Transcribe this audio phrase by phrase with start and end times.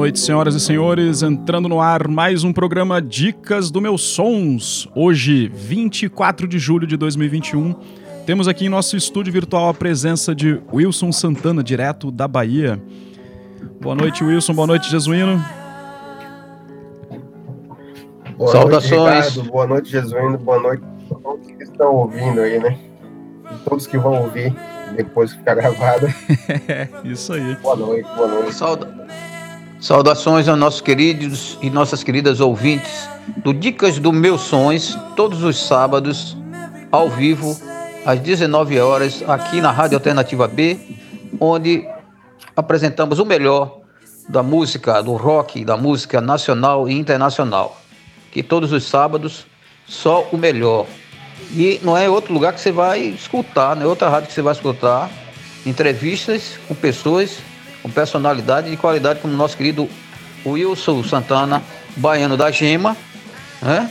[0.00, 1.22] Boa noite, senhoras e senhores.
[1.22, 4.88] Entrando no ar mais um programa Dicas do Meus Sons.
[4.94, 7.74] Hoje, 24 de julho de 2021.
[8.24, 12.82] Temos aqui em nosso estúdio virtual a presença de Wilson Santana, direto da Bahia.
[13.78, 14.54] Boa noite, Wilson.
[14.54, 15.38] Boa noite, Jesuíno.
[18.38, 19.36] Boa Saudações.
[19.36, 20.38] Noite, Boa noite, Jesuíno.
[20.38, 22.78] Boa noite a todos que estão ouvindo aí, né?
[23.52, 24.56] E todos que vão ouvir
[24.96, 26.06] depois que ficar gravado.
[27.04, 27.54] Isso aí.
[27.56, 28.54] Boa noite, boa noite.
[28.54, 28.99] Sauda...
[29.80, 35.56] Saudações aos nossos queridos e nossas queridas ouvintes do Dicas do Meus Sons, todos os
[35.58, 36.36] sábados,
[36.92, 37.58] ao vivo,
[38.04, 40.78] às 19 horas, aqui na Rádio Alternativa B,
[41.40, 41.88] onde
[42.54, 43.80] apresentamos o melhor
[44.28, 47.80] da música, do rock, da música nacional e internacional.
[48.30, 49.46] Que todos os sábados,
[49.86, 50.86] só o melhor.
[51.52, 54.42] E não é outro lugar que você vai escutar, não é outra rádio que você
[54.42, 55.10] vai escutar
[55.64, 57.38] entrevistas com pessoas
[57.82, 59.88] com personalidade e qualidade, como nosso querido
[60.44, 61.62] Wilson Santana,
[61.96, 62.96] baiano da Gema,
[63.62, 63.90] né?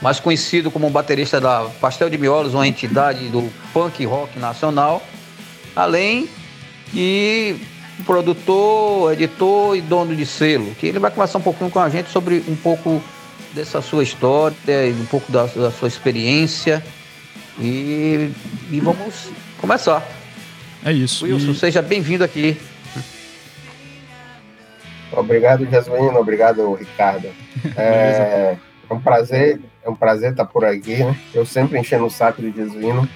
[0.00, 5.02] mais conhecido como baterista da Pastel de Miolos, uma entidade do punk rock nacional,
[5.76, 6.28] além
[6.92, 7.56] de
[8.04, 12.10] produtor, editor e dono de selo, que ele vai conversar um pouquinho com a gente
[12.10, 13.02] sobre um pouco
[13.52, 14.56] dessa sua história,
[14.98, 16.82] um pouco da, da sua experiência
[17.58, 18.30] e,
[18.70, 20.06] e, vamos começar.
[20.84, 21.26] É isso.
[21.26, 21.54] Wilson, e...
[21.54, 22.56] seja bem-vindo aqui.
[25.12, 26.16] Obrigado, Jasmine.
[26.16, 27.28] Obrigado, Ricardo.
[27.76, 28.56] É,
[28.88, 31.04] é, um prazer, é um prazer estar por aqui.
[31.04, 31.14] Né?
[31.34, 33.08] Eu sempre enchendo o saco de Jesuíno.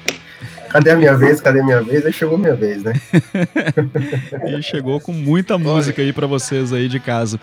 [0.68, 1.40] Cadê a minha vez?
[1.40, 2.04] Cadê a minha vez?
[2.04, 2.92] Aí chegou a minha vez, né?
[4.46, 7.40] e chegou com muita música aí para vocês aí de casa.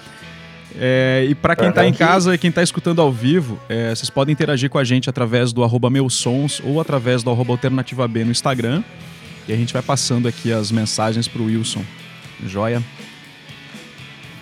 [0.80, 4.10] É, e para quem está em casa e quem está escutando ao vivo, é, vocês
[4.10, 8.24] podem interagir com a gente através do arroba meusons ou através do arroba alternativa B
[8.24, 8.84] no Instagram.
[9.48, 11.84] E a gente vai passando aqui as mensagens para o Wilson.
[12.46, 12.82] Joia?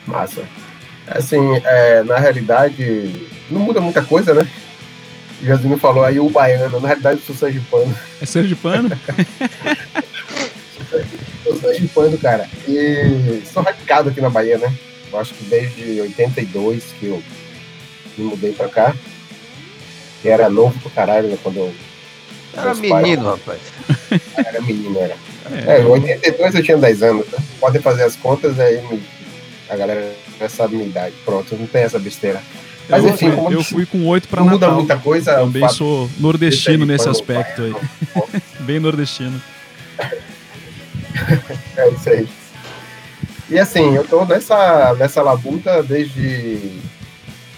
[0.10, 0.44] Massa.
[1.08, 4.48] Assim, é, na realidade, não muda muita coisa, né?
[5.42, 7.96] O Jasmine falou aí o baiano, na realidade eu sou sergipano.
[8.22, 8.90] É sergipano?
[11.44, 12.50] sou sergipano, cara.
[12.68, 14.74] E sou radicado aqui na Bahia, né?
[15.12, 17.24] Eu acho que desde 82 que eu
[18.18, 18.94] me mudei pra cá.
[20.24, 21.38] E era novo pro caralho, né?
[21.42, 21.74] Quando eu.
[22.56, 23.60] Era menino, rapaz.
[24.36, 25.16] Era menino, era.
[25.66, 27.26] É, em 82 eu tinha 10 anos.
[27.28, 27.40] Né?
[27.60, 29.02] Podem fazer as contas aí me
[29.70, 31.16] a galera já sabe minha idade.
[31.24, 32.42] Pronto, não tem essa besteira.
[32.90, 34.60] Mas eu enfim, eu fui com oito para Natal.
[34.60, 35.36] Muda muita coisa.
[35.36, 37.76] Também sou nordestino nesse aspecto aí.
[38.62, 39.40] Bem nordestino.
[41.78, 42.28] é isso aí.
[43.50, 46.80] E assim, eu tô nessa, nessa labuta desde.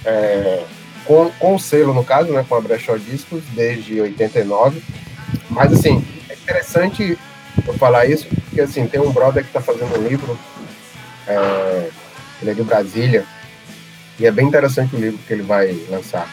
[0.04, 0.64] É,
[1.06, 4.82] com, com o selo, no caso, né, com a Brechó Discos, desde 89.
[5.50, 7.18] Mas assim, é interessante
[7.66, 10.38] eu falar isso, porque assim, tem um brother que tá fazendo um livro.
[11.28, 11.90] É,
[12.42, 13.26] ele é de Brasília,
[14.20, 16.30] e é bem interessante o livro que ele vai lançar.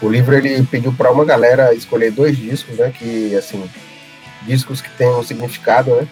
[0.00, 3.68] O livro ele pediu para uma galera escolher dois discos, né, que assim,
[4.42, 6.08] discos que têm um significado, né,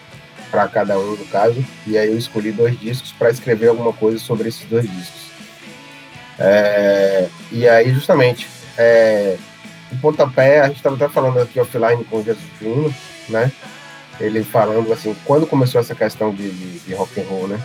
[0.49, 4.19] para cada um no caso, e aí eu escolhi dois discos para escrever alguma coisa
[4.19, 5.23] sobre esses dois discos.
[6.37, 8.47] É, e aí justamente,
[8.77, 9.37] é,
[9.91, 12.93] o pontapé, a gente estava até falando aqui offline com o Jesus Júnior,
[13.29, 13.51] né,
[14.19, 17.59] ele falando assim, quando começou essa questão de, de, de rock and roll, né,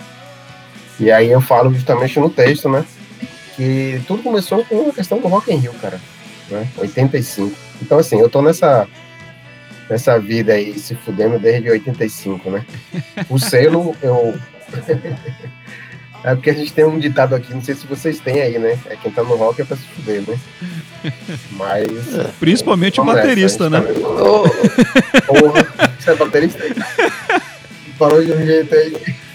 [1.00, 2.84] e aí eu falo justamente no texto, né?
[3.56, 6.00] Que tudo começou com a questão do Rock in Rio, cara.
[6.50, 6.66] Né?
[6.76, 7.54] 85.
[7.82, 8.86] Então, assim, eu tô nessa,
[9.88, 12.64] nessa vida aí se fudendo desde 85, né?
[13.28, 14.38] O selo, eu.
[16.24, 18.78] é porque a gente tem um ditado aqui, não sei se vocês têm aí, né?
[18.86, 20.38] É quem tá no rock é pra se fuder, né?
[21.52, 21.88] Mas.
[22.40, 23.80] Principalmente o baterista, né?
[23.80, 23.92] Tá...
[24.00, 24.48] Oh,
[25.26, 26.58] porra, você é baterista?
[27.98, 29.27] Falou de um jeito aí.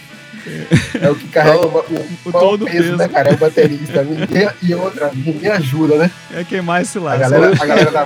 [1.01, 3.29] É o que carrega o, o, o todo peso, peso, né, cara?
[3.29, 4.03] É o baterista.
[4.03, 6.11] Ninguém, e outra, ninguém ajuda, né?
[6.33, 7.25] É quem mais se lasca.
[7.25, 8.05] A galera, a galera da.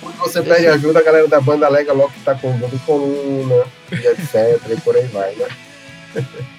[0.00, 2.78] Quando você pede ajuda, a galera da banda alega logo que tá com dor de
[2.78, 4.60] coluna, e etc.
[4.70, 5.46] E por aí vai, né?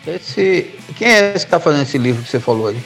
[0.07, 2.81] Esse, quem é esse que tá fazendo esse livro que você falou aí?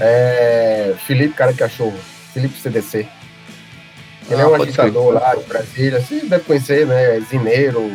[0.00, 0.94] É.
[1.06, 1.98] Felipe Cara Cachorro.
[2.32, 3.06] Felipe CDC.
[4.28, 6.00] Ele ah, é um agitador lá de Brasília.
[6.00, 7.16] Você deve conhecer, né?
[7.16, 7.92] É Zineiro.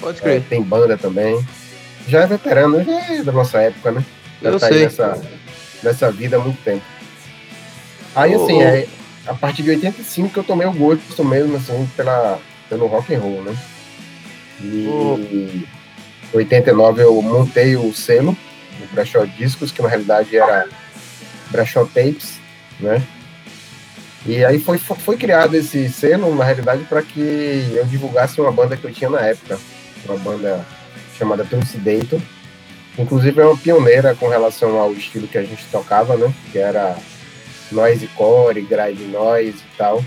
[0.00, 0.38] Pode crer.
[0.38, 1.42] É, tem banda também
[2.10, 4.04] já é veterano, já é da nossa época, né?
[4.42, 4.82] Já Eu tá sei.
[4.84, 5.22] Nessa,
[5.82, 6.82] nessa vida há muito tempo.
[8.14, 8.86] Aí, oh, assim, é,
[9.26, 13.20] a partir de 85 que eu tomei o gosto mesmo, assim, pela, pelo rock and
[13.20, 13.56] roll, né?
[14.60, 15.64] E em
[16.34, 18.36] 89 eu montei o selo,
[18.82, 20.68] o Brechó Discos, que na realidade era
[21.50, 22.40] Brechó Tapes,
[22.80, 23.02] né?
[24.26, 28.76] E aí foi, foi criado esse selo, na realidade, para que eu divulgasse uma banda
[28.76, 29.58] que eu tinha na época.
[30.04, 30.66] Uma banda
[31.20, 32.20] chamada Trucidator,
[32.98, 36.32] Inclusive é uma pioneira com relação ao estilo que a gente tocava, né?
[36.50, 36.96] Que era
[37.70, 40.04] noise core, grind noise e tal.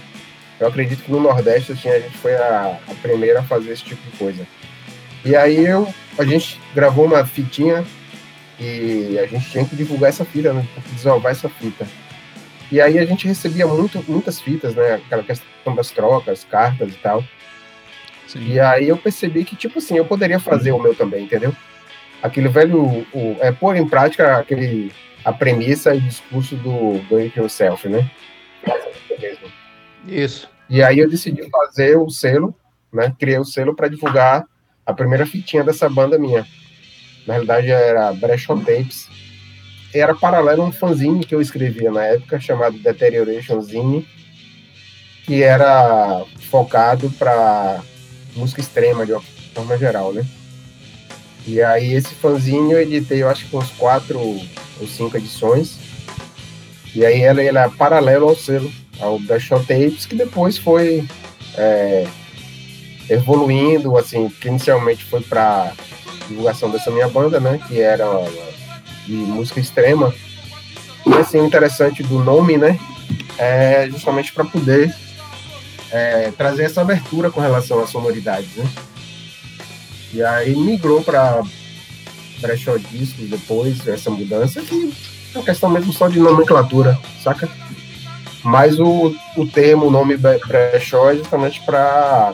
[0.60, 3.84] Eu acredito que no Nordeste assim, a gente foi a, a primeira a fazer esse
[3.84, 4.46] tipo de coisa.
[5.26, 7.84] E aí eu, a gente gravou uma fitinha
[8.60, 10.68] e a gente tinha que divulgar essa fita, né?
[10.92, 11.88] desovar essa fita.
[12.72, 14.96] E aí a gente recebia muito, muitas fitas, né?
[14.96, 17.24] Aquela questão das trocas, cartas e tal.
[18.34, 18.48] Sim.
[18.48, 21.56] E aí eu percebi que, tipo assim, eu poderia fazer o meu também, entendeu?
[22.22, 24.92] Aquele velho, o, é pôr em prática aquele,
[25.24, 28.10] a premissa e discurso do do it yourself, né?
[30.08, 30.50] Isso.
[30.68, 32.56] E aí eu decidi fazer o selo,
[32.92, 33.14] né?
[33.20, 34.46] Criei o selo para divulgar
[34.84, 36.48] a primeira fitinha dessa banda minha.
[37.28, 39.08] Na realidade era Brechon Tapes.
[39.94, 44.08] E era paralelo a um fanzine que eu escrevia na época, chamado Deterioration Zine,
[45.24, 47.80] que era focado para
[48.36, 50.26] música extrema de uma forma geral, né?
[51.46, 55.78] E aí esse fanzine eu editei, eu acho que uns quatro ou cinco edições.
[56.96, 61.06] E aí ela, ela é paralelo ao selo, ao Brechon Tapes, que depois foi
[61.58, 62.08] é,
[63.10, 65.74] evoluindo, assim, que inicialmente foi para
[66.28, 68.06] divulgação dessa minha banda, né, que era
[69.06, 70.14] de música extrema.
[71.06, 72.80] E assim, interessante do nome, né,
[73.38, 74.96] é justamente para poder
[75.94, 78.68] é, trazer essa abertura com relação às sonoridades, né.
[80.12, 81.44] E aí migrou para
[82.42, 84.92] Brechó Discos depois, essa mudança, que
[85.34, 87.48] é uma questão mesmo só de nomenclatura, saca?
[88.44, 92.34] Mas o, o termo, o nome brechó é justamente para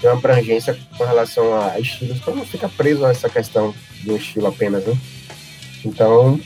[0.00, 4.10] ter uma abrangência com relação a estilos, para não ficar preso a essa questão de
[4.10, 4.96] um estilo apenas, né?
[5.84, 6.40] Então,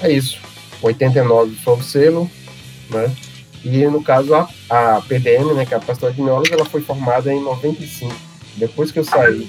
[0.00, 0.40] é isso.
[0.82, 2.30] 89 foi o selo,
[2.90, 3.14] né?
[3.64, 6.80] E no caso a, a PDM, né, que é a Pastora de Miolos, ela foi
[6.80, 8.14] formada em 95.
[8.56, 9.48] Depois que eu saí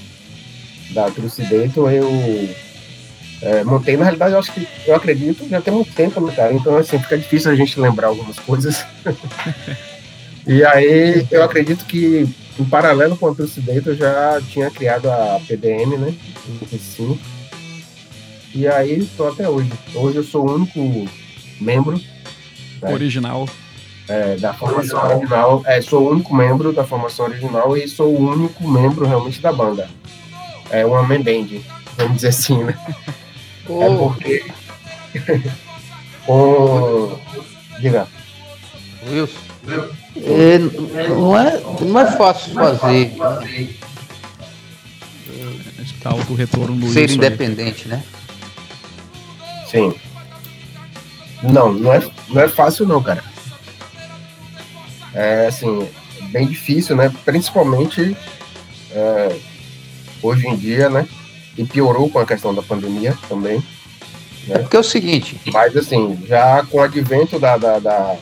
[0.93, 2.09] da Trucidator, eu
[3.41, 6.53] é, montei, na realidade, eu acho que eu acredito já tem muito tempo, né, cara?
[6.53, 8.85] Então, assim, fica difícil a gente lembrar algumas coisas.
[10.45, 12.27] e aí, eu acredito que
[12.59, 16.13] em paralelo com a Trucidate, eu já tinha criado a PDM, né?
[16.47, 17.17] Em 95.
[18.53, 19.71] E aí, estou até hoje.
[19.95, 21.09] Hoje eu sou o único
[21.59, 21.99] membro.
[22.81, 22.93] Né?
[22.93, 23.47] Original.
[24.11, 25.63] É, da formação original.
[25.65, 29.53] É, sou o único membro da formação original e sou o único membro realmente da
[29.53, 29.89] banda.
[30.69, 31.61] É uma main band,
[31.95, 32.77] vamos dizer assim, né?
[33.69, 33.83] Oh.
[33.83, 34.45] É porque.
[36.25, 37.17] com.
[37.79, 38.07] Diga.
[39.09, 39.39] Wilson.
[40.17, 43.13] É, não, é, não é fácil fazer.
[45.79, 47.91] Acho que tá o retorno do Ser independente, aí.
[47.91, 48.03] né?
[49.67, 49.93] Sim.
[51.43, 53.30] Não, não é, não é fácil não, cara.
[55.13, 55.87] É assim,
[56.31, 57.11] bem difícil, né?
[57.25, 58.15] Principalmente
[58.91, 59.35] é,
[60.21, 61.07] hoje em dia, né?
[61.57, 63.57] E piorou com a questão da pandemia também.
[64.47, 64.55] Né?
[64.55, 65.39] É porque é o seguinte.
[65.51, 68.17] Mas assim, já com o advento da, da, da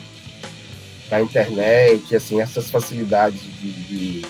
[1.10, 4.26] da internet, assim, essas facilidades de, de,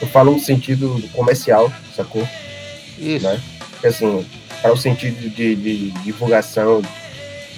[0.00, 2.26] Eu falo no sentido comercial, sacou?
[2.98, 3.26] Isso.
[3.26, 3.40] Né?
[3.70, 4.26] Porque, assim,
[4.62, 6.80] para o sentido de, de, divulgação,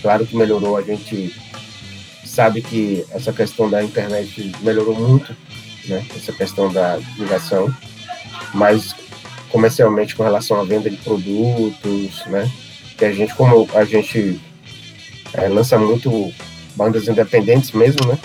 [0.03, 0.77] claro que melhorou.
[0.77, 1.33] A gente
[2.39, 5.37] sabe que essa questão da internet melhorou muito,
[5.89, 6.07] né?
[6.17, 7.69] Essa questão da divulgação.
[8.55, 8.95] Mas
[9.51, 12.49] comercialmente com relação à venda de produtos, né?
[12.97, 14.41] Que a gente, como a gente
[15.35, 16.33] é, lança muito
[16.77, 18.17] bandas independentes mesmo, né?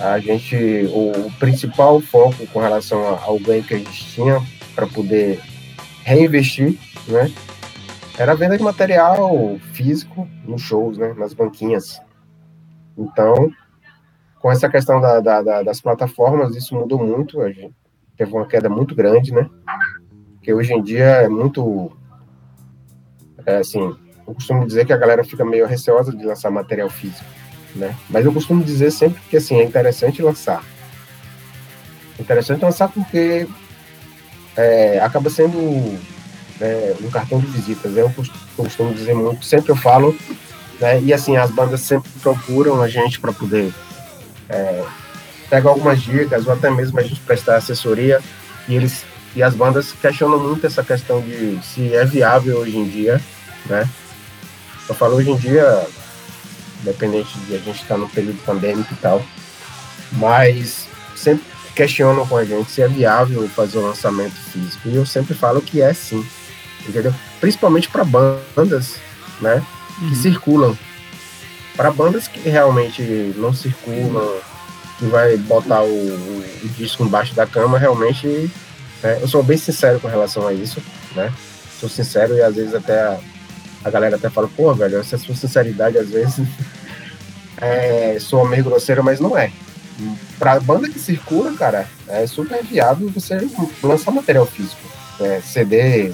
[0.00, 0.56] A gente,
[0.90, 4.42] o principal foco com relação ao ganho que a gente tinha
[4.74, 5.40] para poder
[6.02, 7.30] reinvestir, né?
[8.18, 11.14] Era a venda de material físico nos shows, né?
[11.16, 12.00] Nas banquinhas.
[12.98, 13.50] Então,
[14.40, 17.40] com essa questão da, da, da, das plataformas, isso mudou muito.
[17.40, 17.74] A gente
[18.16, 19.48] teve uma queda muito grande, né?
[20.42, 21.92] Que hoje em dia é muito.
[23.46, 27.24] É, assim, eu costumo dizer que a galera fica meio receosa de lançar material físico,
[27.76, 27.96] né?
[28.10, 30.62] Mas eu costumo dizer sempre que assim é interessante lançar.
[32.18, 33.46] Interessante lançar porque
[34.56, 35.58] é, acaba sendo
[36.60, 37.96] é, um cartão de visitas.
[37.96, 38.12] Eu
[38.56, 40.14] costumo dizer muito, sempre eu falo,
[40.80, 41.00] né?
[41.02, 43.72] E assim as bandas sempre procuram a gente para poder
[44.48, 44.84] é,
[45.50, 48.20] pegar algumas dicas ou até mesmo a gente prestar assessoria
[48.68, 49.04] e eles
[49.36, 53.20] e as bandas questionam muito essa questão de se é viável hoje em dia,
[53.66, 53.88] né?
[54.88, 55.86] Eu falo hoje em dia,
[56.80, 59.22] independente de a gente estar tá no período pandêmico e tal,
[60.12, 61.44] mas sempre
[61.74, 64.88] questionam com a gente se é viável fazer um lançamento físico.
[64.88, 66.26] E eu sempre falo que é sim,
[66.88, 67.14] entendeu?
[67.38, 68.96] Principalmente para bandas,
[69.40, 69.62] né,
[69.98, 70.14] que uhum.
[70.14, 70.78] circulam.
[71.76, 73.02] Para bandas que realmente
[73.36, 74.40] não circulam,
[74.98, 78.50] que vai botar o, o, disco embaixo da cama, realmente,
[79.02, 80.82] né, eu sou bem sincero com relação a isso,
[81.14, 81.32] né?
[81.78, 83.18] sou sincero e às vezes até a,
[83.84, 86.40] a galera até fala, pô, velho, essa sua sinceridade às vezes
[87.58, 89.52] é, sou meio grosseiro, mas não é.
[90.38, 93.36] Pra banda que circula, cara, é super viável você
[93.82, 94.80] lançar material físico.
[95.20, 96.12] É, CD,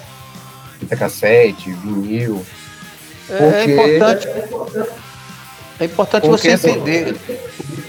[0.79, 2.45] fita cassete, vinil.
[3.29, 4.29] É, é importante.
[5.81, 7.17] É importante porque, você assim, entender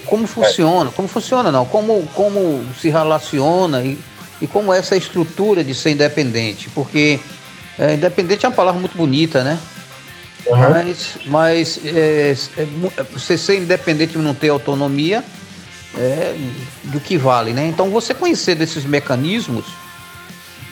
[0.05, 3.97] como funciona, como funciona não, como, como se relaciona e,
[4.41, 7.19] e como é essa estrutura de ser independente, porque
[7.77, 9.59] é, independente é uma palavra muito bonita, né?
[10.47, 10.57] Uhum.
[10.57, 15.23] Mas, mas é, é, é, você ser independente e não ter autonomia
[15.97, 16.35] é
[16.83, 17.67] do que vale, né?
[17.67, 19.65] Então você conhecer desses mecanismos,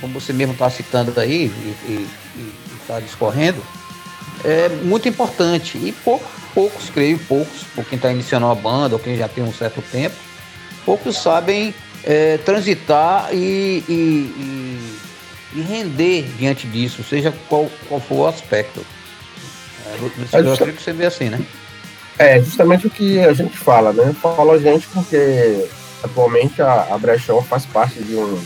[0.01, 1.51] como você mesmo está citando aí
[1.87, 2.07] e
[2.81, 3.61] está discorrendo,
[4.43, 5.77] é muito importante.
[5.77, 9.43] E pouco, poucos, creio, poucos, por quem está iniciando uma banda ou quem já tem
[9.43, 10.15] um certo tempo,
[10.85, 11.73] poucos sabem
[12.03, 14.99] é, transitar e, e, e,
[15.55, 18.85] e, render diante disso, seja qual, qual for o aspecto.
[19.85, 21.39] É, você vê assim, né?
[22.17, 24.13] É, justamente o que a gente fala, né?
[24.21, 25.67] Falo a gente porque
[26.03, 28.43] atualmente a, a Brechó faz parte de um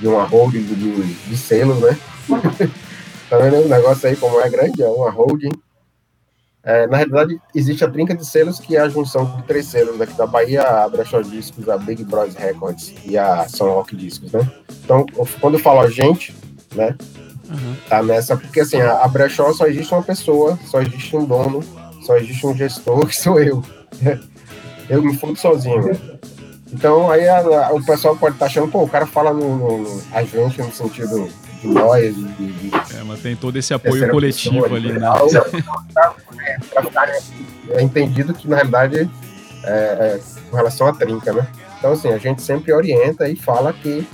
[0.00, 1.96] de uma holding de, de selos, né?
[3.32, 4.82] tá vendo o negócio aí como é grande?
[4.82, 5.52] É uma holding.
[6.62, 9.98] É, na realidade, existe a trinca de selos, que é a junção de três selos
[9.98, 14.30] daqui da Bahia, a Brechó Discos, a Big Bros Records e a São Rock Discos,
[14.32, 14.48] né?
[14.84, 15.06] Então,
[15.40, 16.36] quando eu falo a gente,
[16.74, 16.94] né?
[17.48, 17.76] Uhum.
[17.88, 21.64] Tá nessa, porque assim, a, a Brechó só existe uma pessoa, só existe um dono,
[22.02, 23.64] só existe um gestor, que sou eu.
[24.88, 25.98] Eu me fundo sozinho.
[26.70, 29.56] Então, aí a, a, o pessoal pode estar tá achando, pô, o cara fala no,
[29.56, 31.28] no, no a gente no sentido
[31.62, 32.14] de nós.
[32.14, 35.08] De, é, mas tem todo esse apoio coletivo ali, né?
[36.70, 37.08] Para ficar
[37.70, 39.08] é entendido que, na realidade,
[39.64, 41.46] é, é, com relação à trinca, né?
[41.78, 44.06] Então, assim, a gente sempre orienta e fala que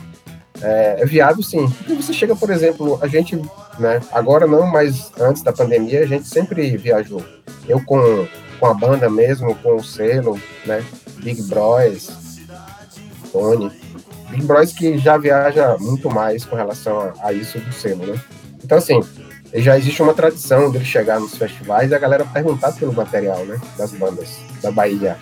[0.60, 1.68] é, é viável sim.
[1.68, 3.36] Porque você chega, por exemplo, a gente,
[3.78, 7.24] né, agora não, mas antes da pandemia, a gente sempre viajou.
[7.66, 8.26] Eu com,
[8.58, 10.84] com a banda mesmo, com o selo, né,
[11.22, 12.10] Big Bros,
[13.32, 13.70] Tony,
[14.76, 18.20] Que já viaja muito mais com relação a, a isso do selo, né.
[18.62, 19.00] Então, assim,
[19.54, 23.58] já existe uma tradição dele chegar nos festivais e a galera perguntar pelo material, né,
[23.76, 25.16] das bandas da Bahia.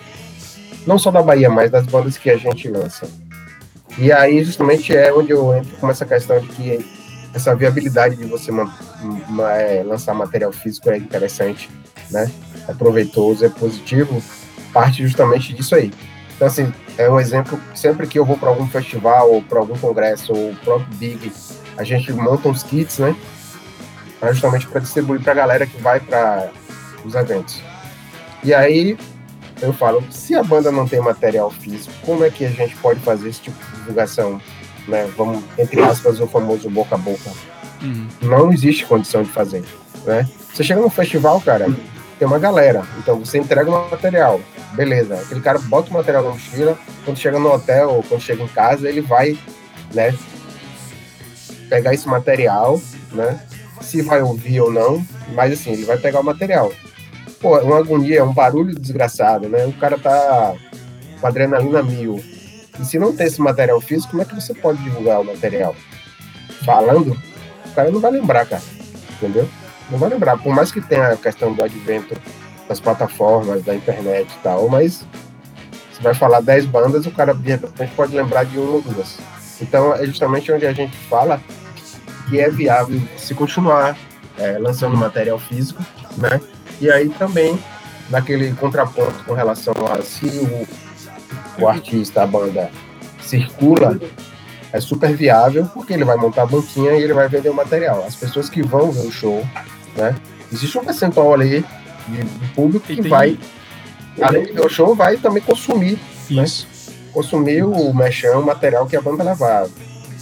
[0.85, 3.07] Não só da Bahia, mas das bandas que a gente lança.
[3.97, 6.85] E aí, justamente, é onde eu entro com essa questão de que
[7.33, 8.51] essa viabilidade de você
[9.49, 11.69] é, lançar material físico é interessante,
[12.09, 12.31] né?
[12.67, 14.21] É proveitoso, é positivo,
[14.73, 15.91] parte justamente disso aí.
[16.35, 19.77] Então, assim, é um exemplo, sempre que eu vou para algum festival, ou para algum
[19.77, 21.31] congresso, ou próprio Big,
[21.77, 23.15] a gente monta uns kits, né?
[24.19, 26.49] Pra justamente para distribuir para a galera que vai para
[27.05, 27.61] os eventos.
[28.43, 28.97] E aí,
[29.61, 32.99] eu falo, se a banda não tem material físico, como é que a gente pode
[33.01, 34.41] fazer esse tipo de divulgação?
[34.87, 35.07] Né?
[35.15, 37.29] Vamos, entre aspas, o famoso boca a boca.
[37.81, 38.07] Uhum.
[38.21, 39.63] Não existe condição de fazer.
[40.05, 40.27] Né?
[40.53, 41.67] Você chega num festival, cara,
[42.17, 42.83] tem uma galera.
[42.97, 44.39] Então você entrega o material.
[44.77, 45.15] Beleza.
[45.15, 46.79] Aquele cara bota o material na mochila.
[47.03, 49.37] Quando chega no hotel ou quando chega em casa, ele vai,
[49.93, 50.15] né?
[51.67, 52.79] Pegar esse material,
[53.11, 53.37] né?
[53.81, 56.71] Se vai ouvir ou não, mas assim, ele vai pegar o material
[57.39, 59.65] pô, uma agonia, um barulho desgraçado, né?
[59.65, 60.55] O cara tá
[61.19, 62.23] com adrenalina mil.
[62.79, 65.75] E se não tem esse material físico, como é que você pode divulgar o material?
[66.63, 67.17] Falando,
[67.65, 68.61] o cara não vai lembrar, cara.
[69.13, 69.47] Entendeu?
[69.89, 70.37] Não vai lembrar.
[70.37, 72.15] Por mais que tenha a questão do advento
[72.67, 75.05] das plataformas, da internet e tal, mas
[75.91, 79.17] você vai falar 10 bandas, o cara de repente pode lembrar de uma ou duas.
[79.61, 81.41] Então é justamente onde a gente fala
[82.29, 83.97] que é viável se continuar
[84.37, 85.83] é, lançando material físico,
[86.17, 86.39] né?
[86.79, 87.57] E aí também,
[88.09, 92.69] naquele contraponto com relação a se o, o artista, a banda,
[93.21, 93.99] circula,
[94.71, 98.05] é super viável, porque ele vai montar a banquinha e ele vai vender o material.
[98.05, 99.43] As pessoas que vão ver o show,
[99.95, 100.15] né?
[100.51, 101.65] Existe um percentual ali
[102.07, 103.09] de, de público que tem...
[103.09, 103.37] vai,
[104.21, 105.99] além de ver o show, vai também consumir.
[106.29, 106.43] Né?
[106.43, 106.67] Isso.
[106.67, 106.93] Né?
[107.13, 109.67] Consumir o mexão, o material que a banda levar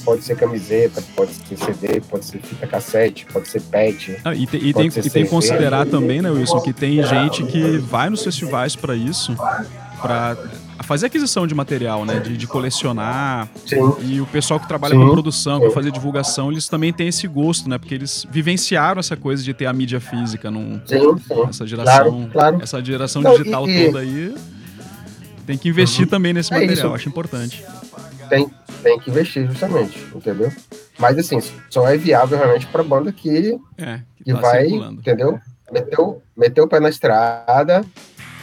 [0.06, 4.18] pode ser camiseta, pode ser CD, pode ser fita cassete, pode ser pet.
[4.24, 7.44] Ah, e, te, e, tem, e tem que considerar também, né, Wilson, que tem gente
[7.46, 9.36] que vai nos festivais para isso,
[10.00, 10.38] para
[10.84, 13.48] fazer aquisição de material, né, de, de colecionar.
[13.66, 13.78] Sim.
[14.04, 15.02] E o pessoal que trabalha Sim.
[15.02, 19.16] com produção, que fazer divulgação, eles também têm esse gosto, né, porque eles vivenciaram essa
[19.16, 21.16] coisa de ter a mídia física num, Sim.
[21.50, 22.60] essa geração, claro, claro.
[22.62, 24.36] essa geração Não, digital e, toda aí.
[25.46, 26.10] Tem que investir uhum.
[26.10, 27.64] também nesse é material, é acho importante.
[28.28, 28.50] Tem,
[28.82, 30.52] tem que investir justamente, entendeu?
[30.98, 31.40] Mas assim,
[31.70, 35.00] só é viável realmente para banda que, é, que, que tá vai, circulando.
[35.00, 35.40] entendeu?
[35.72, 37.84] Meteu, meteu o pé na estrada,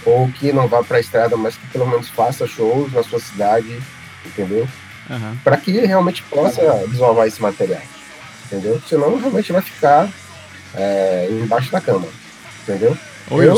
[0.05, 3.21] ou que não vá para a estrada, mas que pelo menos faça shows na sua
[3.21, 3.81] cidade,
[4.27, 4.69] entendeu?
[5.09, 5.37] Uhum.
[5.43, 7.83] Para que realmente possa desenvolver esse material.
[8.47, 8.81] entendeu?
[8.89, 10.09] Senão realmente vai ficar
[10.75, 12.07] é, embaixo da cama,
[12.63, 12.97] entendeu?
[13.31, 13.57] Eu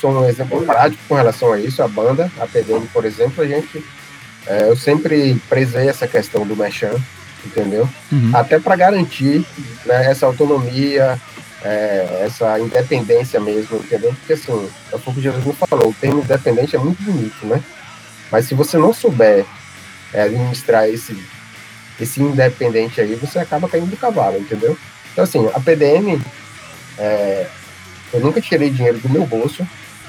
[0.00, 1.82] sou um exemplo prático com relação a isso.
[1.82, 3.84] A banda, a PDM, por exemplo, a gente,
[4.46, 6.94] é, eu sempre prezei essa questão do merchan,
[7.44, 7.88] entendeu?
[8.10, 8.30] Uhum.
[8.34, 9.44] Até para garantir
[9.86, 11.18] né, essa autonomia,
[11.62, 14.14] é, essa independência mesmo, entendeu?
[14.14, 17.62] Porque assim, é o que Jesus falou, o termo independente é muito bonito, né?
[18.30, 19.44] Mas se você não souber
[20.12, 21.16] é, administrar esse,
[22.00, 24.76] esse independente aí, você acaba caindo do cavalo, entendeu?
[25.12, 26.20] Então assim, a PDM,
[26.98, 27.46] é,
[28.12, 29.66] eu nunca tirei dinheiro do meu bolso,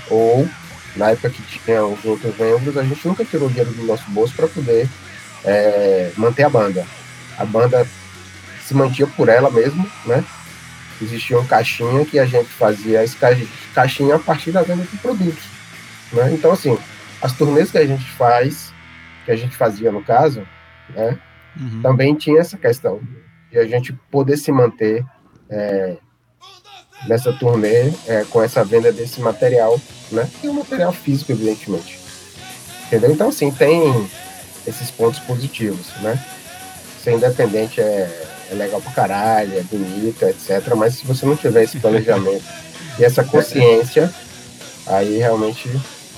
[0.09, 0.47] ou
[0.95, 4.33] na época que tinha os outros membros, a gente nunca tirou dinheiro do nosso bolso
[4.35, 4.87] para poder
[5.43, 6.85] é, manter a banda.
[7.37, 7.87] A banda
[8.65, 10.23] se mantinha por ela mesmo, né?
[11.01, 13.15] Existia um caixinha que a gente fazia esse
[13.73, 15.43] caixinha a partir da venda de produtos,
[16.11, 16.31] né?
[16.33, 16.77] Então, assim,
[17.21, 18.73] as turnês que a gente faz,
[19.25, 20.45] que a gente fazia no caso,
[20.89, 21.17] né?
[21.59, 21.81] Uhum.
[21.81, 23.01] Também tinha essa questão
[23.51, 25.05] de a gente poder se manter
[25.49, 25.97] é,
[27.07, 29.79] nessa turnê é, com essa venda desse material,
[30.11, 30.29] né?
[30.43, 31.99] E o material físico, evidentemente.
[32.87, 33.11] Entendeu?
[33.11, 34.09] Então, assim, tem
[34.65, 36.23] esses pontos positivos, né?
[37.01, 40.73] Ser independente é, é legal pra caralho, é bonito, etc.
[40.75, 42.43] Mas se você não tiver esse planejamento
[42.99, 44.11] e essa consciência,
[44.87, 45.69] aí realmente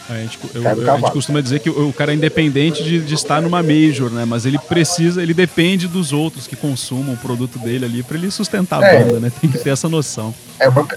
[0.10, 3.42] A gente, eu- a gente costuma dizer que o, cara é independente de, de estar
[3.42, 4.26] numa major, né?
[4.26, 8.30] Mas ele precisa, ele depende dos outros que consumam o produto dele ali pra ele
[8.32, 9.04] sustentar a É.
[9.04, 9.32] banda, né?
[9.42, 10.34] Tem que ter essa noção.
[10.60, 10.88] é uma,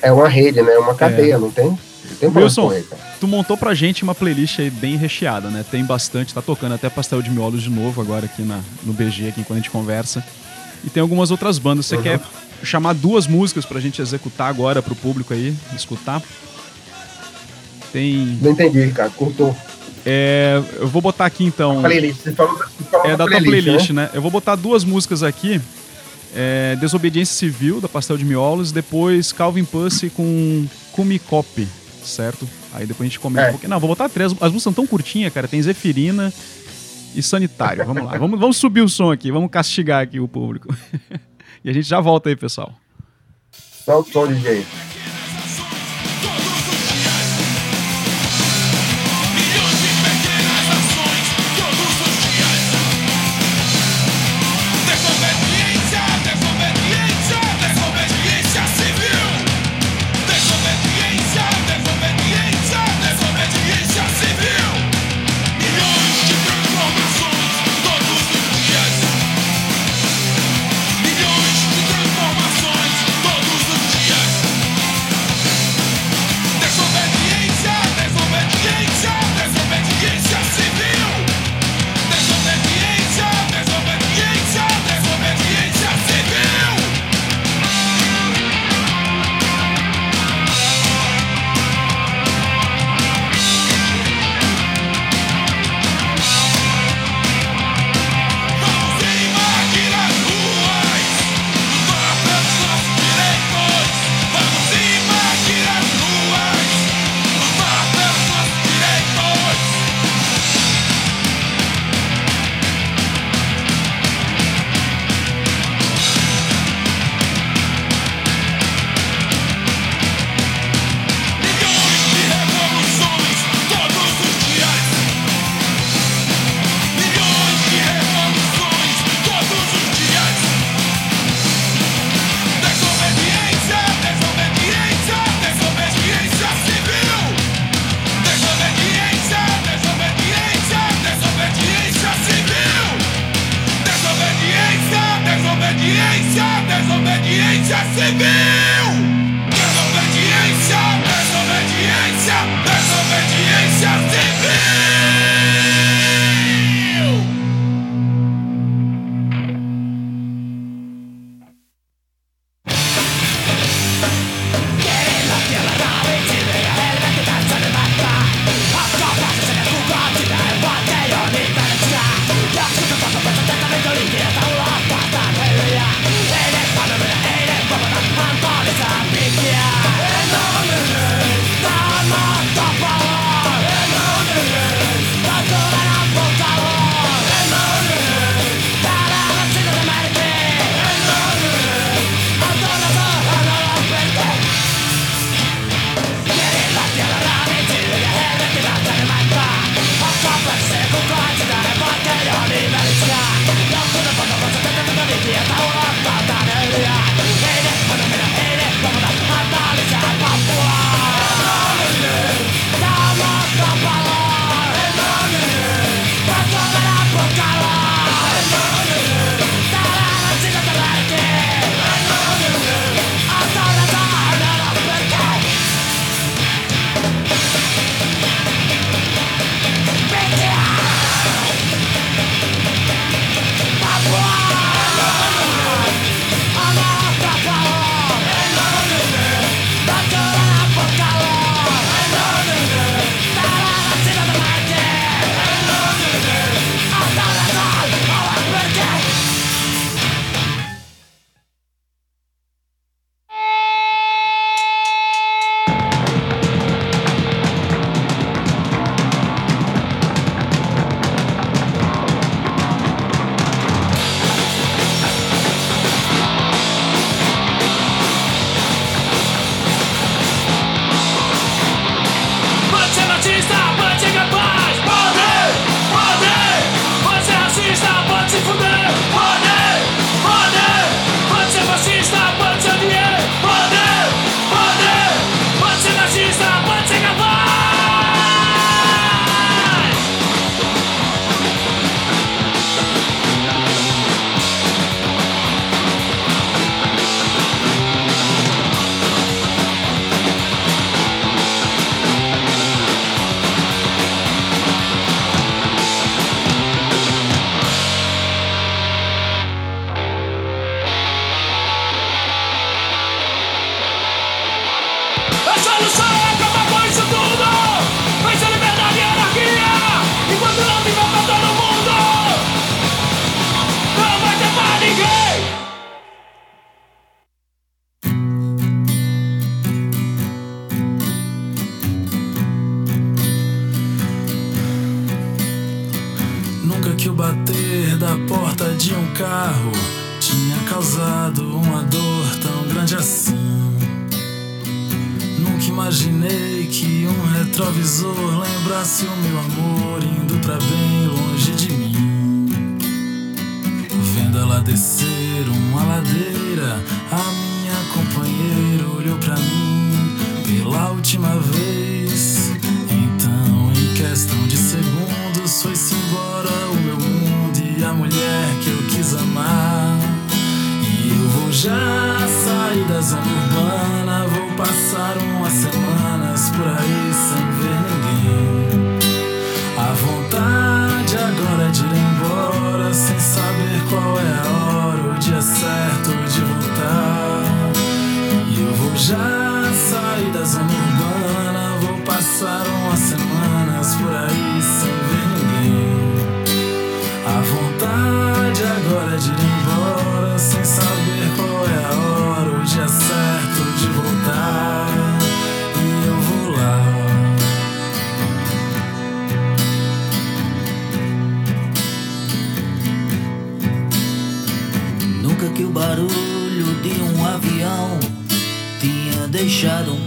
[0.00, 0.72] é uma rede, né?
[0.72, 1.78] É uma cadeia, não tem?
[2.30, 2.72] Tem Wilson.
[3.18, 5.64] Tu montou pra gente uma playlist aí bem recheada, né?
[5.68, 9.28] Tem bastante, tá tocando até Pastel de Miolos de novo agora aqui na, no BG,
[9.28, 10.24] aqui enquanto a gente conversa.
[10.84, 11.86] E tem algumas outras bandas.
[11.86, 12.02] Você Uhum.
[12.02, 12.20] quer
[12.62, 16.22] chamar duas músicas pra gente executar agora pro público aí, escutar?
[17.92, 18.38] Tem.
[18.40, 19.10] Não entendi, cara.
[19.10, 19.56] Curtou.
[20.06, 21.82] É, eu vou botar aqui então.
[21.82, 22.22] Playlist.
[22.22, 24.02] Você falou, você falou É da tua playlist, playlist, né?
[24.04, 24.10] né?
[24.14, 25.60] Eu vou botar duas músicas aqui.
[26.34, 31.68] É, Desobediência Civil, da Pastel de Miolos, depois Calvin Pussy com Kumikop,
[32.04, 32.48] certo?
[32.74, 33.48] Aí depois a gente comenta É.
[33.48, 33.70] um pouquinho.
[33.70, 34.32] Não, vou botar três.
[34.32, 35.46] As músicas são tão curtinhas, cara.
[35.48, 36.32] Tem Zefirina
[37.14, 37.84] e Sanitário.
[37.86, 38.18] Vamos lá.
[38.18, 39.30] Vamos, vamos subir o som aqui.
[39.30, 40.74] Vamos castigar aqui o público.
[41.64, 42.72] e a gente já volta aí, pessoal.
[43.84, 44.64] Solta o som, DJ.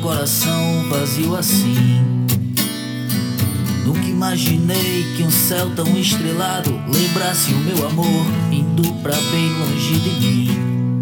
[0.05, 1.99] Coração vazio assim.
[3.83, 9.99] Nunca imaginei que um céu tão estrelado lembrasse o meu amor indo pra bem longe
[9.99, 10.99] de mim.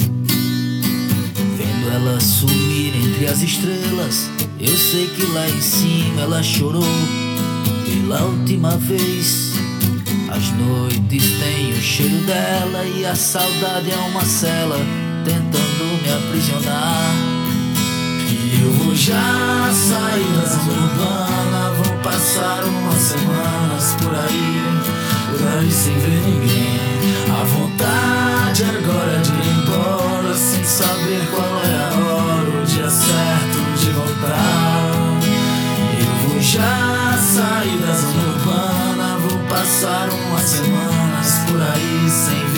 [1.57, 6.83] Vendo ela sumir entre as estrelas, eu sei que lá em cima ela chorou
[7.85, 9.51] pela última vez.
[10.29, 14.77] As noites têm o cheiro dela e a saudade é uma cela
[15.25, 17.42] tentando me aprisionar.
[18.95, 24.63] Já zona urbana, vou passar umas semanas por aí,
[25.31, 26.79] por aí sem ver ninguém.
[27.27, 32.89] A vontade agora é de ir embora, sem saber qual é a hora, o dia
[32.89, 34.91] certo de voltar.
[35.99, 36.83] Eu vou já
[37.93, 42.52] zona urbana, vou passar umas semanas por aí sem ver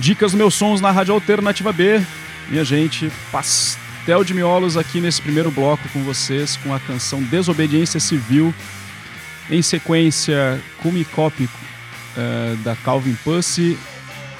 [0.00, 2.00] Dicas Meus Sons na Rádio Alternativa B.
[2.48, 8.00] Minha gente, pastel de miolos aqui nesse primeiro bloco com vocês, com a canção Desobediência
[8.00, 8.54] Civil.
[9.50, 11.46] Em sequência, Kumi Cop
[12.16, 13.78] eh, da Calvin Pussy,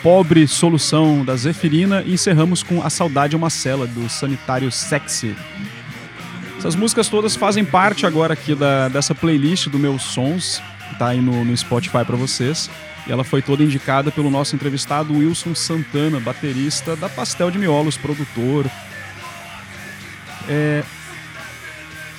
[0.03, 5.37] Pobre Solução da Zefirina e encerramos com A Saudade é uma Cela do Sanitário Sexy.
[6.57, 10.63] Essas músicas todas fazem parte agora aqui da, dessa playlist do Meus Sons,
[10.99, 12.71] tá aí no, no Spotify para vocês.
[13.11, 18.67] Ela foi toda indicada pelo nosso entrevistado Wilson Santana, baterista da Pastel de Miolos, produtor.
[20.49, 20.83] É,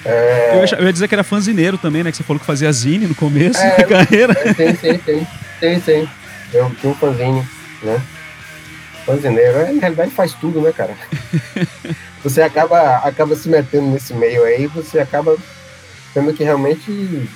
[0.04, 2.12] É, eu, ia, eu ia dizer que era fanzineiro também, né?
[2.12, 3.78] Que você falou que fazia zine no começo É.
[3.78, 4.36] da carreira.
[4.54, 5.28] tem, tem, tem.
[5.60, 6.10] Tem, tem.
[6.54, 7.48] Eu tinha um fanzine,
[7.84, 8.02] né?
[9.06, 10.96] Fanzineiro, é, na realidade faz tudo, né, cara?
[12.24, 15.36] Você acaba, acaba se metendo nesse meio aí, você acaba
[16.14, 16.92] tendo que realmente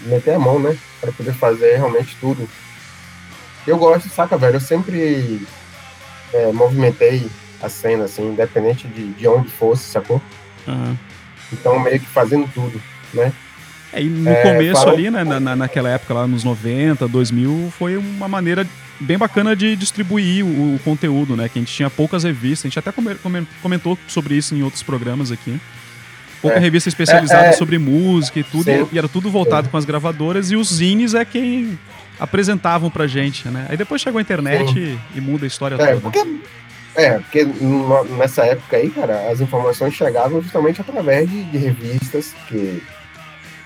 [0.06, 0.78] meter a mão, né?
[1.02, 2.48] Pra poder fazer realmente tudo.
[3.68, 4.56] Eu gosto, saca, velho?
[4.56, 5.42] Eu sempre
[6.34, 7.28] é, movimentei
[7.62, 10.22] a cena, assim, independente de, de onde fosse, sacou?
[10.68, 10.98] Aham.
[11.54, 12.82] Então, meio que fazendo tudo,
[13.14, 13.32] né?
[13.94, 17.08] É, e no É, começo falou- ali, né, na, na- naquela época lá nos 90,
[17.08, 18.68] 2000, foi uma maneira
[19.00, 21.48] bem bacana de distribuir o, o conteúdo, né?
[21.50, 24.64] Que a gente tinha poucas revistas, a gente até come- come- comentou sobre isso em
[24.64, 25.60] outros programas aqui.
[26.42, 26.60] Pouca É.
[26.60, 27.54] revista especializada É, é.
[27.54, 28.88] sobre música e tudo, Sim.
[28.92, 31.80] e era tudo voltado com as gravadoras, e os zines é quem
[32.20, 33.66] apresentavam pra gente, né?
[33.70, 36.00] Aí depois chegou a internet e, e muda a história É, toda.
[36.02, 36.26] porque,
[36.96, 37.46] é, porque
[38.18, 42.82] nessa época aí, cara, as informações chegavam justamente através de, de revistas que,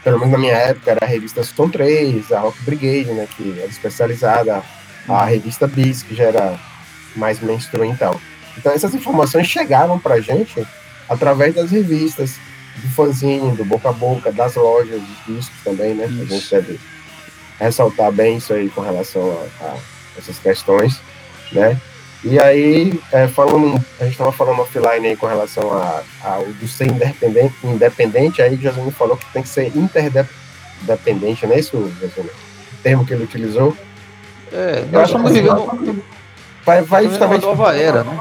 [0.03, 3.55] pelo menos na minha época, era a revista Stone 3, a Rock Brigade, né, que
[3.57, 4.63] era especializada,
[5.07, 6.59] a revista Bis, que já era
[7.15, 8.19] mais mainstream e tal.
[8.57, 10.65] Então essas informações chegavam pra gente
[11.07, 12.35] através das revistas,
[12.77, 16.05] do fanzine, do boca a boca, das lojas, dos discos também, né?
[16.05, 16.25] A Isso.
[16.27, 16.79] gente deve
[17.59, 19.21] ressaltar bem isso aí com relação
[19.61, 19.77] a, a
[20.17, 20.99] essas questões,
[21.51, 21.77] né?
[22.23, 26.67] E aí, é, falando, a gente estava falando offline aí com relação a- ao do
[26.67, 31.91] ser independente, independente, aí o Jesus falou que tem que ser interdependente, não é isso,
[32.01, 32.27] Jesus?
[32.27, 33.75] O termo que ele utilizou.
[34.51, 36.03] É, nós estamos vivendo
[36.65, 38.17] Vai, vai uma justamente nova era, né?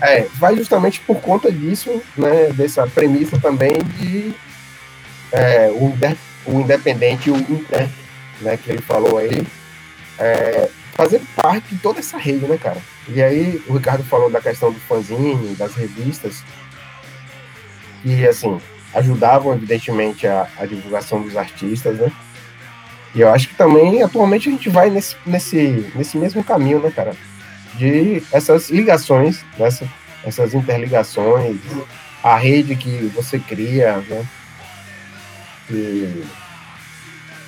[0.00, 4.32] É, vai justamente por conta disso, né, dessa premissa também de
[5.32, 5.92] é, o,
[6.46, 7.88] o independente e o inter,
[8.40, 9.46] né, que ele falou aí,
[10.18, 12.78] é, fazer parte de toda essa rede, né, cara?
[13.08, 16.44] E aí o Ricardo falou da questão do fanzine, das revistas,
[18.02, 18.60] que, assim,
[18.94, 22.12] ajudavam, evidentemente, a, a divulgação dos artistas, né?
[23.14, 26.90] E eu acho que também, atualmente, a gente vai nesse, nesse, nesse mesmo caminho, né,
[26.90, 27.16] cara?
[27.74, 29.88] De essas ligações, dessa,
[30.24, 31.56] essas interligações,
[32.22, 34.26] a rede que você cria, né?
[35.70, 36.24] E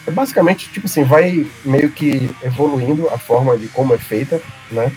[0.07, 4.91] é basicamente, tipo assim, vai meio que evoluindo a forma de como é feita, né?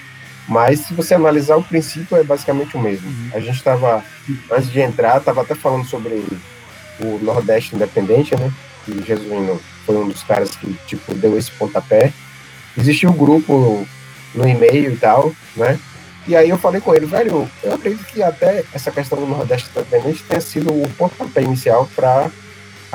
[0.47, 3.07] Mas se você analisar o princípio é basicamente o mesmo.
[3.33, 4.03] A gente estava,
[4.51, 6.23] antes de entrar, estava até falando sobre
[6.99, 8.51] o Nordeste Independente, né?
[8.85, 12.13] Que Jesuíno foi um dos caras que, tipo, deu esse pontapé.
[12.77, 13.87] Existia um grupo
[14.33, 15.79] no e-mail e tal, né?
[16.27, 19.69] E aí eu falei com ele, velho, eu acredito que até essa questão do Nordeste
[19.69, 22.31] Independente tenha sido o pontapé inicial para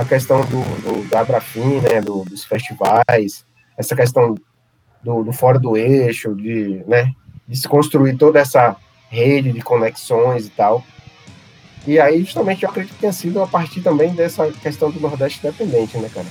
[0.00, 3.44] a questão do, do, da Abrafim, né, do, dos festivais,
[3.76, 4.34] essa questão
[5.02, 7.12] do, do fora do eixo, de, né,
[7.46, 8.76] de se construir toda essa
[9.10, 10.82] rede de conexões e tal.
[11.86, 15.46] E aí, justamente, eu acredito que tenha sido a partir também dessa questão do Nordeste
[15.46, 16.26] Independente, né, cara?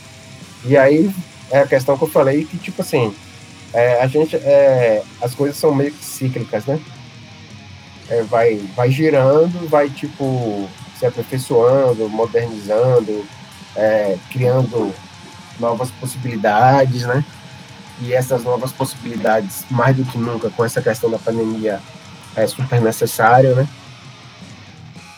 [0.66, 1.14] E aí,
[1.52, 3.14] é a questão que eu falei que, tipo assim,
[3.72, 6.80] é, a gente, é, as coisas são meio que cíclicas, né?
[8.10, 13.24] É, vai, vai girando, vai, tipo, se aperfeiçoando, modernizando,
[13.76, 14.94] é, criando
[15.60, 17.24] novas possibilidades, né?
[18.02, 21.82] E essas novas possibilidades, mais do que nunca, com essa questão da pandemia,
[22.36, 23.68] é super necessário, né?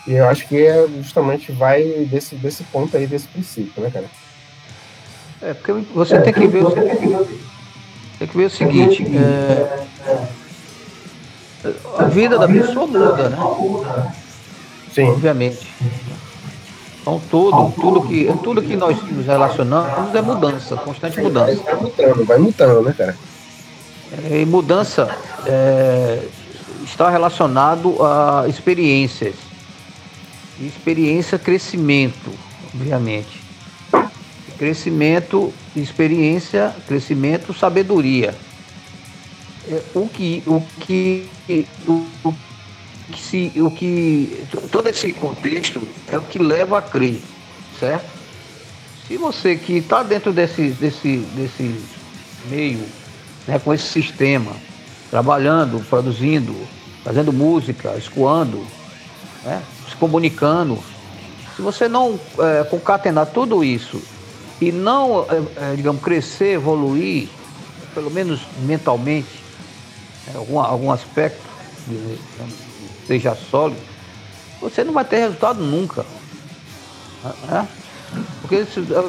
[0.07, 4.05] E eu acho que é justamente vai desse, desse ponto aí, desse princípio, né, cara?
[5.41, 7.41] É, porque você tem que ver, tem que ver,
[8.19, 9.85] tem que ver o seguinte, é,
[11.97, 13.37] a vida da pessoa muda, né?
[14.93, 15.67] Sim, Obviamente.
[17.01, 21.61] Então tudo, tudo que, tudo que nós nos relacionamos é mudança, constante mudança.
[21.63, 23.17] vai mutando, vai mutando, né, cara?
[24.29, 25.09] É, E mudança
[25.45, 26.23] é,
[26.83, 29.35] está relacionado a experiências.
[30.59, 32.31] E experiência, crescimento,
[32.75, 33.41] obviamente.
[34.59, 38.35] Crescimento, experiência, crescimento, sabedoria.
[39.67, 41.27] É, O que, o que,
[41.87, 42.50] o, o que
[43.19, 47.21] se, o que, todo esse contexto é o que leva a crer,
[47.79, 48.05] certo?
[49.07, 51.75] Se você que está dentro desse, desse, desse
[52.49, 52.85] meio
[53.47, 54.51] né, com esse sistema,
[55.09, 56.55] trabalhando, produzindo,
[57.03, 58.65] fazendo música, escoando,
[59.43, 60.79] né, se comunicando.
[61.55, 64.01] Se você não é, concatenar tudo isso
[64.61, 67.27] e não, é, é, digamos, crescer, evoluir,
[67.93, 69.27] pelo menos mentalmente,
[70.27, 71.41] né, algum, algum aspecto
[71.87, 72.17] de-
[73.07, 73.79] seja sólido,
[74.61, 76.05] você não vai ter resultado nunca.
[77.47, 77.67] né?
[78.41, 78.65] Porque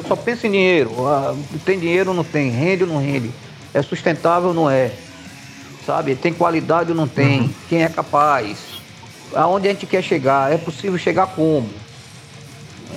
[0.07, 1.07] só pensa em dinheiro.
[1.07, 2.49] ah, Tem dinheiro ou não tem?
[2.49, 3.31] Rende ou não rende?
[3.73, 4.91] É sustentável ou não é?
[5.85, 6.15] Sabe?
[6.15, 7.53] Tem qualidade ou não tem?
[7.67, 8.57] Quem é capaz?
[9.35, 10.51] Aonde a gente quer chegar?
[10.51, 11.69] É possível chegar como?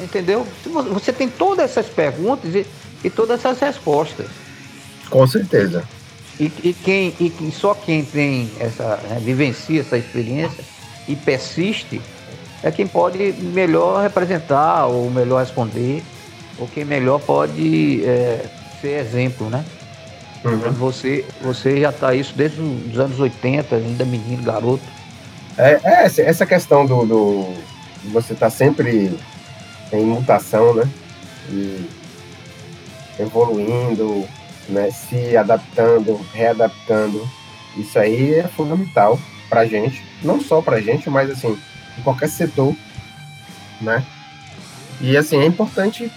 [0.02, 0.46] Entendeu?
[0.92, 2.66] Você tem todas essas perguntas e,
[3.02, 4.26] e todas essas respostas.
[5.10, 5.82] Com certeza.
[6.38, 10.62] E, e quem, e só quem tem essa, né, vivencia essa experiência
[11.08, 12.00] e persiste
[12.62, 16.02] é quem pode melhor representar ou melhor responder,
[16.58, 18.44] ou quem melhor pode é,
[18.80, 19.64] ser exemplo, né?
[20.44, 20.72] Uhum.
[20.72, 24.82] Você, você já está isso desde os anos 80, ainda menino, garoto.
[25.58, 27.54] É, é essa- essa questão do, do
[28.12, 29.16] você estar sempre
[29.92, 30.88] em mutação, né?
[31.50, 31.86] E
[33.18, 34.24] evoluindo,
[34.68, 34.90] né?
[34.90, 37.26] Se adaptando, readaptando.
[37.76, 41.58] Isso aí é fundamental pra gente, não só pra gente, mas assim,
[41.98, 42.74] em qualquer setor,
[43.80, 44.04] né?
[45.00, 46.10] E assim, é importante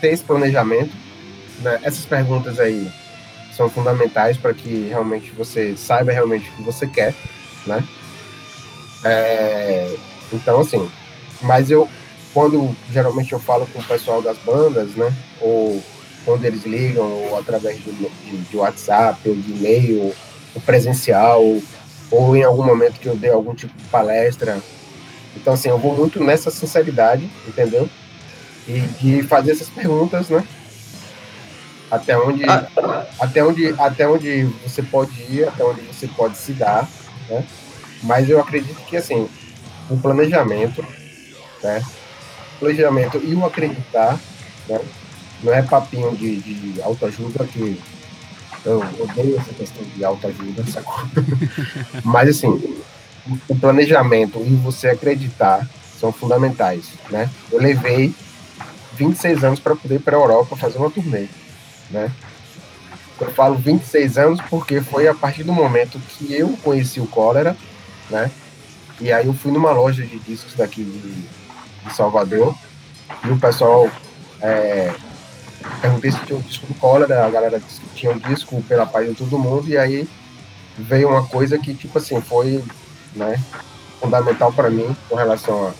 [0.00, 0.92] ter esse planejamento,
[1.60, 1.78] né?
[1.82, 2.90] Essas perguntas aí
[3.56, 7.14] são fundamentais para que realmente você saiba realmente o que você quer,
[7.66, 7.84] né?
[9.04, 9.96] É,
[10.32, 10.90] então, assim,
[11.42, 11.88] mas eu,
[12.32, 15.12] quando geralmente eu falo com o pessoal das bandas, né?
[15.40, 15.82] Ou
[16.24, 20.14] quando eles ligam, ou através de, de, de WhatsApp, ou de e-mail,
[20.54, 21.62] ou presencial, ou
[22.12, 24.60] em algum momento que eu dei algum tipo de palestra.
[25.36, 27.88] Então, assim, eu vou muito nessa sinceridade, entendeu?
[28.66, 30.44] E de fazer essas perguntas, né?
[31.90, 32.66] Até onde, Ah.
[33.20, 36.88] até onde, até onde você pode ir, até onde você pode se dar,
[37.28, 37.44] né?
[38.02, 39.28] Mas eu acredito que, assim,
[39.88, 40.84] o planejamento,
[41.62, 41.82] né?
[42.56, 44.18] O planejamento e o acreditar,
[44.68, 44.80] né?
[45.42, 47.80] Não é papinho de, de autoajuda, que
[48.64, 51.04] eu odeio essa questão de autoajuda, sacou?
[52.04, 52.76] Mas, assim,
[53.48, 55.68] o planejamento e você acreditar
[55.98, 57.30] são fundamentais, né?
[57.52, 58.14] Eu levei
[58.94, 61.26] 26 anos para poder ir para a Europa fazer uma turnê,
[61.90, 62.10] né?
[63.20, 67.56] Eu falo 26 anos porque foi a partir do momento que eu conheci o Cólera,
[68.08, 68.30] né?
[69.00, 71.40] E aí eu fui numa loja de discos daqui de,
[71.94, 72.54] Salvador
[73.24, 73.90] e o pessoal
[74.40, 74.94] é,
[75.80, 78.86] perguntei se tinha um disco do Cólera, a galera disse que tinha um disco pela
[78.86, 80.08] paz de todo mundo e aí
[80.78, 82.64] veio uma coisa que tipo assim foi,
[83.14, 83.42] né?
[84.00, 85.72] Fundamental para mim com relação a,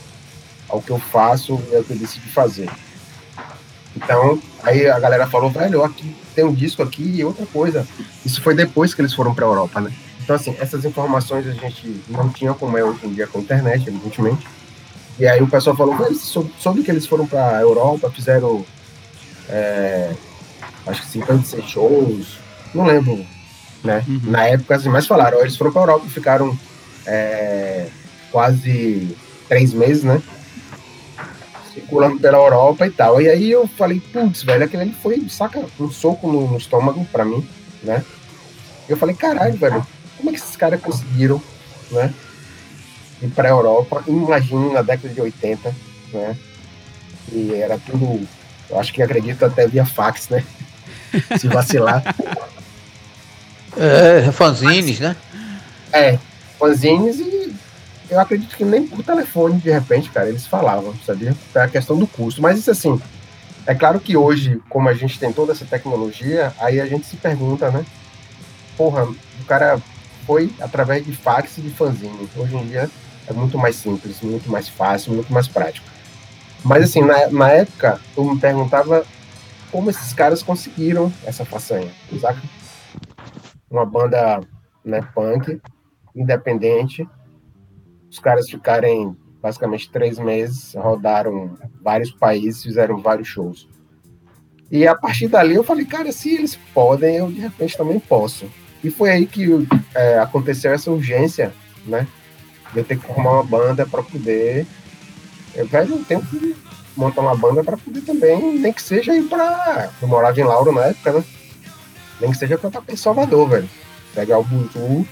[0.68, 2.70] ao que eu faço e ao que eu decidi fazer.
[3.96, 7.86] Então, aí a galera falou, velho, aqui tem um disco aqui e outra coisa.
[8.24, 9.92] Isso foi depois que eles foram para a Europa, né?
[10.22, 13.40] Então, assim, essas informações a gente não tinha como é hoje em dia com a
[13.40, 14.46] internet, evidentemente.
[15.18, 18.64] E aí o pessoal falou, velho, soube que eles foram para a Europa, fizeram,
[19.50, 20.14] é,
[20.86, 22.38] acho que 56 shows,
[22.74, 23.24] não lembro,
[23.84, 24.04] né?
[24.06, 24.20] Uhum.
[24.24, 26.58] Na época, assim, mas falaram, eles foram para Europa e ficaram
[27.06, 27.88] é,
[28.30, 29.16] quase
[29.48, 30.22] três meses, né?
[31.72, 33.20] circulando pela Europa e tal.
[33.20, 37.04] E aí eu falei, putz, velho, aquele ali foi, saca, um soco no, no estômago
[37.10, 37.46] pra mim,
[37.82, 38.04] né?
[38.88, 39.86] Eu falei, caralho, velho,
[40.16, 41.40] como é que esses caras conseguiram,
[41.90, 42.12] né?
[43.22, 45.74] Ir pra Europa, imagino na década de 80,
[46.12, 46.36] né?
[47.32, 48.26] E era tudo,
[48.70, 50.44] eu acho que acredito até via fax, né?
[51.38, 52.02] Se vacilar.
[53.76, 55.16] É, fanzines, né?
[55.92, 56.18] É,
[56.58, 57.54] fanzines e
[58.10, 61.34] eu acredito que nem por telefone, de repente, cara, eles falavam, sabia?
[61.54, 62.42] É a questão do custo.
[62.42, 63.00] Mas isso assim,
[63.66, 67.16] é claro que hoje, como a gente tem toda essa tecnologia, aí a gente se
[67.16, 67.84] pergunta, né?
[68.76, 69.80] Porra, o cara
[70.26, 72.28] foi através de fax e de fanzine.
[72.36, 72.90] Hoje em dia
[73.28, 75.86] é muito mais simples, muito mais fácil, muito mais prático.
[76.64, 79.04] Mas assim, na, na época, eu me perguntava
[79.70, 81.90] como esses caras conseguiram essa façanha,
[82.20, 82.40] saca?
[83.70, 84.40] Uma banda
[84.84, 85.60] né, punk,
[86.14, 87.08] independente,
[88.10, 93.68] os caras ficarem basicamente três meses, rodaram vários países, fizeram vários shows.
[94.70, 98.50] E a partir dali eu falei, cara, se eles podem, eu de repente também posso.
[98.82, 99.46] E foi aí que
[99.94, 101.52] é, aconteceu essa urgência,
[101.86, 102.06] né?
[102.72, 104.66] De eu ter que formar uma banda para poder.
[105.54, 106.56] Eu, velho, eu tenho que
[106.96, 109.90] montar uma banda para poder também, nem que seja ir para.
[110.00, 111.24] Eu morava em Lauro na época, né?
[112.20, 113.70] Nem que seja para estar em Salvador, velho.
[114.14, 115.06] Pegar o Buzu,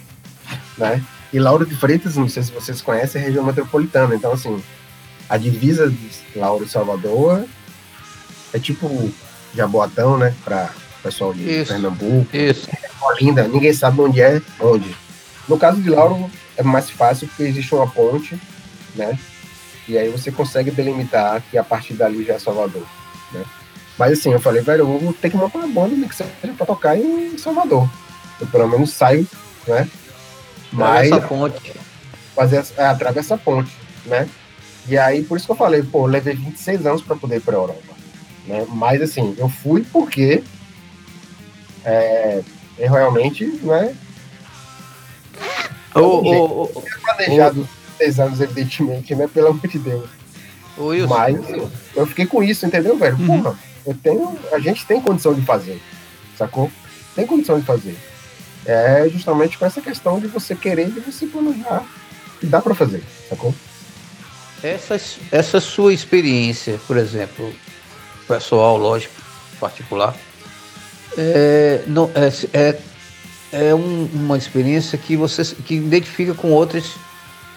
[0.76, 1.02] né?
[1.32, 4.14] E Lauro de Freitas, não sei se vocês conhecem, é região metropolitana.
[4.14, 4.62] Então, assim,
[5.28, 7.44] a divisa de Lauro e Salvador
[8.52, 9.10] é tipo
[9.54, 10.34] Jaboatão, né?
[10.44, 10.70] Para
[11.02, 11.72] pessoal de Isso.
[11.72, 12.36] Pernambuco.
[12.36, 12.68] Isso.
[13.00, 14.94] Olinda, ninguém sabe onde é, onde.
[15.48, 18.38] No caso de Lauro, é mais fácil porque existe uma ponte,
[18.94, 19.18] né?
[19.88, 22.86] E aí você consegue delimitar que a partir dali já é Salvador,
[23.32, 23.42] né?
[23.98, 26.66] Mas assim, eu falei, velho, eu vou ter que montar uma banda, que seja pra
[26.66, 27.88] tocar em Salvador.
[28.38, 29.26] Eu pelo menos saio,
[29.66, 29.88] né?
[30.70, 31.72] Mas Essa ponte.
[32.34, 33.74] fazer é, atravessa a ponte,
[34.04, 34.28] né?
[34.86, 37.40] E aí, por isso que eu falei, pô, eu levei 26 anos para poder ir
[37.40, 37.94] para Europa,
[38.46, 38.66] né?
[38.68, 40.44] Mas assim, eu fui porque
[41.82, 42.42] é,
[42.78, 43.96] eu realmente, né?
[45.94, 47.66] Ô, ô, Planejado
[47.98, 49.28] 26 anos, evidentemente, né?
[49.32, 50.08] Pelo amor de Deus.
[50.78, 51.36] Wilson, Mas
[51.96, 53.16] eu fiquei com isso, entendeu, velho?
[53.18, 53.42] Uhum.
[53.42, 55.80] Porra, eu tenho, a gente tem condição de fazer,
[56.36, 56.70] sacou?
[57.16, 57.96] Tem condição de fazer.
[58.64, 61.84] É justamente com essa questão de você querer, de você planejar.
[62.40, 63.52] E dá para fazer, sacou?
[64.62, 65.00] essa,
[65.32, 67.52] essa sua experiência, por exemplo,
[68.26, 69.14] pessoal, lógico,
[69.60, 70.16] particular,
[71.16, 72.78] é, não, é, é,
[73.70, 76.84] é um- uma experiência que você que identifica com outras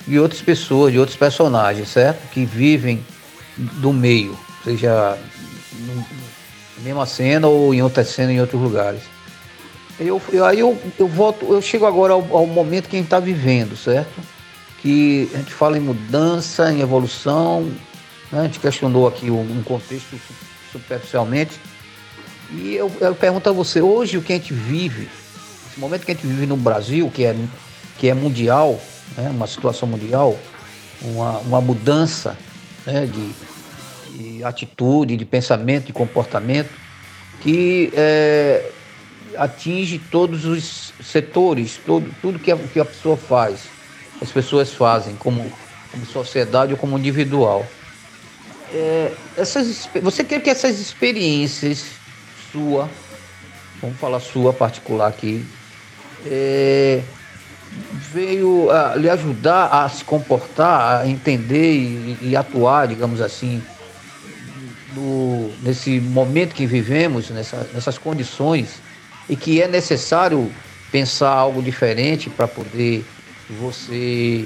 [0.07, 2.29] de outras pessoas, de outros personagens, certo?
[2.31, 3.03] Que vivem
[3.57, 5.17] do meio, seja
[6.77, 9.01] na mesma cena ou em outra cena em outros lugares.
[9.99, 13.05] Eu, eu, aí eu, eu volto, eu chego agora ao, ao momento que a gente
[13.05, 14.19] está vivendo, certo?
[14.81, 17.71] Que a gente fala em mudança, em evolução,
[18.31, 18.39] né?
[18.39, 20.19] a gente questionou aqui um, um contexto
[20.71, 21.59] superficialmente.
[22.51, 25.07] E eu, eu pergunto a você, hoje o que a gente vive,
[25.69, 27.35] esse momento que a gente vive no Brasil, que é,
[27.99, 28.81] que é mundial,
[29.17, 29.29] né?
[29.29, 30.37] uma situação mundial,
[31.01, 32.37] uma, uma mudança
[32.85, 33.05] né?
[33.05, 36.69] de, de atitude, de pensamento, de comportamento,
[37.41, 38.69] que é,
[39.37, 43.61] atinge todos os setores, todo, tudo que a, que a pessoa faz,
[44.21, 45.51] as pessoas fazem, como,
[45.91, 47.65] como sociedade ou como individual.
[48.73, 51.85] É, essas, você quer que essas experiências
[52.51, 52.89] sua,
[53.81, 55.45] vamos falar sua particular aqui,
[56.25, 57.01] é,
[58.13, 63.61] veio a lhe ajudar a se comportar, a entender e, e atuar, digamos assim,
[64.95, 68.81] no, nesse momento que vivemos, nessa, nessas condições,
[69.29, 70.51] e que é necessário
[70.91, 73.05] pensar algo diferente para poder
[73.49, 74.45] você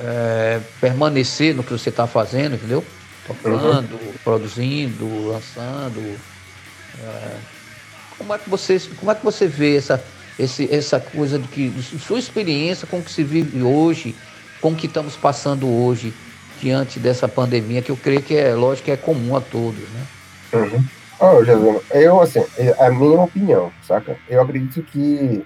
[0.00, 2.84] é, permanecer no que você está fazendo, entendeu?
[3.26, 4.14] Tocando, uhum.
[4.24, 6.18] produzindo, lançando.
[7.02, 7.36] É,
[8.18, 10.02] como é que você, como é que você vê essa,
[10.38, 14.14] esse, essa coisa de que sua experiência com o que se vive hoje,
[14.60, 16.12] com o que estamos passando hoje
[16.60, 20.06] diante dessa pandemia, que eu creio que é lógico que é comum a todos, né?
[20.54, 20.84] Uhum.
[21.20, 22.40] Oh, Jesus, eu, assim,
[22.78, 24.16] a minha opinião, saca?
[24.28, 25.44] Eu acredito que,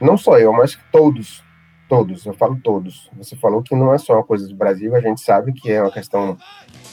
[0.00, 1.42] não só eu, mas todos,
[1.88, 3.10] todos, eu falo todos.
[3.16, 5.82] Você falou que não é só uma coisa do Brasil, a gente sabe que é
[5.82, 6.36] uma questão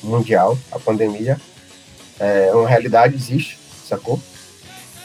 [0.04, 1.38] mundial, a pandemia.
[2.20, 4.20] É uma realidade, existe, sacou?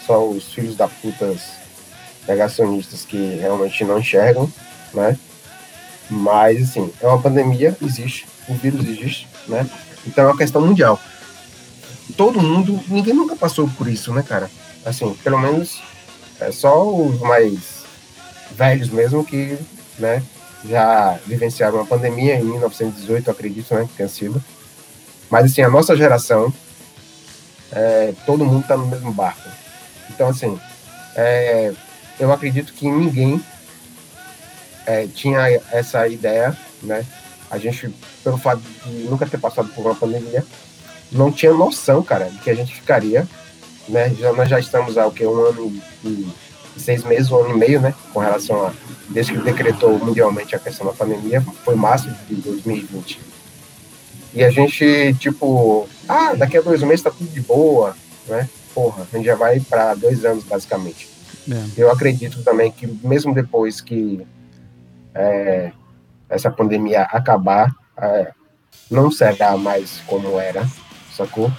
[0.06, 1.59] Só os filhos da putas
[2.30, 4.50] negacionistas que realmente não enxergam,
[4.94, 5.18] né?
[6.08, 9.68] Mas, assim, é uma pandemia, existe, o vírus existe, né?
[10.06, 10.98] Então é uma questão mundial.
[12.16, 14.50] Todo mundo, ninguém nunca passou por isso, né, cara?
[14.84, 15.80] Assim, pelo menos
[16.40, 17.84] é só os mais
[18.52, 19.58] velhos mesmo que,
[19.98, 20.22] né,
[20.64, 24.42] já vivenciaram uma pandemia em 1918, acredito, né, que tenha sido.
[25.28, 26.52] Mas, assim, a nossa geração,
[27.70, 29.48] é, todo mundo tá no mesmo barco.
[30.10, 30.58] Então, assim,
[31.14, 31.72] é,
[32.20, 33.42] eu acredito que ninguém
[34.86, 35.40] é, tinha
[35.72, 37.04] essa ideia, né?
[37.50, 37.92] A gente,
[38.22, 40.44] pelo fato de nunca ter passado por uma pandemia,
[41.10, 43.26] não tinha noção, cara, de que a gente ficaria,
[43.88, 44.14] né?
[44.14, 46.28] Já, nós já estamos há o que, um ano e,
[46.76, 47.94] seis meses, um ano e meio, né?
[48.12, 48.72] Com relação a,
[49.08, 53.20] desde que decretou mundialmente a questão da pandemia, foi março de 2020.
[54.32, 57.96] E a gente, tipo, ah, daqui a dois meses tá tudo de boa,
[58.28, 58.48] né?
[58.72, 61.09] Porra, a gente já vai para dois anos, basicamente.
[61.50, 61.66] É.
[61.76, 64.26] Eu acredito também que mesmo depois que
[65.14, 65.72] é,
[66.28, 68.32] essa pandemia acabar, é,
[68.90, 70.66] não será mais como era,
[71.16, 71.52] sacou?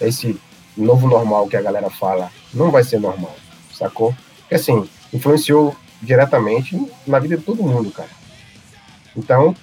[0.00, 0.40] Esse
[0.76, 3.34] novo normal que a galera fala não vai ser normal,
[3.72, 4.14] sacou?
[4.40, 8.08] Porque assim, influenciou diretamente na vida de todo mundo, cara.
[9.16, 9.54] Então,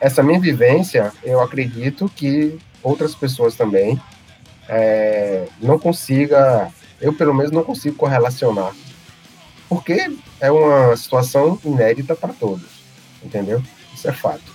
[0.00, 4.00] essa minha vivência, eu acredito que outras pessoas também
[4.68, 6.70] é, não consiga,
[7.00, 8.74] eu pelo menos não consigo correlacionar
[9.70, 12.66] porque é uma situação inédita para todos,
[13.22, 13.62] entendeu?
[13.94, 14.52] Isso é fato.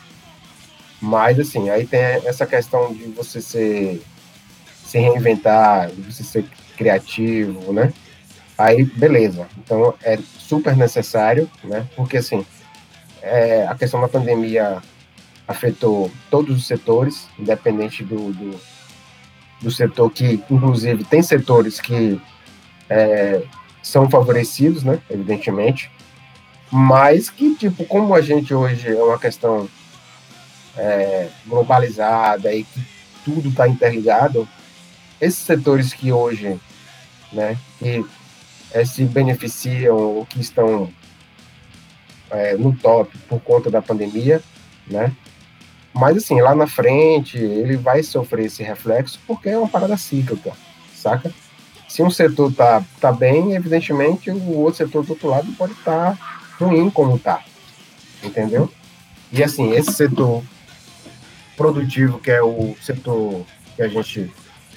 [1.02, 4.04] Mas, assim, aí tem essa questão de você ser,
[4.84, 7.94] se reinventar, de você ser criativo, né?
[8.58, 9.48] Aí, beleza.
[9.58, 11.88] Então, é super necessário, né?
[11.96, 12.46] Porque, assim,
[13.22, 14.82] é, a questão da pandemia
[15.48, 18.60] afetou todos os setores, independente do, do,
[19.62, 22.20] do setor que, inclusive, tem setores que
[22.90, 23.42] é,
[23.82, 25.92] são favorecidos, né, evidentemente,
[26.72, 29.70] mas que, tipo, como a gente hoje é uma questão
[30.76, 32.82] é, globalizada e que
[33.24, 34.48] tudo está interligado,
[35.22, 36.60] esses setores que hoje,
[37.32, 38.06] né, que
[38.72, 40.92] é, se beneficiam ou que estão
[42.30, 44.42] é, no top por conta da pandemia,
[44.88, 45.12] né,
[45.94, 50.52] mas assim, lá na frente ele vai sofrer esse reflexo porque é uma parada cíclica,
[50.94, 51.32] saca?
[51.88, 56.18] Se um setor tá, tá bem, evidentemente o outro setor do outro lado pode estar
[56.18, 56.20] tá
[56.60, 57.44] ruim como tá.
[58.24, 58.70] Entendeu?
[59.32, 60.44] E assim, esse setor
[61.56, 64.32] produtivo, que é o setor que a gente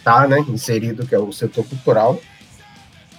[0.05, 2.21] tá, né, inserido, que é o setor cultural,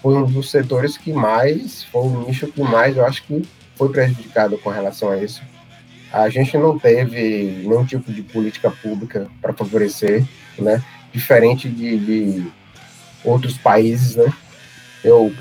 [0.01, 3.89] foi um dos setores que mais, foi o nicho que mais, eu acho que foi
[3.89, 5.41] prejudicado com relação a isso.
[6.11, 10.25] A gente não teve nenhum tipo de política pública para favorecer,
[10.57, 12.51] né, diferente de, de
[13.23, 14.31] outros países, né?
[15.03, 15.33] Eu,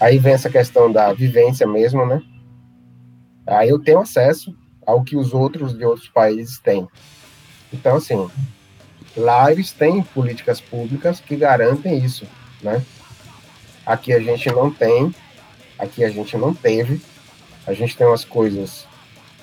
[0.00, 2.22] aí vem essa questão da vivência mesmo, né?
[3.46, 6.88] Aí eu tenho acesso ao que os outros de outros países têm.
[7.72, 8.28] Então, assim,
[9.16, 12.26] lá eles têm políticas públicas que garantem isso,
[12.62, 12.82] né?
[13.84, 15.14] Aqui a gente não tem,
[15.78, 17.00] aqui a gente não teve.
[17.66, 18.86] A gente tem umas coisas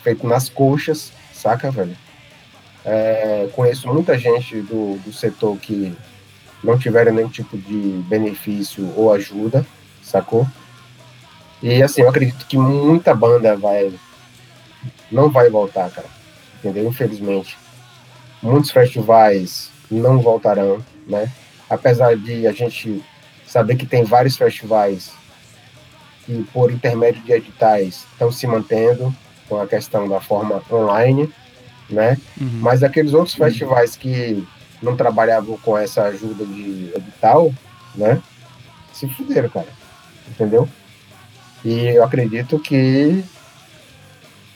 [0.02, 1.96] feitas nas coxas, saca, velho?
[2.86, 5.94] É, conheço muita gente do, do setor que
[6.64, 9.66] não tiveram nenhum tipo de benefício ou ajuda,
[10.02, 10.48] sacou?
[11.62, 13.94] E assim, eu acredito que muita banda vai
[15.12, 16.08] não vai voltar, cara.
[16.60, 16.88] Entendeu?
[16.88, 17.58] Infelizmente.
[18.42, 21.32] Muitos festivais não voltarão, né?
[21.70, 23.04] Apesar de a gente
[23.46, 25.12] saber que tem vários festivais
[26.26, 29.14] que por intermédio de editais estão se mantendo
[29.48, 31.32] com a questão da forma online,
[31.90, 32.18] né?
[32.40, 32.60] Uhum.
[32.62, 34.46] Mas aqueles outros festivais que
[34.84, 37.54] não trabalhavam com essa ajuda de edital,
[37.96, 38.22] né?
[38.92, 39.70] Se fuderam, cara.
[40.28, 40.68] Entendeu?
[41.64, 43.24] E eu acredito que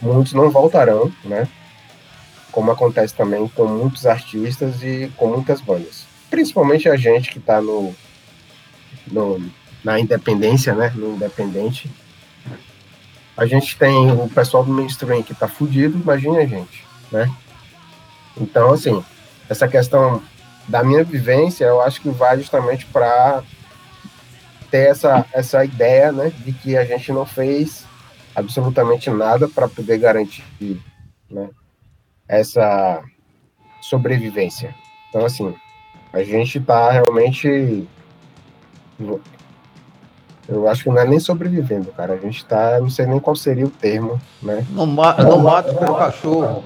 [0.01, 1.47] muitos não voltarão, né?
[2.51, 6.05] Como acontece também com muitos artistas e com muitas bandas.
[6.30, 7.95] Principalmente a gente que está no,
[9.07, 9.41] no,
[9.84, 10.91] na independência, né?
[10.93, 11.89] No independente.
[13.38, 17.32] A gente tem o pessoal do mainstream que tá fudido, imagine a gente, né?
[18.36, 19.03] Então, assim,
[19.50, 20.22] essa questão
[20.68, 23.41] da minha vivência, eu acho que vai justamente para
[24.70, 27.86] ter essa, essa ideia, né, de que a gente não fez
[28.36, 30.45] absolutamente nada para poder garantir,
[31.30, 31.50] né,
[32.28, 33.02] essa
[33.82, 34.76] sobrevivência.
[35.10, 35.56] Então, assim,
[36.12, 37.88] a gente está realmente
[40.50, 42.14] eu acho que não é nem sobrevivendo, cara.
[42.14, 44.66] A gente tá, não sei nem qual seria o termo, né?
[44.70, 46.64] Não, ma não mata pelo cachorro.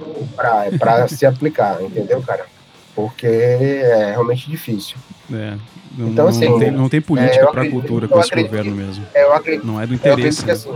[0.78, 2.46] Pra se aplicar, entendeu, cara?
[2.94, 4.96] Porque é realmente difícil.
[5.32, 5.56] É,
[5.96, 8.28] não, Então, assim, não, tem, não tem é, política eu para acredito- cultura com esse
[8.28, 9.06] acredito governo mesmo.
[9.14, 10.40] É, Eu acredito, Não é do eu acredito interesse.
[10.40, 10.52] que né?
[10.52, 10.74] assim.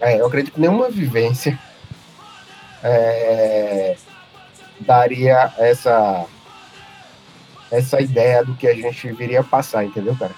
[0.00, 1.58] É, eu acredito que nenhuma vivência
[2.82, 3.96] é,
[4.80, 6.26] daria essa
[7.70, 10.32] essa ideia do que a gente viria a passar, entendeu, cara?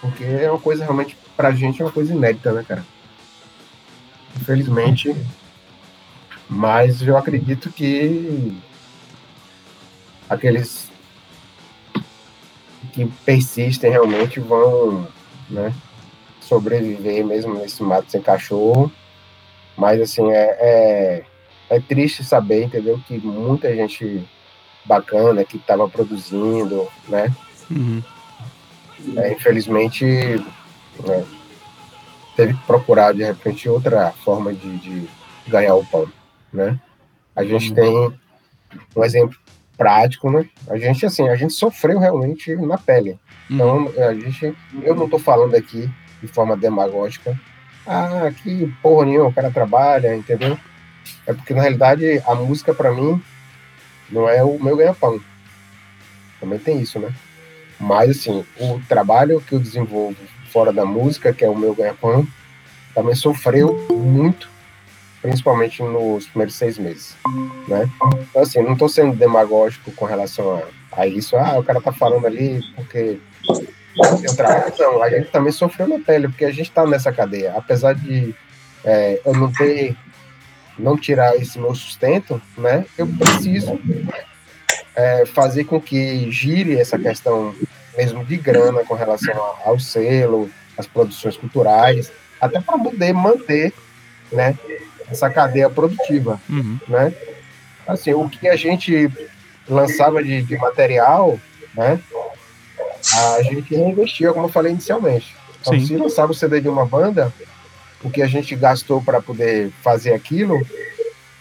[0.00, 2.84] Porque é uma coisa realmente, pra gente, é uma coisa inédita, né, cara?
[4.36, 5.14] Infelizmente.
[6.48, 8.52] Mas eu acredito que
[10.34, 10.90] aqueles
[12.92, 15.08] que persistem realmente vão,
[15.50, 15.74] né,
[16.40, 18.90] sobreviver mesmo nesse mato sem cachorro.
[19.76, 21.24] Mas assim, é, é,
[21.70, 23.00] é triste saber, entendeu?
[23.06, 24.24] Que muita gente
[24.84, 27.34] bacana que estava produzindo, né?
[27.70, 28.02] Uhum.
[29.16, 30.04] É, infelizmente,
[31.04, 31.24] né,
[32.36, 35.08] teve que procurar de repente outra forma de, de
[35.48, 36.08] ganhar o pão,
[36.52, 36.78] né?
[37.34, 38.14] A gente tem
[38.94, 39.36] um exemplo
[39.76, 40.46] prático, né?
[40.68, 43.18] A gente assim, a gente sofreu realmente na pele.
[43.50, 45.90] Então, a gente, eu não estou falando aqui
[46.22, 47.38] de forma demagógica.
[47.86, 50.58] Ah, que porra nenhuma, o cara trabalha, entendeu?
[51.26, 53.22] É porque na realidade a música para mim
[54.10, 55.20] não é o meu ganha-pão.
[56.40, 57.12] Também tem isso, né?
[57.78, 60.16] Mas assim, o trabalho que eu desenvolvo
[60.50, 62.26] fora da música, que é o meu ganha-pão,
[62.94, 64.48] também sofreu muito,
[65.24, 67.16] principalmente nos primeiros seis meses,
[67.66, 67.88] né?
[68.28, 70.62] Então assim, não estou sendo demagógico com relação
[70.92, 71.34] a, a isso.
[71.34, 73.18] Ah, o cara tá falando ali porque
[74.20, 74.74] tem trabalho.
[74.78, 77.54] Não, a gente também sofreu na pele, porque a gente está nessa cadeia.
[77.56, 78.34] Apesar de
[78.84, 79.96] é, eu não ter,
[80.78, 82.84] não tirar esse meu sustento, né?
[82.98, 83.80] Eu preciso
[84.94, 87.54] é, fazer com que gire essa questão
[87.96, 93.72] mesmo de grana com relação ao selo, às produções culturais, até para poder manter,
[94.30, 94.54] né?
[95.14, 96.78] Essa cadeia produtiva Uhum.
[96.88, 97.14] né?
[97.86, 99.10] Assim, o que a gente
[99.68, 101.38] lançava de, de material,
[101.74, 102.00] né?
[103.36, 105.36] A gente reinvestia, como eu falei inicialmente.
[105.60, 105.86] Então, Sim.
[105.86, 107.32] se lançava o CD de uma banda,
[108.02, 110.60] o que a gente gastou para poder fazer aquilo,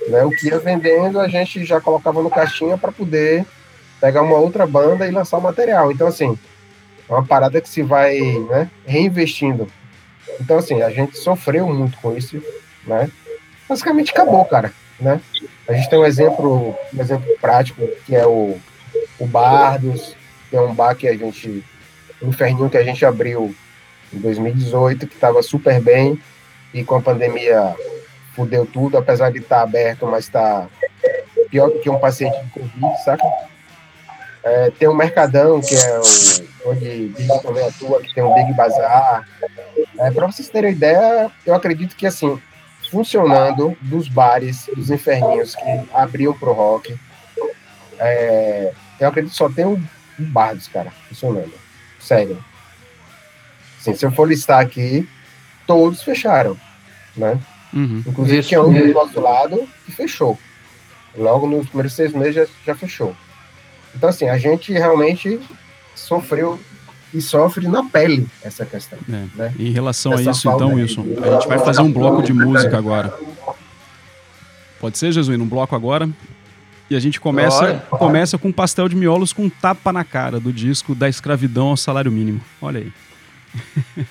[0.07, 0.24] né?
[0.24, 3.45] O que ia vendendo, a gente já colocava no caixinha para poder
[3.99, 5.91] pegar uma outra banda e lançar o material.
[5.91, 6.38] Então, assim,
[7.09, 8.19] é uma parada que se vai,
[8.49, 8.69] né?
[8.86, 9.67] Reinvestindo.
[10.39, 12.41] Então, assim, a gente sofreu muito com isso,
[12.86, 13.09] né?
[13.68, 15.22] Basicamente acabou, cara, né?
[15.68, 18.57] A gente tem um exemplo, um exemplo prático, que é o,
[19.20, 20.16] o Bardos,
[20.49, 21.64] que é um bar que a gente,
[22.22, 23.55] um inferninho que a gente abriu
[24.11, 26.20] em 2018, que estava super bem,
[26.74, 27.76] e com a pandemia
[28.36, 30.68] fudeu tudo, apesar de estar aberto, mas está
[31.53, 33.24] pior do que um paciente de Covid, saca?
[34.43, 38.51] É, tem o Mercadão, que é o, onde Big também atua, que tem o Big
[38.53, 39.28] Bazar.
[39.99, 42.41] É, Para vocês terem ideia, eu acredito que, assim,
[42.94, 46.96] funcionando dos bares, dos inferninhos que abriam pro rock.
[47.98, 49.84] É, eu acredito que só tem um,
[50.20, 51.54] um bar dos caras funcionando.
[52.00, 52.38] Sério.
[53.80, 55.10] Assim, se eu for listar aqui,
[55.66, 56.56] todos fecharam,
[57.18, 57.39] né?
[57.74, 58.04] Uhum.
[58.06, 58.50] Inclusive Isso.
[58.50, 60.38] tinha um do nosso lado que fechou.
[61.18, 63.16] Logo nos primeiros seis meses já, já fechou.
[63.96, 65.39] Então, assim, a gente realmente
[65.96, 66.60] sofreu
[67.14, 68.97] e sofre na pele essa questão.
[69.07, 69.26] É.
[69.36, 69.53] Né?
[69.59, 70.76] Em relação a Essa isso, falta então.
[70.76, 73.14] Wilson, a gente vai fazer um bloco de música agora.
[74.80, 76.09] Pode ser, Jesuíno, um bloco agora.
[76.89, 80.93] E a gente começa, começa com pastel de miolos com tapa na cara do disco
[80.93, 82.41] Da Escravidão ao Salário Mínimo.
[82.61, 82.91] Olha aí.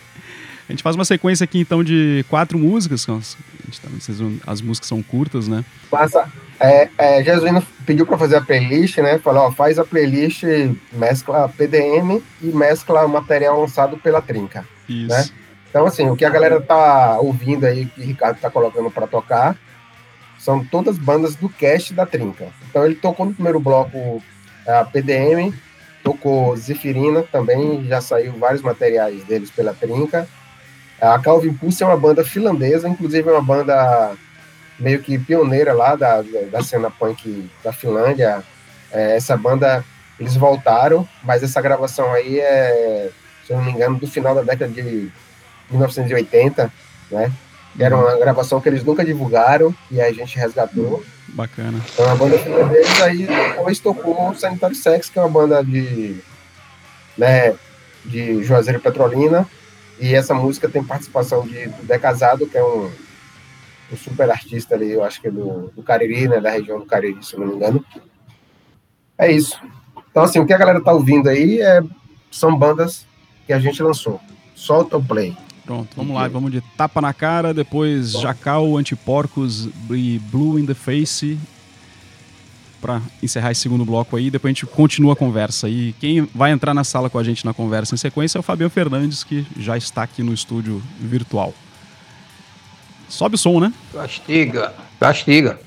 [0.68, 3.06] a gente faz uma sequência aqui, então, de quatro músicas.
[3.08, 3.36] As,
[3.80, 3.88] tá-
[4.46, 5.64] as músicas são curtas, né?
[5.90, 9.18] Passa, é, é, Jesuíno pediu para fazer a playlist, né?
[9.18, 10.44] Falou, ó, faz a playlist,
[10.92, 14.66] mescla PDM e mescla o material lançado pela Trinca.
[14.88, 15.08] Isso.
[15.08, 15.28] Né?
[15.68, 19.06] Então, assim, o que a galera tá ouvindo aí, que o Ricardo tá colocando para
[19.06, 19.56] tocar,
[20.38, 22.48] são todas bandas do cast da Trinca.
[22.68, 24.22] Então, ele tocou no primeiro bloco
[24.66, 25.52] a PDM,
[26.04, 30.28] tocou Zefirina, também já saiu vários materiais deles pela Trinca.
[31.02, 34.14] A Calvin Pulse é uma banda finlandesa, inclusive é uma banda
[34.78, 38.42] meio que pioneira lá da, da cena punk da Finlândia.
[38.92, 39.84] É, essa banda,
[40.18, 43.10] eles voltaram, mas essa gravação aí é,
[43.46, 45.10] se eu não me engano, do final da década de
[45.70, 46.72] 1980,
[47.10, 47.32] né?
[47.76, 51.02] Que Era uma gravação que eles nunca divulgaram e a gente resgatou.
[51.28, 51.80] Bacana.
[51.92, 56.16] Então a banda finlandesa aí depois tocou o Sanitário Sex, que é uma banda de,
[57.16, 57.54] né,
[58.04, 59.48] de Juazeiro Petrolina.
[60.02, 62.90] E essa música tem participação de do Dé Casado, que é um,
[63.92, 66.84] um super artista ali, eu acho que é do, do Cariri, né, da região do
[66.84, 67.84] Cariri, se não me engano.
[69.16, 69.56] É isso.
[70.10, 71.80] Então, assim, o que a galera tá ouvindo aí é,
[72.32, 73.06] são bandas
[73.46, 74.20] que a gente lançou.
[74.56, 75.36] Solta o play.
[75.64, 76.26] Pronto, vamos lá.
[76.26, 81.38] Vamos de tapa na cara, depois Jacal, Antiporcos e Blue in the Face.
[82.82, 85.68] Pra encerrar esse segundo bloco aí, depois a gente continua a conversa.
[85.68, 88.42] E quem vai entrar na sala com a gente na conversa em sequência é o
[88.42, 91.54] Fabiano Fernandes, que já está aqui no estúdio virtual.
[93.08, 93.72] Sobe o som, né?
[93.92, 95.60] Castiga, castiga.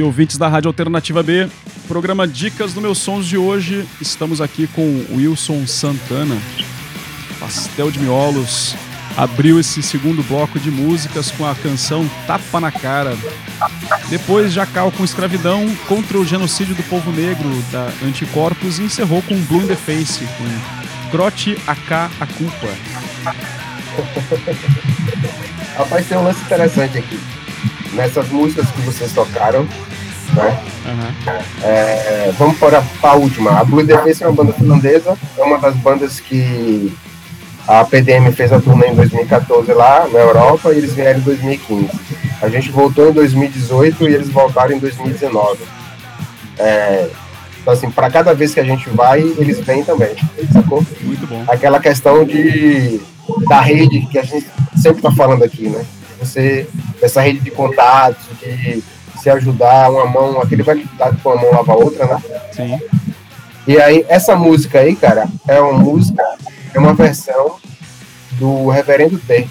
[0.00, 1.46] Aí, ouvintes da Rádio Alternativa B,
[1.86, 3.86] programa Dicas do Meus Sons de hoje.
[4.00, 6.38] Estamos aqui com Wilson Santana,
[7.38, 8.74] Pastel de Miolos.
[9.14, 13.14] Abriu esse segundo bloco de músicas com a canção Tapa na Cara.
[14.08, 19.38] Depois, Jacal com Escravidão contra o genocídio do povo negro da Anticorpos e encerrou com
[19.42, 22.68] Blue in the Face, com Crote AK a Culpa.
[25.76, 27.39] Rapaz, tem um lance interessante aqui.
[27.92, 29.64] Nessas músicas que vocês tocaram,
[30.34, 30.62] né?
[30.86, 31.40] Aham.
[31.62, 33.58] É, vamos para a última.
[33.58, 36.92] A Blue Defense é uma banda finlandesa, é uma das bandas que
[37.66, 41.88] a PDM fez a turnê em 2014 lá na Europa e eles vieram em 2015.
[42.40, 45.58] A gente voltou em 2018 e eles voltaram em 2019.
[46.58, 47.08] É,
[47.60, 50.14] então, assim, para cada vez que a gente vai, eles vêm também,
[50.52, 50.84] sacou?
[51.02, 51.44] Muito bom.
[51.46, 53.00] aquela questão de
[53.48, 55.84] da rede que a gente sempre está falando aqui, né?
[56.20, 56.68] Você
[57.02, 58.82] essa rede de contatos, de
[59.20, 62.22] se ajudar uma mão, aquele vai dar com a mão lava a outra, né?
[62.52, 62.80] Sim.
[63.66, 66.22] E aí essa música aí, cara, é uma música,
[66.74, 67.56] é uma versão
[68.32, 69.46] do Reverendo T.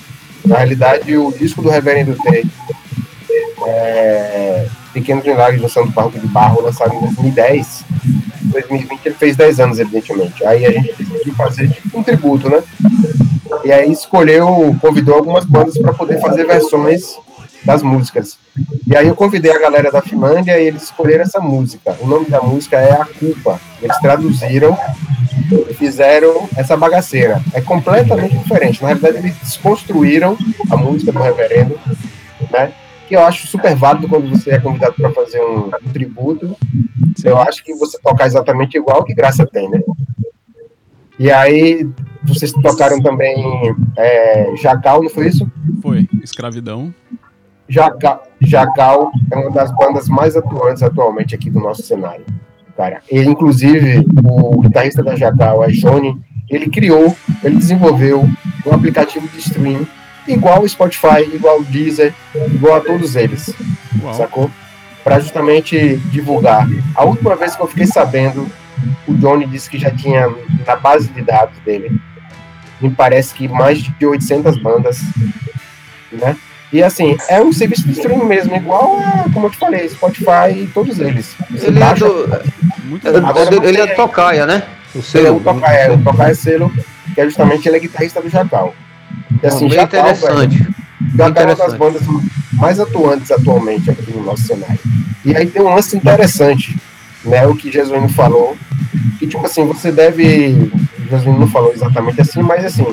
[0.45, 2.45] Na realidade, o disco do Reverendo T,
[3.67, 7.85] é, Pequenos Milagres no Santo Parque de Barro, lançado em 2010.
[8.43, 10.45] Em 2020 ele fez 10 anos, evidentemente.
[10.45, 12.63] Aí a gente decidiu fazer tipo um tributo, né?
[13.63, 17.17] E aí escolheu, convidou algumas bandas para poder fazer versões
[17.63, 18.37] das músicas.
[18.87, 21.95] E aí eu convidei a galera da Finlândia e eles escolheram essa música.
[21.99, 23.59] O nome da música é A Culpa.
[23.81, 24.77] Eles traduziram
[25.69, 27.41] e fizeram essa bagaceira.
[27.53, 28.81] É completamente diferente.
[28.81, 30.37] Na realidade, eles desconstruíram
[30.69, 31.79] a música do reverendo,
[32.51, 32.71] né?
[33.07, 36.55] Que eu acho super válido quando você é convidado para fazer um, um tributo.
[37.23, 39.79] Eu acho que você tocar exatamente igual, que graça tem, né?
[41.19, 41.87] E aí,
[42.23, 43.35] vocês tocaram também
[43.97, 45.49] é, Jacal, não foi isso?
[45.81, 46.07] Foi.
[46.23, 46.93] Escravidão.
[47.67, 52.25] Jaca- Jacal é uma das bandas mais atuantes atualmente aqui do nosso cenário.
[52.75, 56.17] Cara, ele, inclusive, o guitarrista da Jacal, é Johnny,
[56.49, 58.27] ele criou, ele desenvolveu
[58.65, 59.85] um aplicativo de stream
[60.27, 62.13] igual o Spotify, igual o Deezer,
[62.53, 63.53] igual a todos eles,
[64.01, 64.13] Uau.
[64.13, 64.49] sacou?
[65.03, 66.67] Para justamente divulgar.
[66.95, 68.47] A última vez que eu fiquei sabendo,
[69.07, 70.27] o Johnny disse que já tinha
[70.65, 71.91] na base de dados dele,
[72.81, 74.99] me parece que mais de 800 bandas,
[76.11, 76.35] né?
[76.71, 80.51] E assim, é um serviço de streaming mesmo, igual a, como eu te falei, Spotify
[80.55, 81.35] e todos eles.
[81.49, 82.41] Você Ele é, baixa, do,
[82.83, 83.17] Muito é.
[83.17, 84.63] Agora ele, ele é você- tocaia, né?
[84.93, 86.71] O ele é o Tocaia, o Tocaia Selo,
[87.13, 88.73] que é justamente ele é guitarrista do Jacal.
[89.41, 90.57] E assim, bem Jacal, velho, interessante.
[90.57, 91.77] Jacal é uma das interessante.
[91.77, 92.01] bandas
[92.53, 94.79] mais atuantes atualmente aqui no nosso cenário.
[95.25, 96.77] E aí tem um lance interessante,
[97.23, 97.45] né?
[97.47, 98.57] O que Jesuíno falou,
[99.17, 100.71] que tipo assim, você deve.
[101.09, 102.85] Jesuíno não falou exatamente assim, mas assim,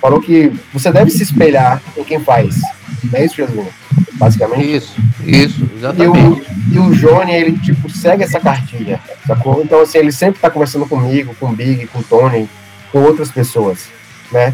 [0.00, 2.56] falou que você deve se espelhar em quem faz.
[3.04, 3.68] Não é isso, Jesuíno?
[4.14, 4.76] Basicamente.
[4.76, 6.18] Isso, isso, E exatamente.
[6.18, 9.62] o, e o Johnny, ele, tipo, segue essa cartilha, sacou?
[9.62, 12.48] Então, assim, ele sempre tá conversando comigo, com o Big, com o Tony,
[12.90, 13.86] com outras pessoas,
[14.32, 14.52] né?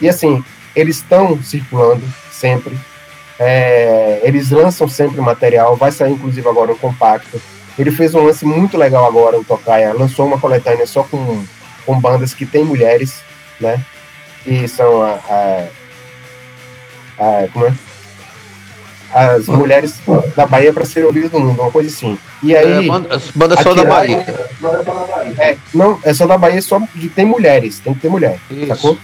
[0.00, 0.44] E, assim,
[0.76, 2.78] eles estão circulando sempre,
[3.38, 7.40] é, eles lançam sempre material, vai sair, inclusive, agora um compacto.
[7.78, 11.44] Ele fez um lance muito legal agora, o Tocaia, lançou uma coletânea só com,
[11.86, 13.22] com bandas que tem mulheres,
[13.60, 13.80] né?
[14.42, 15.18] Que são a...
[15.28, 15.68] a,
[17.18, 17.74] a como é?
[19.12, 19.98] as mulheres
[20.36, 22.18] da Bahia para serem ouvidas do mundo, uma coisa assim.
[22.42, 22.86] E aí.
[22.86, 24.24] É, banda, as bandas só da Bahia.
[25.38, 28.66] É, não, é só da Bahia, só que tem mulheres, tem que ter mulher, Isso.
[28.66, 28.98] sacou?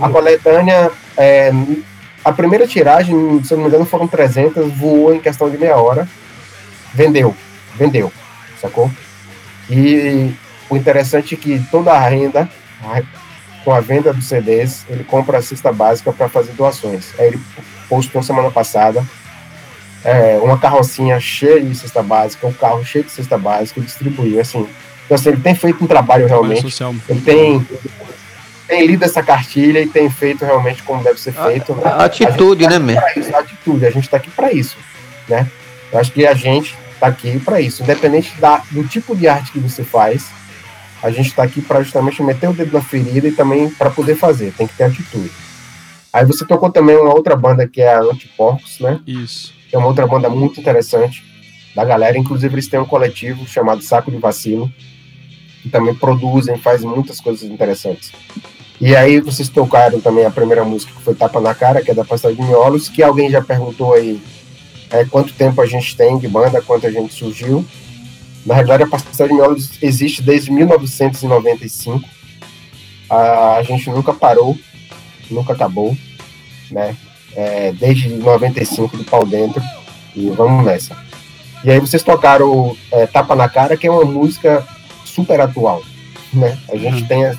[0.00, 1.52] A coletânea, é,
[2.24, 5.76] a primeira tiragem, se eu não me engano, foram 300, voou em questão de meia
[5.76, 6.08] hora,
[6.92, 7.34] vendeu,
[7.76, 8.12] vendeu,
[8.60, 8.90] sacou?
[9.70, 10.32] E
[10.68, 12.48] o interessante é que toda a renda,
[12.82, 13.02] a-
[13.64, 17.06] com a venda dos CDs, ele compra a cesta básica para fazer doações.
[17.18, 17.40] Aí ele
[17.88, 19.02] postou semana passada
[20.04, 24.38] é, uma carrocinha cheia de cesta básica, um carro cheio de cesta básica, e distribuiu,
[24.38, 24.68] assim.
[25.06, 26.94] Então, assim, ele tem feito um trabalho realmente social.
[27.08, 27.66] ele tem
[28.66, 31.74] tem lido essa cartilha e tem feito realmente como deve ser feito.
[31.74, 31.82] né?
[31.84, 32.94] A atitude, né, man?
[32.94, 34.76] Pra isso, a atitude, a gente está aqui para isso,
[35.28, 35.46] né?
[35.92, 36.74] Eu acho que a gente
[37.04, 40.30] está aqui para isso, independente da, do tipo de arte que você faz,
[41.02, 44.16] a gente está aqui para justamente meter o dedo na ferida e também para poder
[44.16, 45.30] fazer, tem que ter atitude.
[46.12, 49.00] Aí você tocou também uma outra banda que é a Antiporcos, né?
[49.06, 49.52] Isso.
[49.68, 51.24] que é uma outra banda muito interessante
[51.74, 52.16] da galera.
[52.16, 54.72] Inclusive, eles têm um coletivo chamado Saco de Vacilo,
[55.60, 58.12] que também produzem, fazem muitas coisas interessantes.
[58.80, 61.94] E aí, vocês tocaram também a primeira música, que foi Tapa na Cara, que é
[61.94, 64.22] da Pastel de Miolos, que alguém já perguntou aí
[64.94, 67.64] é, quanto tempo a gente tem de banda, quanto a gente surgiu.
[68.46, 72.08] Na realidade, a Pastel de Miolos existe desde 1995.
[73.10, 74.56] A, a gente nunca parou,
[75.28, 75.96] nunca acabou,
[76.70, 76.96] né?
[77.34, 79.60] É, desde 95 do pau dentro
[80.14, 80.96] e vamos nessa.
[81.64, 84.64] E aí vocês tocaram é, Tapa na Cara, que é uma música
[85.04, 85.82] super atual,
[86.32, 86.56] né?
[86.70, 87.36] A gente tem a,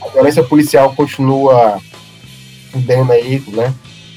[0.00, 1.78] a violência policial continua
[2.72, 3.74] fudendo aí, né?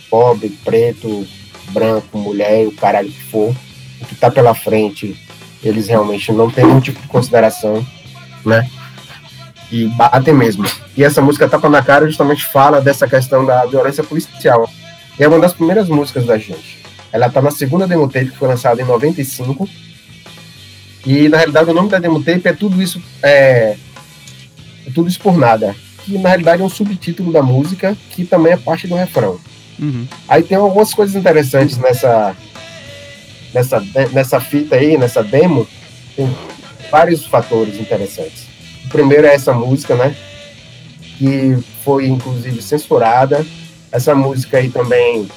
[0.09, 1.27] Pobre, preto,
[1.69, 3.55] branco, mulher, o caralho que for,
[4.01, 5.15] o que tá pela frente,
[5.63, 7.85] eles realmente não têm nenhum tipo de consideração,
[8.45, 8.69] né?
[9.71, 10.65] E batem mesmo.
[10.97, 14.69] E essa música Tapa na Cara justamente fala dessa questão da violência policial.
[15.19, 16.79] E é uma das primeiras músicas da gente.
[17.11, 19.67] Ela tá na segunda demo tape, que foi lançada em 95.
[21.05, 23.75] E na realidade o nome da demo tape é tudo isso é,
[24.85, 28.53] é tudo isso por nada, que na realidade é um subtítulo da música, que também
[28.53, 29.39] é parte do refrão.
[29.79, 30.05] Uhum.
[30.27, 32.35] Aí tem algumas coisas interessantes nessa
[33.53, 35.67] nessa nessa fita aí, nessa demo,
[36.15, 36.29] tem
[36.91, 38.45] vários fatores interessantes.
[38.85, 40.15] O primeiro é essa música, né?
[41.17, 43.45] Que foi inclusive censurada.
[43.91, 45.27] Essa música aí também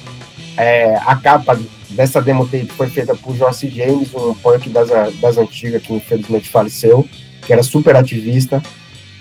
[0.57, 4.89] é, a capa dessa demo tape foi feita por Joyce James, um punk das,
[5.19, 7.07] das antigas que infelizmente faleceu,
[7.45, 8.61] que era super ativista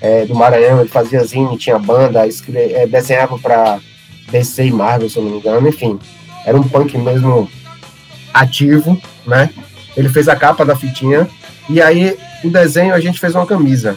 [0.01, 0.81] é, do Maranhão.
[0.81, 3.79] Ele fazia zine, tinha banda, escre- é, desenhava para
[4.33, 5.69] DC e Marvel, se eu não me engano.
[5.69, 5.99] Enfim,
[6.45, 7.49] era um punk mesmo
[8.35, 9.51] ativo, né?
[9.97, 11.29] Ele fez a capa da fitinha
[11.69, 13.97] e aí o desenho a gente fez uma camisa.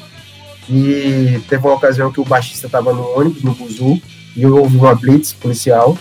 [0.70, 4.02] E teve uma ocasião que o baixista estava no ônibus, no Buzu,
[4.36, 5.98] e houve uma blitz policial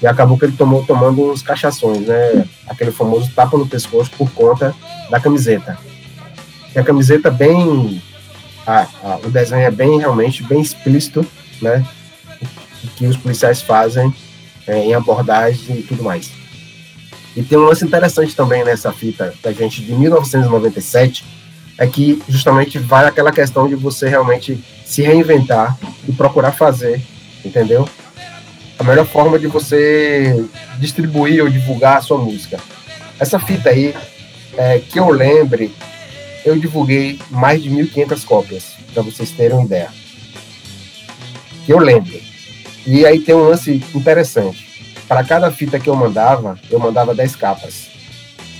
[0.00, 2.44] e acabou que ele tomou tomando uns cachações, né?
[2.66, 4.74] Aquele famoso tapa no pescoço por conta
[5.10, 5.78] da camiseta.
[6.74, 8.02] E a camiseta bem.
[8.66, 11.26] Ah, ah, o desenho é bem, realmente, bem explícito,
[11.60, 11.84] né?
[12.98, 14.12] Que os policiais fazem
[14.66, 16.30] é, em abordagem e tudo mais.
[17.36, 21.24] E tem um lance interessante também nessa fita da gente de 1997,
[21.78, 25.78] é que justamente vai aquela questão de você realmente se reinventar
[26.08, 27.00] e procurar fazer,
[27.44, 27.88] entendeu?
[28.78, 30.44] a melhor forma de você
[30.78, 32.60] distribuir ou divulgar a sua música.
[33.18, 33.94] Essa fita aí,
[34.56, 35.74] é, que eu lembre,
[36.44, 39.90] eu divulguei mais de 1.500 cópias, para vocês terem uma ideia.
[41.66, 42.22] Que eu lembre.
[42.88, 44.66] E aí tem um lance interessante.
[45.06, 47.88] Para cada fita que eu mandava, eu mandava 10 capas.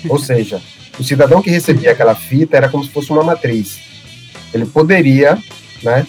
[0.06, 0.60] Ou seja,
[0.98, 3.80] o cidadão que recebia aquela fita era como se fosse uma matriz.
[4.52, 5.38] Ele poderia
[5.82, 6.06] né?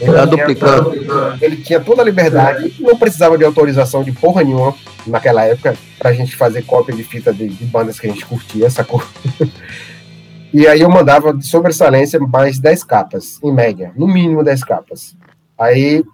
[0.00, 0.92] Ele Tá tinha, duplicando.
[1.40, 4.74] ele tinha toda a liberdade, não precisava de autorização de porra nenhuma
[5.06, 8.68] naquela época pra gente fazer cópia de fita de, de bandas que a gente curtia,
[8.68, 9.02] sacou?
[10.52, 15.16] e aí eu mandava de sobressalência mais 10 capas, em média, no mínimo 10 capas.
[15.58, 16.04] Aí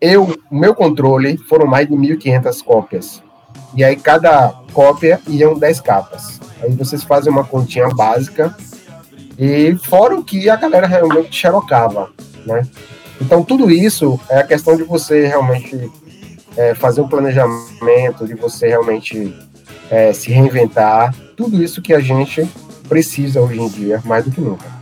[0.00, 3.22] eu, o meu controle foram mais de 1.500 cópias.
[3.74, 6.40] E aí cada cópia iam 10 capas.
[6.62, 8.54] Aí vocês fazem uma continha básica
[9.38, 12.10] e fora o que a galera realmente xerocava,
[12.44, 12.66] né?
[13.20, 15.90] Então tudo isso é a questão de você realmente
[16.56, 19.34] é, fazer um planejamento, de você realmente
[19.90, 22.46] é, se reinventar, tudo isso que a gente
[22.88, 24.79] precisa hoje em dia, mais do que nunca.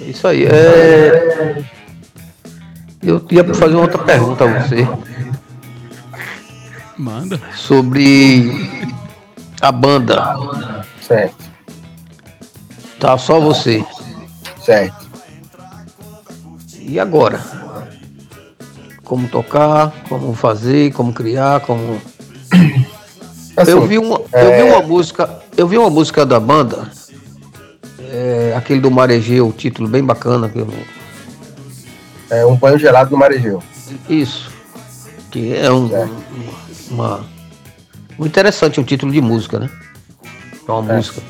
[0.00, 0.44] É Isso aí.
[0.46, 1.64] É...
[3.02, 4.86] Eu ia fazer uma outra pergunta a você
[6.98, 7.40] Manda.
[7.54, 8.86] sobre
[9.60, 10.36] a banda.
[11.00, 11.50] Certo,
[12.98, 13.82] Tá só você.
[14.62, 15.08] certo.
[16.78, 17.40] E agora?
[19.02, 22.00] Como tocar, como fazer, como criar, como.
[23.56, 26.90] Assim, eu vi uma, eu vi uma música, eu vi uma música da banda,
[28.10, 30.68] é, aquele do Marejeu, o título bem bacana, que eu,
[32.30, 33.62] é um banho gelado no Marejeu.
[34.08, 34.50] isso,
[35.30, 36.12] que é um, Certo.
[36.90, 37.24] uma,
[38.18, 39.70] muito interessante um título de música, né?
[40.68, 40.96] É uma É.
[40.96, 41.22] música.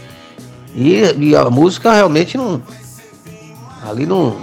[0.74, 2.62] E, e a música realmente não,
[3.88, 4.36] ali não,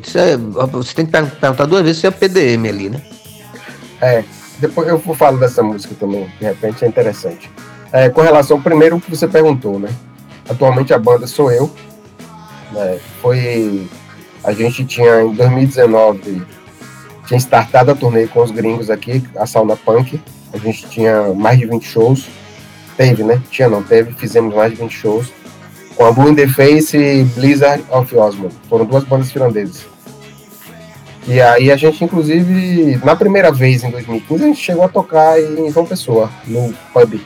[0.00, 3.00] disse, é, você tem que per- perguntar duas vezes se é PDM ali, né?
[4.00, 4.24] É,
[4.58, 7.50] depois eu vou falar dessa música também, de repente é interessante.
[7.92, 9.88] É, com relação, primeiro, que você perguntou, né?
[10.48, 11.70] Atualmente a banda sou eu.
[12.72, 12.98] né?
[13.20, 13.86] Foi
[14.42, 16.42] A gente tinha, em 2019,
[17.26, 20.20] tinha startado a turnê com os gringos aqui, a Sauna Punk.
[20.52, 22.26] A gente tinha mais de 20 shows.
[22.96, 23.40] Teve, né?
[23.50, 24.12] Tinha não, teve.
[24.12, 25.32] Fizemos mais de 20 shows.
[25.94, 28.54] Com a Blue in the Face e Blizzard of Osmond.
[28.68, 29.84] Foram duas bandas finlandesas.
[31.26, 35.38] E aí a gente, inclusive, na primeira vez, em 2015, a gente chegou a tocar
[35.38, 37.20] em João Pessoa, no pub.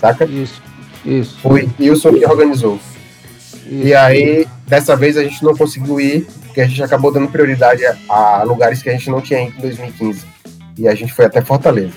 [0.00, 0.24] Saca?
[0.24, 0.62] Isso,
[1.04, 1.38] isso.
[1.40, 2.78] Foi Wilson que organizou.
[3.66, 3.96] E isso.
[3.96, 7.96] aí, dessa vez a gente não conseguiu ir, porque a gente acabou dando prioridade a,
[8.08, 10.26] a lugares que a gente não tinha ido em 2015.
[10.78, 11.94] E a gente foi até Fortaleza.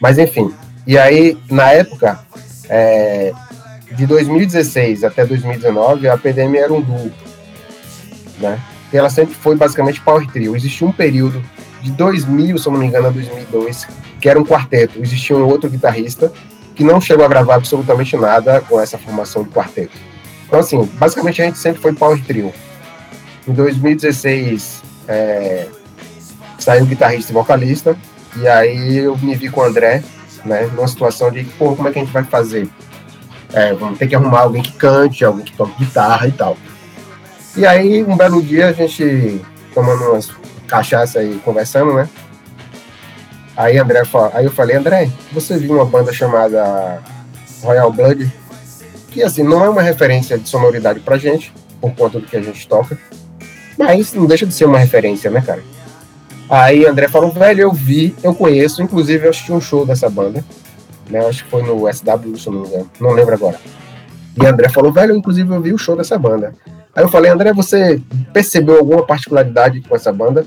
[0.00, 0.52] Mas enfim.
[0.86, 2.20] E aí, na época,
[2.68, 3.32] é,
[3.92, 7.12] de 2016 até 2019, a PDM era um duo.
[8.38, 8.58] Né?
[8.92, 10.56] E ela sempre foi basicamente power trio.
[10.56, 11.42] Existia um período
[11.82, 13.86] de 2000, se eu não me engano, a 2002,
[14.20, 14.98] que era um quarteto.
[15.00, 16.32] Existia um outro guitarrista
[16.78, 19.98] que não chegou a gravar absolutamente nada com essa formação de quarteto.
[20.46, 22.54] Então, assim, basicamente a gente sempre foi power trio.
[23.48, 25.66] Em 2016, é,
[26.56, 27.96] saiu guitarrista e vocalista,
[28.36, 30.04] e aí eu me vi com o André,
[30.44, 32.68] né, numa situação de, pô, como é que a gente vai fazer?
[33.52, 36.56] É, vamos ter que arrumar alguém que cante, alguém que toque guitarra e tal.
[37.56, 39.42] E aí, um belo dia, a gente
[39.74, 40.30] tomando umas
[40.68, 42.08] cachaça e conversando, né?
[43.58, 47.02] Aí, André, fa- aí eu falei, André, você viu uma banda chamada
[47.60, 48.32] Royal Blood?
[49.10, 52.40] Que, assim, não é uma referência de sonoridade pra gente, por conta do que a
[52.42, 52.96] gente toca,
[53.76, 55.62] mas não deixa de ser uma referência, né, cara?
[56.48, 60.44] Aí, André falou, velho, eu vi, eu conheço, inclusive eu assisti um show dessa banda,
[61.10, 61.26] né?
[61.26, 63.58] Acho que foi no SW, se eu não me engano, não lembro agora.
[64.40, 66.54] E André falou, velho, inclusive eu vi o show dessa banda.
[66.94, 68.00] Aí eu falei, André, você
[68.32, 70.46] percebeu alguma particularidade com essa banda?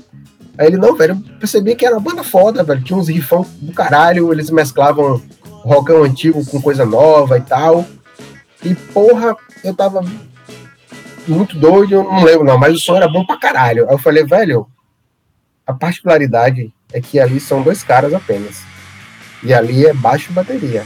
[0.58, 2.82] Aí ele, não, velho, eu percebi que era uma banda foda, velho.
[2.82, 7.86] Tinha uns rifão do caralho, eles mesclavam rockão antigo com coisa nova e tal.
[8.64, 10.04] E, porra, eu tava
[11.26, 13.88] muito doido, eu não lembro não, mas o som era bom pra caralho.
[13.88, 14.66] Aí eu falei, velho,
[15.66, 18.62] a particularidade é que ali são dois caras apenas.
[19.42, 20.84] E ali é baixo e bateria.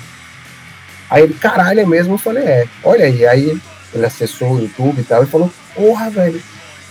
[1.11, 2.15] Aí ele, caralho, é mesmo?
[2.15, 2.69] Eu falei, é.
[2.83, 3.61] Olha aí, aí
[3.93, 6.43] ele acessou o YouTube e tal e falou, porra, velho,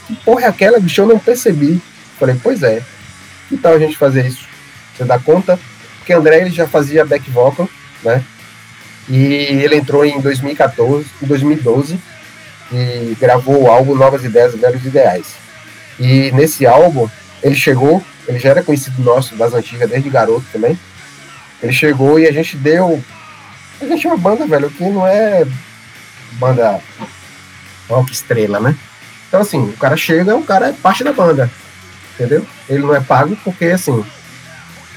[0.07, 1.01] que porra é aquela, bicho?
[1.01, 1.81] Eu não percebi.
[2.19, 2.81] Falei, pois é.
[3.49, 4.47] Que tal a gente fazer isso?
[4.95, 5.59] Você dá conta?
[5.97, 7.69] Porque André ele já fazia back vocal,
[8.03, 8.23] né?
[9.07, 11.99] E ele entrou em 2014, em 2012
[12.71, 15.35] e gravou o álbum Novas Ideias, Velhos Ideais.
[15.99, 17.07] E nesse álbum,
[17.41, 20.77] ele chegou, ele já era conhecido nosso das antigas desde garoto também.
[21.61, 23.03] Ele chegou e a gente deu.
[23.79, 25.45] A gente é uma banda, velho, que não é
[26.33, 26.79] banda
[27.89, 28.75] rock estrela, né?
[29.27, 31.49] Então, assim, o cara chega, o cara é parte da banda,
[32.15, 32.45] entendeu?
[32.67, 34.03] Ele não é pago porque, assim,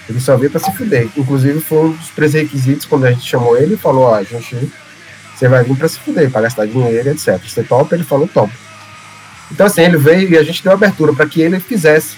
[0.09, 1.09] ele só veio pra se fuder.
[1.17, 4.73] Inclusive, foi um dos pré-requisitos quando a gente chamou ele e falou: Ó, gente,
[5.35, 7.39] você vai vir pra se fuder, pra gastar dinheiro, etc.
[7.45, 7.95] Você topa?
[7.95, 8.53] Ele falou: top.
[9.53, 12.17] Então, assim, ele veio e a gente deu abertura para que ele fizesse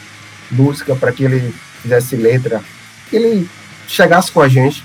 [0.51, 2.62] música, para que ele fizesse letra,
[3.09, 3.48] que ele
[3.86, 4.84] chegasse com a gente,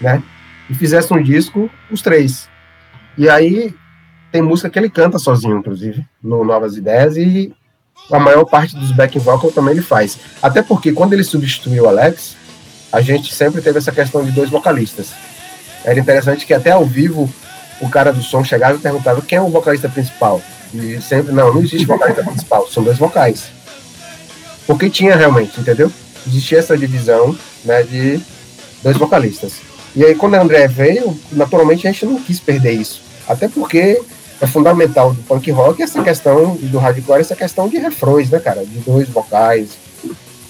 [0.00, 0.22] né?
[0.68, 2.48] E fizesse um disco, os três.
[3.18, 3.74] E aí,
[4.32, 7.54] tem música que ele canta sozinho, inclusive, no Novas Ideias, e
[8.10, 10.18] a maior parte dos back vocal também ele faz.
[10.42, 12.36] Até porque quando ele substituiu o Alex,
[12.92, 15.08] a gente sempre teve essa questão de dois vocalistas.
[15.84, 17.32] Era interessante que até ao vivo
[17.80, 20.40] o cara do som chegava e perguntava quem é o vocalista principal.
[20.72, 23.44] E sempre, não, não existe vocalista principal, são dois vocais.
[24.66, 25.92] Porque tinha realmente, entendeu?
[26.26, 28.20] Existia essa divisão né, de
[28.82, 29.54] dois vocalistas.
[29.94, 33.02] E aí quando o André veio, naturalmente a gente não quis perder isso.
[33.28, 34.00] Até porque
[34.40, 38.38] é fundamental do punk rock essa questão, e do hardcore, essa questão de refrões, né,
[38.38, 38.64] cara?
[38.64, 39.70] De dois vocais.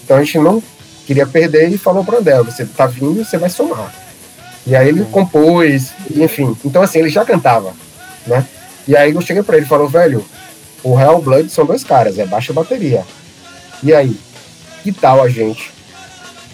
[0.03, 0.63] Então a gente não
[1.07, 3.95] queria perder e falou pro André, você tá vindo, você vai somar.
[4.67, 6.57] E aí ele compôs, enfim.
[6.65, 7.73] Então assim, ele já cantava,
[8.27, 8.47] né?
[8.89, 10.25] E aí eu cheguei pra ele e falou, velho,
[10.83, 13.05] o Real Blood são dois caras, é baixa bateria.
[13.83, 14.17] E aí,
[14.83, 15.71] que tal a gente,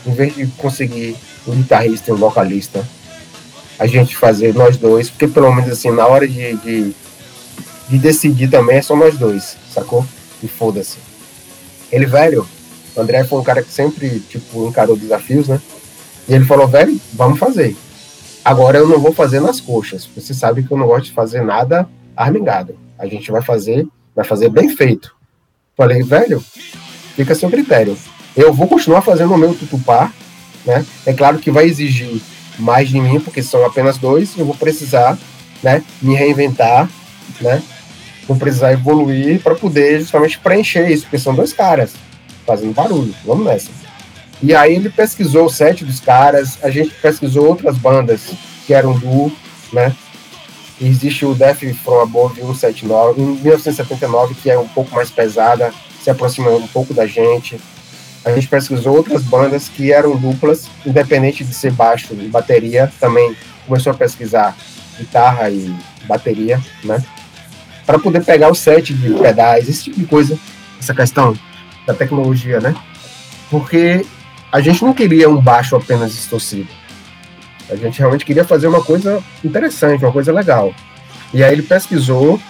[0.07, 1.17] em vez de conseguir
[1.47, 2.85] um guitarrista e um vocalista,
[3.79, 6.95] a gente fazer nós dois, porque pelo menos assim, na hora de, de,
[7.91, 10.07] de decidir também é só nós dois, sacou?
[10.43, 10.99] E foda-se.
[11.91, 12.47] Ele, velho,
[12.95, 15.61] o André foi um cara que sempre, tipo, encarou desafios, né?
[16.29, 17.77] E ele falou, velho, vamos fazer.
[18.45, 20.09] Agora eu não vou fazer nas coxas.
[20.15, 22.79] Você sabe que eu não gosto de fazer nada armingado.
[22.97, 25.13] A gente vai fazer, vai fazer bem feito.
[25.77, 26.41] Falei, velho,
[27.17, 27.99] fica a seu critério.
[28.37, 30.13] Eu vou continuar fazendo o meu tutupá,
[30.65, 30.87] né?
[31.05, 32.23] É claro que vai exigir
[32.57, 35.19] mais de mim, porque são apenas dois, eu vou precisar,
[35.63, 36.89] né, me reinventar,
[37.41, 37.63] né?
[38.31, 41.95] Vou precisar evoluir para poder justamente preencher isso, porque são dois caras
[42.47, 43.13] fazendo barulho.
[43.25, 43.71] Vamos nessa.
[44.41, 48.31] E aí ele pesquisou o set dos caras, a gente pesquisou outras bandas
[48.69, 49.33] que eram duo,
[49.73, 49.93] né?
[50.81, 56.09] existe o Death From Above 179, em 1979, que é um pouco mais pesada, se
[56.09, 57.61] aproxima um pouco da gente.
[58.25, 63.35] A gente pesquisou outras bandas que eram duplas, independente de ser baixo e bateria, também
[63.67, 64.57] começou a pesquisar
[64.97, 65.75] guitarra e
[66.05, 67.03] bateria, né?
[67.91, 70.39] Para poder pegar o set de pedais, esse tipo de coisa,
[70.79, 71.37] essa questão
[71.85, 72.73] da tecnologia, né?
[73.51, 74.07] Porque
[74.53, 76.69] a gente não queria um baixo apenas distorcido.
[77.69, 80.73] A gente realmente queria fazer uma coisa interessante, uma coisa legal.
[81.35, 82.41] E aí ele pesquisou,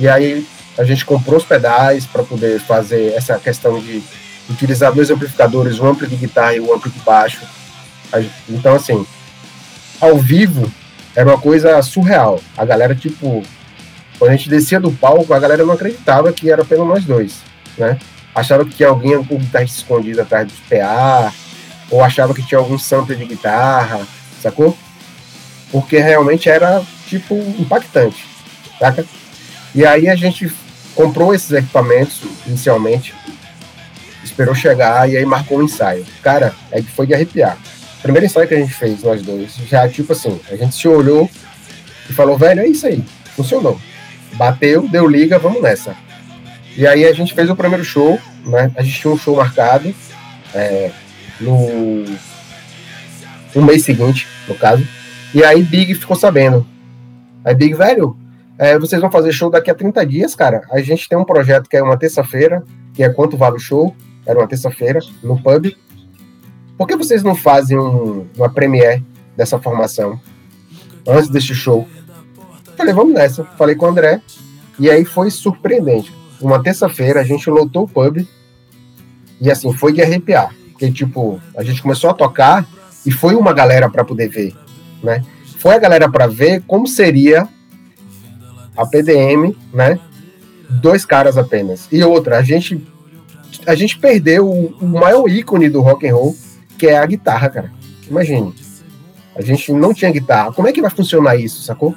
[0.00, 0.44] e aí
[0.76, 4.02] a gente comprou os pedais para poder fazer essa questão de
[4.50, 7.42] utilizar dois amplificadores, um ampli de guitarra e um ampli de baixo.
[8.48, 9.06] Então, assim,
[10.00, 10.68] ao vivo
[11.14, 12.40] era uma coisa surreal.
[12.58, 13.44] A galera, tipo,
[14.22, 17.38] quando a gente descia do palco, a galera não acreditava que era apenas nós dois,
[17.76, 17.98] né?
[18.32, 21.32] Achava que tinha alguém com guitarra escondida atrás dos PA,
[21.90, 24.06] ou achava que tinha algum sample de guitarra,
[24.40, 24.78] sacou?
[25.72, 28.24] Porque realmente era, tipo, impactante,
[28.78, 29.04] saca?
[29.74, 30.52] E aí a gente
[30.94, 33.12] comprou esses equipamentos inicialmente,
[34.22, 36.06] esperou chegar e aí marcou um ensaio.
[36.22, 37.58] Cara, é que foi de arrepiar.
[38.00, 41.28] primeiro ensaio que a gente fez, nós dois, já tipo assim, a gente se olhou
[42.08, 43.04] e falou, velho, é isso aí,
[43.34, 43.80] funcionou.
[44.34, 45.96] Bateu, deu liga, vamos nessa.
[46.76, 48.72] E aí a gente fez o primeiro show, né?
[48.76, 49.94] A gente tinha um show marcado
[50.54, 50.90] é,
[51.40, 52.04] no,
[53.54, 54.86] no mês seguinte, no caso.
[55.34, 56.66] E aí Big ficou sabendo.
[57.44, 58.16] Aí Big, velho,
[58.58, 60.62] é, vocês vão fazer show daqui a 30 dias, cara.
[60.70, 62.62] A gente tem um projeto que é uma terça-feira,
[62.94, 63.94] que é quanto vale o show.
[64.24, 65.74] Era uma terça-feira, no pub.
[66.78, 69.04] Por que vocês não fazem um, uma premiere
[69.36, 70.20] dessa formação
[71.06, 71.88] antes deste show?
[72.76, 73.44] Falei, vamos nessa.
[73.56, 74.20] Falei com o André.
[74.78, 76.12] E aí foi surpreendente.
[76.40, 78.26] Uma terça-feira, a gente lotou o pub.
[79.40, 80.54] E assim, foi de arrepiar.
[80.70, 82.66] Porque, tipo, a gente começou a tocar
[83.04, 84.54] e foi uma galera para poder ver,
[85.02, 85.24] né?
[85.58, 87.48] Foi a galera para ver como seria
[88.76, 89.98] a PDM, né?
[90.68, 91.86] Dois caras apenas.
[91.92, 92.84] E outra, a gente
[93.66, 96.36] a gente perdeu o, o maior ícone do rock and roll,
[96.78, 97.72] que é a guitarra, cara.
[98.08, 98.54] Imagine.
[99.36, 100.52] A gente não tinha guitarra.
[100.52, 101.94] Como é que vai funcionar isso, sacou?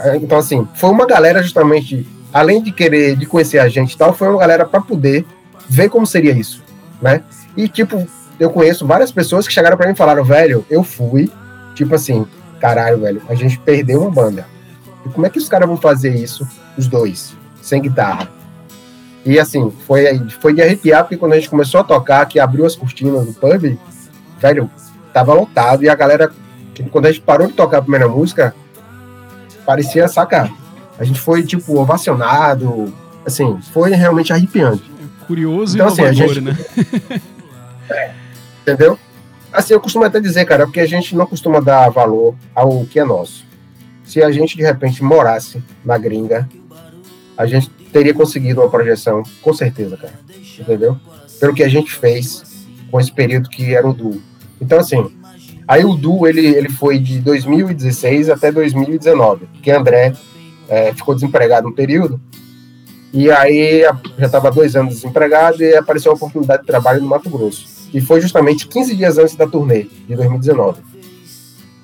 [0.00, 3.98] É, então, assim, foi uma galera justamente, além de querer, de conhecer a gente e
[3.98, 5.26] tal, foi uma galera para poder
[5.68, 6.62] ver como seria isso,
[7.00, 7.22] né?
[7.56, 8.06] E, tipo,
[8.38, 11.30] eu conheço várias pessoas que chegaram para mim e falaram, velho, eu fui,
[11.74, 12.26] tipo assim,
[12.58, 14.46] caralho, velho, a gente perdeu uma banda.
[15.04, 16.48] E como é que os caras vão fazer isso,
[16.78, 18.28] os dois, sem guitarra?
[19.24, 22.64] E assim, foi, foi de arrepiar, porque quando a gente começou a tocar, que abriu
[22.64, 23.78] as cortinas do pub,
[24.38, 24.70] velho,
[25.12, 26.32] tava lotado, e a galera,
[26.90, 28.54] quando a gente parou de tocar a primeira música,
[29.70, 30.52] parecia sacar.
[30.98, 32.92] A gente foi, tipo, ovacionado,
[33.24, 34.82] assim, foi realmente arrepiante.
[35.28, 37.20] Curioso Então, e assim, inovador, gente- né?
[38.62, 38.98] Entendeu?
[39.52, 42.98] Assim, eu costumo até dizer, cara, porque a gente não costuma dar valor ao que
[42.98, 43.44] é nosso.
[44.04, 46.48] Se a gente, de repente, morasse na gringa,
[47.38, 50.14] a gente teria conseguido uma projeção, com certeza, cara.
[50.58, 50.96] Entendeu?
[51.38, 54.20] Pelo que a gente fez com esse período que era o duo.
[54.60, 55.10] Então, assim,
[55.70, 60.12] aí o duo, ele, ele foi de 2016 até 2019, porque André
[60.68, 62.20] é, ficou desempregado um período,
[63.12, 67.08] e aí a- já estava dois anos desempregado e apareceu uma oportunidade de trabalho no
[67.08, 67.66] Mato Grosso.
[67.92, 70.80] E foi justamente 15 dias antes da turnê, de 2019.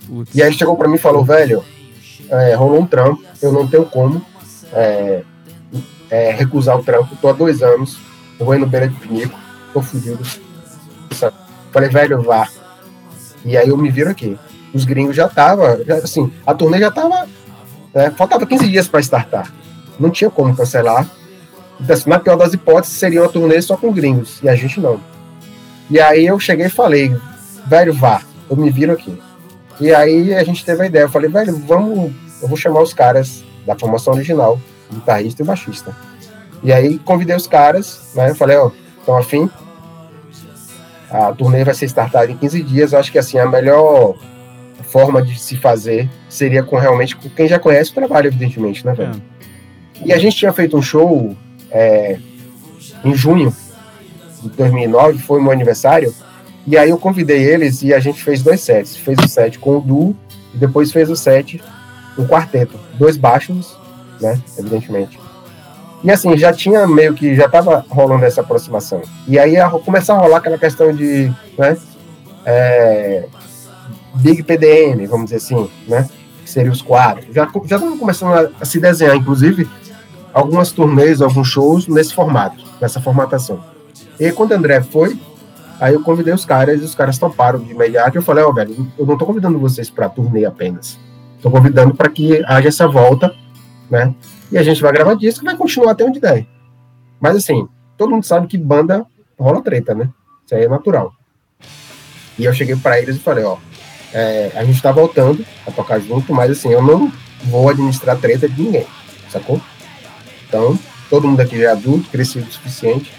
[0.07, 0.35] Putz.
[0.35, 1.65] E aí chegou para mim e falou, velho,
[2.29, 4.25] é, rolou um trampo, eu não tenho como
[4.73, 5.23] é,
[6.11, 7.99] é, recusar o trampo, tô há dois anos,
[8.39, 9.37] roendo beira de pinico,
[9.73, 10.21] tô fudido.
[11.73, 12.49] Falei, velho, vá.
[13.47, 14.37] E aí eu me viro aqui.
[14.75, 17.29] Os gringos já tava, assim, a turnê já tava,
[17.95, 19.53] né, faltava 15 dias para startar.
[19.99, 21.09] Não tinha como cancelar.
[21.81, 24.81] Então, assim, na pior das hipóteses, seria uma turnê só com gringos, e a gente
[24.81, 25.01] não.
[25.89, 27.17] E aí eu cheguei e falei,
[27.67, 28.21] velho, vá,
[28.51, 29.17] eu me viro aqui.
[29.81, 32.13] E aí a gente teve a ideia, eu falei, velho, vamos,
[32.43, 34.61] eu vou chamar os caras da formação original,
[34.93, 35.97] guitarrista e baixista.
[36.65, 39.49] E aí convidei os caras, né, eu falei, ó, estão afim?
[41.11, 44.17] A turnê vai ser startada em 15 dias, acho que assim, a melhor
[44.89, 48.95] forma de se fazer seria com realmente com quem já conhece o trabalho, evidentemente, né,
[48.95, 49.23] velho?
[50.05, 51.37] E a gente tinha feito um show
[51.71, 52.19] é,
[53.05, 53.55] em junho
[54.43, 56.15] de 2009, foi o meu aniversário,
[56.67, 58.97] e aí eu convidei eles e a gente fez dois sets.
[58.97, 60.17] Fez o set com o duo
[60.53, 61.63] e depois fez o set
[62.19, 62.79] um quarteto.
[62.95, 63.77] Dois baixos,
[64.21, 65.19] né, evidentemente.
[66.07, 69.03] E assim, já tinha meio que, já tava rolando essa aproximação.
[69.27, 71.77] E aí ia começar a rolar aquela questão de, né,
[72.45, 73.27] é,
[74.15, 76.09] Big PDM, vamos dizer assim, né,
[76.45, 77.27] que seriam os quatro.
[77.35, 79.69] Já estavam começando a, a se desenhar, inclusive,
[80.33, 83.59] algumas turnês, alguns shows nesse formato, nessa formatação.
[84.21, 85.19] E aí, quando o André foi,
[85.81, 88.17] aí eu convidei os caras e os caras toparam de imediato.
[88.17, 91.01] Eu falei, ó, velho, eu não tô convidando vocês pra turnê apenas.
[91.43, 93.35] Tô convidando para que haja essa volta,
[93.91, 94.15] né?
[94.51, 96.47] E a gente vai gravar disco e vai continuar até onde der.
[97.21, 99.05] Mas assim, todo mundo sabe que banda
[99.39, 100.09] rola treta, né?
[100.45, 101.13] Isso aí é natural.
[102.39, 103.57] E eu cheguei para eles e falei, ó,
[104.13, 107.11] é, a gente tá voltando a tocar junto, mas assim, eu não
[107.45, 108.87] vou administrar treta de ninguém,
[109.29, 109.61] sacou?
[110.49, 110.79] Então,
[111.11, 113.13] todo mundo aqui é adulto, crescido o suficiente.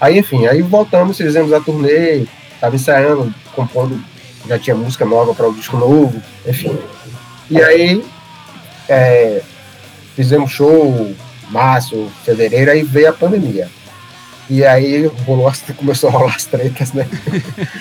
[0.00, 2.26] Aí, enfim, aí voltamos, fizemos a turnê,
[2.60, 4.02] tava ensaiando, compondo,
[4.46, 6.78] já tinha música nova para o disco novo, enfim.
[7.50, 8.04] E aí,
[8.88, 9.42] é,
[10.16, 11.14] fizemos show,
[11.50, 13.68] março, fevereiro, aí veio a pandemia.
[14.50, 17.06] E aí rolou as- começou a rolar as tretas, né?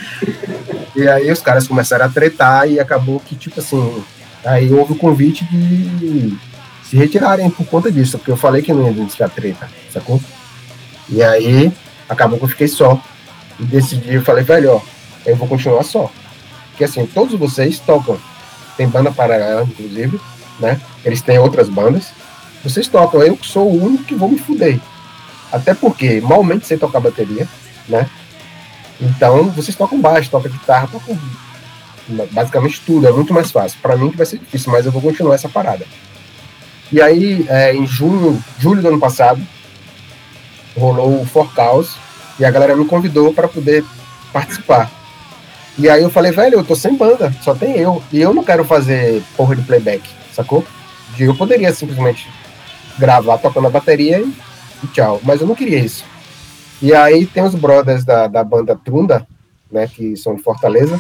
[0.95, 4.03] e aí os caras começaram a tretar e acabou que, tipo assim,
[4.43, 6.37] aí houve o convite de
[6.83, 10.21] se retirarem por conta disso, porque eu falei que não ia administrar treta, sacou?
[11.09, 11.71] E aí
[12.09, 13.01] acabou que eu fiquei só.
[13.59, 14.81] E decidi, eu falei, velho, ó,
[15.25, 16.11] eu vou continuar só.
[16.71, 18.19] Porque assim, todos vocês tocam.
[18.75, 20.19] Tem banda paralela, inclusive,
[20.59, 20.79] né?
[21.05, 22.09] Eles têm outras bandas.
[22.65, 24.79] Vocês tocam, eu que sou o único que vou me fuder.
[25.51, 27.47] Até porque malmente sei tocar bateria,
[27.87, 28.09] né?
[28.99, 31.15] Então, vocês tocam baixo, tocam guitarra, tocam
[32.31, 33.77] basicamente tudo, é muito mais fácil.
[33.83, 35.85] Para mim que vai ser difícil, mas eu vou continuar essa parada.
[36.91, 39.39] E aí, é, em junho, julho do ano passado,
[40.75, 41.95] rolou o For Chaos
[42.39, 43.85] e a galera me convidou para poder
[44.33, 44.89] participar.
[45.77, 48.01] E aí eu falei, velho, eu tô sem banda, só tem eu.
[48.11, 50.65] E eu não quero fazer porra de playback, sacou?
[51.19, 52.27] Eu poderia simplesmente
[52.97, 54.33] gravar tocando a bateria e,
[54.83, 55.19] e tchau.
[55.23, 56.03] Mas eu não queria isso.
[56.81, 59.25] E aí tem os brothers da, da banda Trunda,
[59.71, 60.99] né, que são de Fortaleza.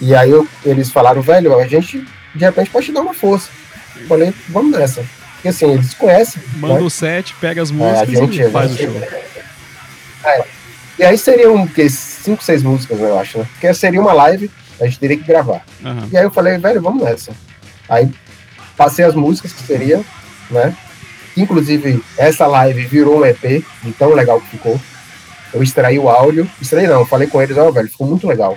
[0.00, 3.48] E aí eu- eles falaram, velho, a gente de repente pode te dar uma força.
[3.98, 5.04] Eu falei, vamos nessa.
[5.34, 6.42] Porque assim, eles conhecem.
[6.56, 6.80] Manda né?
[6.80, 10.46] o set, pega as É, a músicas gente, e faz a o gente- show.
[10.98, 11.88] E aí seriam o quê?
[11.90, 13.46] cinco, seis músicas, eu acho, né?
[13.52, 14.50] Porque seria uma live,
[14.80, 15.62] a gente teria que gravar.
[15.84, 16.08] Aham.
[16.10, 17.32] E aí eu falei, velho, vamos nessa.
[17.88, 18.10] Aí
[18.76, 20.02] passei as músicas que seria,
[20.50, 20.74] né?
[21.36, 24.80] Inclusive, essa live virou um EP, de tão legal que ficou.
[25.52, 26.48] Eu extraí o áudio.
[26.60, 28.56] Extraí não, falei com eles, ó, velho, ficou muito legal.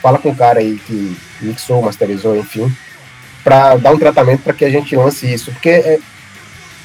[0.00, 2.70] Fala com o cara aí que mixou, masterizou, enfim,
[3.42, 5.50] pra dar um tratamento para que a gente lance isso.
[5.52, 5.98] Porque é,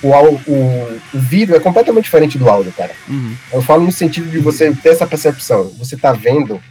[0.02, 2.92] o, o, o vídeo é completamente diferente do áudio, cara.
[3.08, 3.36] Uhum.
[3.52, 5.74] Eu falo no sentido de você ter essa percepção.
[5.78, 6.62] Você tá vendo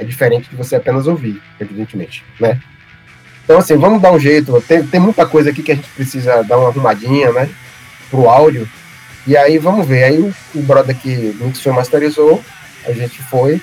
[0.00, 2.58] é diferente de você apenas ouvir, evidentemente, né?
[3.44, 4.58] Então, assim, vamos dar um jeito.
[4.66, 7.50] Tem, tem muita coisa aqui que a gente precisa dar uma arrumadinha, né?
[8.10, 8.68] Pro áudio.
[9.26, 10.04] E aí, vamos ver.
[10.04, 12.42] Aí, o, o brother que mixou masterizou,
[12.86, 13.60] a gente foi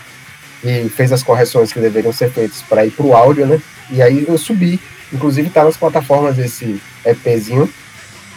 [0.63, 3.61] e fez as correções que deveriam ser feitas para ir pro áudio, né?
[3.89, 4.79] E aí, eu subi.
[5.11, 7.71] Inclusive, tá nas plataformas esse EPzinho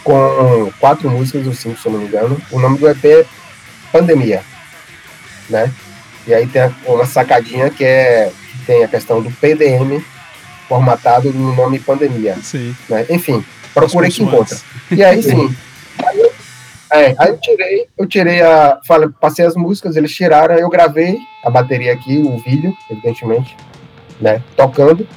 [0.03, 2.41] com quatro músicas, ou cinco, se eu não me engano.
[2.51, 3.25] O nome do EP é
[3.91, 4.41] Pandemia,
[5.49, 5.71] né?
[6.25, 8.31] E aí tem uma sacadinha que é
[8.65, 10.03] tem a questão do PDM
[10.67, 12.75] formatado no nome Pandemia, Sim.
[12.87, 13.05] né?
[13.09, 13.43] Enfim,
[13.73, 14.57] procurei que encontra.
[14.89, 15.53] E aí sim,
[16.05, 16.31] aí eu,
[16.93, 21.17] é, aí eu tirei, eu tirei a, falei, passei as músicas, eles tiraram, eu gravei
[21.43, 23.55] a bateria aqui, o vídeo, evidentemente,
[24.19, 24.41] né?
[24.55, 25.07] Tocando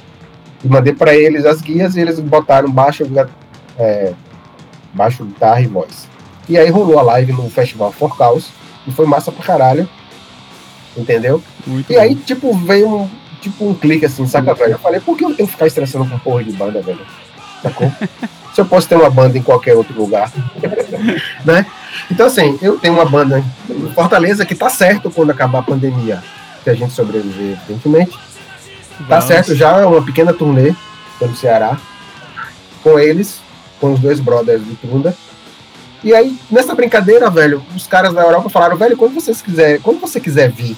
[0.63, 3.03] e mandei para eles as guias e eles botaram baixo,
[3.77, 4.13] é,
[4.93, 6.07] baixo guitarra e voz.
[6.49, 8.49] E aí rolou a live no Festival For Caos
[8.87, 9.87] e foi massa pra caralho.
[10.97, 11.43] Entendeu?
[11.67, 13.09] Muito E aí, tipo, veio um,
[13.41, 14.73] tipo, um clique assim, saca, velho?
[14.73, 17.05] Eu falei, por que eu tenho que ficar estressando com porra de banda, velho?
[17.61, 17.91] Sacou?
[18.55, 20.31] Se eu posso ter uma banda em qualquer outro lugar.
[21.43, 21.65] né?
[22.09, 26.23] Então, assim, eu tenho uma banda em Fortaleza que tá certo quando acabar a pandemia.
[26.63, 28.17] Se a gente sobreviver, evidentemente.
[29.09, 30.73] Tá certo já uma pequena turnê
[31.19, 31.77] pelo Ceará.
[32.81, 33.41] Com eles,
[33.81, 35.13] com os dois brothers do Trunda.
[36.01, 39.99] E aí, nessa brincadeira, velho, os caras da Europa falaram, velho, quando vocês quiser, quando
[39.99, 40.77] você quiser vir,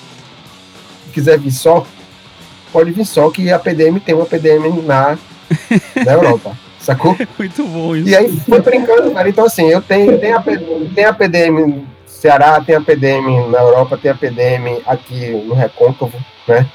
[1.14, 1.86] quiser vir só,
[2.74, 5.16] pode vir só que a PDM tem uma PDM na,
[6.04, 6.58] na Europa.
[6.88, 7.18] Sacou?
[7.38, 8.08] Muito bom isso.
[8.08, 9.30] E aí foi brincando, velho.
[9.30, 10.44] Então, assim, eu tenho, tenho a,
[10.96, 15.54] tem a PDM no Ceará, tem a PDM na Europa, tem a PDM aqui no
[15.54, 16.66] Recôncavo, né?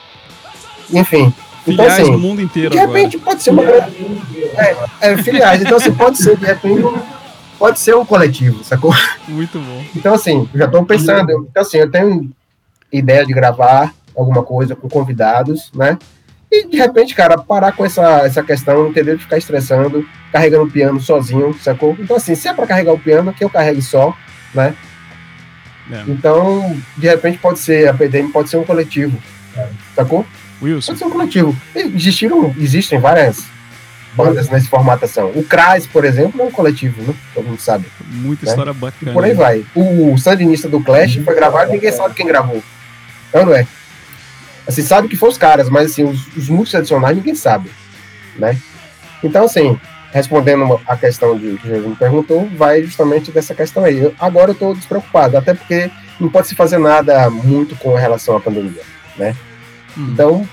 [0.93, 1.33] Enfim.
[1.67, 2.99] Então, Filiais assim, no mundo inteiro de agora.
[2.99, 3.63] repente pode ser uma.
[3.63, 5.63] É, é, filiais.
[5.63, 6.83] Então, assim, pode ser, de repente,
[7.59, 8.93] pode ser um coletivo, sacou?
[9.27, 9.85] Muito bom.
[9.97, 11.47] Então, assim, já estou pensando.
[11.51, 12.31] Então, assim, eu tenho
[12.93, 15.97] ideia de gravar alguma coisa com convidados, né?
[16.53, 19.17] E, de repente, cara, parar com essa, essa questão, entendeu?
[19.17, 21.97] De ficar estressando, carregando o piano sozinho, sacou?
[21.99, 24.15] Então, assim, se é para carregar o piano, que eu carregue só,
[24.55, 24.75] né?
[25.91, 26.05] É.
[26.07, 29.19] Então, de repente, pode ser, a PDM pode ser um coletivo,
[29.97, 30.27] sacou?
[30.61, 31.57] Wilson, Pode ser um coletivo.
[31.75, 33.47] Existiram, existem várias
[34.15, 35.33] bandas nessa formatação.
[35.35, 37.15] O CRAS, por exemplo, é um coletivo, né?
[37.35, 37.87] Todo mundo sabe.
[38.09, 38.53] muita né?
[38.53, 39.13] história bacana.
[39.15, 39.65] Por aí vai.
[39.75, 42.63] O sandinista do Clash foi gravado e ninguém sabe quem gravou.
[43.33, 43.67] Não, não é?
[44.67, 47.71] Assim, sabe que foi os caras, mas assim, os, os músicos adicionais ninguém sabe,
[48.37, 48.57] né?
[49.23, 49.79] Então, assim,
[50.13, 53.99] respondendo a questão de que Jesus me perguntou, vai justamente dessa questão aí.
[53.99, 55.91] Eu- agora eu estou despreocupado, até porque
[56.21, 58.83] não pode se fazer nada muito com relação à pandemia,
[59.17, 59.35] né?
[59.97, 60.11] Hum.
[60.13, 60.49] Então,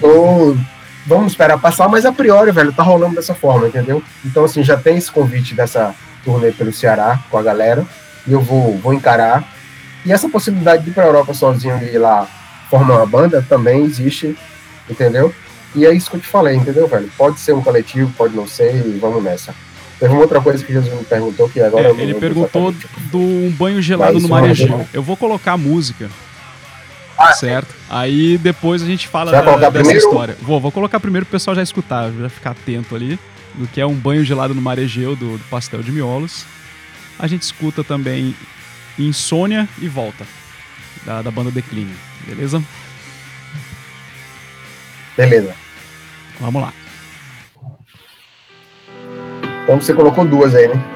[0.00, 0.56] tô-
[1.06, 4.02] vamos esperar passar, mas a priori, velho, tá rolando dessa forma, entendeu?
[4.24, 5.94] Então, assim, já tem esse convite dessa
[6.24, 7.86] turnê pelo Ceará com a galera,
[8.26, 9.44] e eu vou, vou encarar.
[10.04, 12.26] E essa possibilidade de ir pra Europa sozinho e ir lá
[12.70, 14.36] formar uma banda também existe,
[14.88, 15.34] entendeu?
[15.74, 17.10] E é isso que eu te falei, entendeu, velho?
[17.16, 19.54] Pode ser um coletivo, pode não ser, e vamos nessa.
[19.98, 22.72] Teve uma outra coisa que Jesus me perguntou, que agora É, não ele perguntou
[23.10, 24.86] do um banho gelado Mas no é Marejão.
[24.92, 26.08] Eu vou colocar a música.
[27.16, 27.72] Ah, certo?
[27.88, 29.98] Aí depois a gente fala da- dessa primeiro?
[29.98, 30.36] história.
[30.42, 33.18] Vou, vou colocar primeiro pro pessoal já escutar, já ficar atento ali.
[33.54, 36.44] Do que é um banho gelado no Marejeu do, do Pastel de Miolos.
[37.16, 38.34] A gente escuta também
[38.98, 40.24] Insônia e Volta,
[41.06, 41.94] da, da banda Decline.
[42.26, 42.62] Beleza?
[45.16, 45.54] Beleza.
[46.40, 46.72] Vamos lá.
[49.64, 50.93] Então você colocou duas aí, né?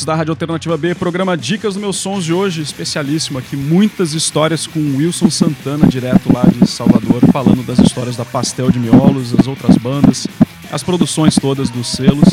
[0.00, 4.12] Ouvintes da Rádio Alternativa B, programa Dicas dos Meus Sons de hoje, especialíssimo aqui, muitas
[4.12, 9.32] histórias com Wilson Santana, direto lá de Salvador, falando das histórias da Pastel de Miolos,
[9.32, 10.26] das outras bandas,
[10.70, 12.28] as produções todas dos selos.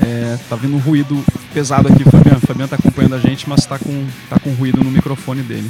[0.00, 1.22] É, tá vindo um ruído
[1.52, 2.40] pesado aqui, Fabiano.
[2.40, 5.66] Fabiano tá acompanhando a gente, mas tá com, tá com ruído no microfone dele.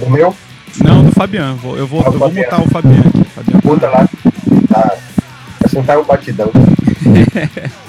[0.00, 0.34] O meu,
[0.82, 1.58] Não, do Fabiano.
[1.76, 3.24] Eu vou, Ah, eu vou mutar o Fabiano aqui.
[3.34, 4.08] Fabiano tá- lá,
[4.68, 4.96] tá,
[5.60, 6.50] vai sentar um batidão.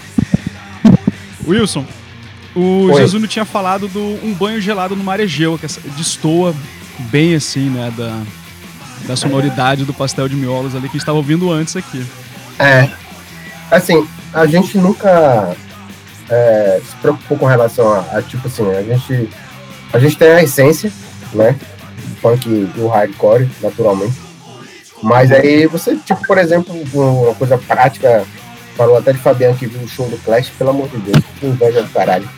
[1.49, 1.85] Wilson,
[2.55, 3.01] o Oi.
[3.01, 6.53] Jesus tinha falado do um banho gelado no Marejeu, que essa- destoa
[7.11, 8.21] bem assim, né, da,
[9.07, 12.05] da sonoridade do pastel de miolos ali que a gente estava ouvindo antes aqui.
[12.57, 12.89] É.
[13.71, 15.55] Assim, a gente nunca
[16.29, 19.29] é, se preocupou com relação a, a, tipo assim, a gente.
[19.91, 20.91] A gente tem a essência,
[21.33, 21.55] né?
[22.03, 24.13] Do Punk e o hardcore, naturalmente.
[25.01, 28.25] Mas aí você, tipo, por exemplo, uma coisa prática,
[28.79, 31.45] falou até de Fabiano que viu o show do Clash, pelo amor de Deus, que
[31.45, 32.29] inveja do caralho.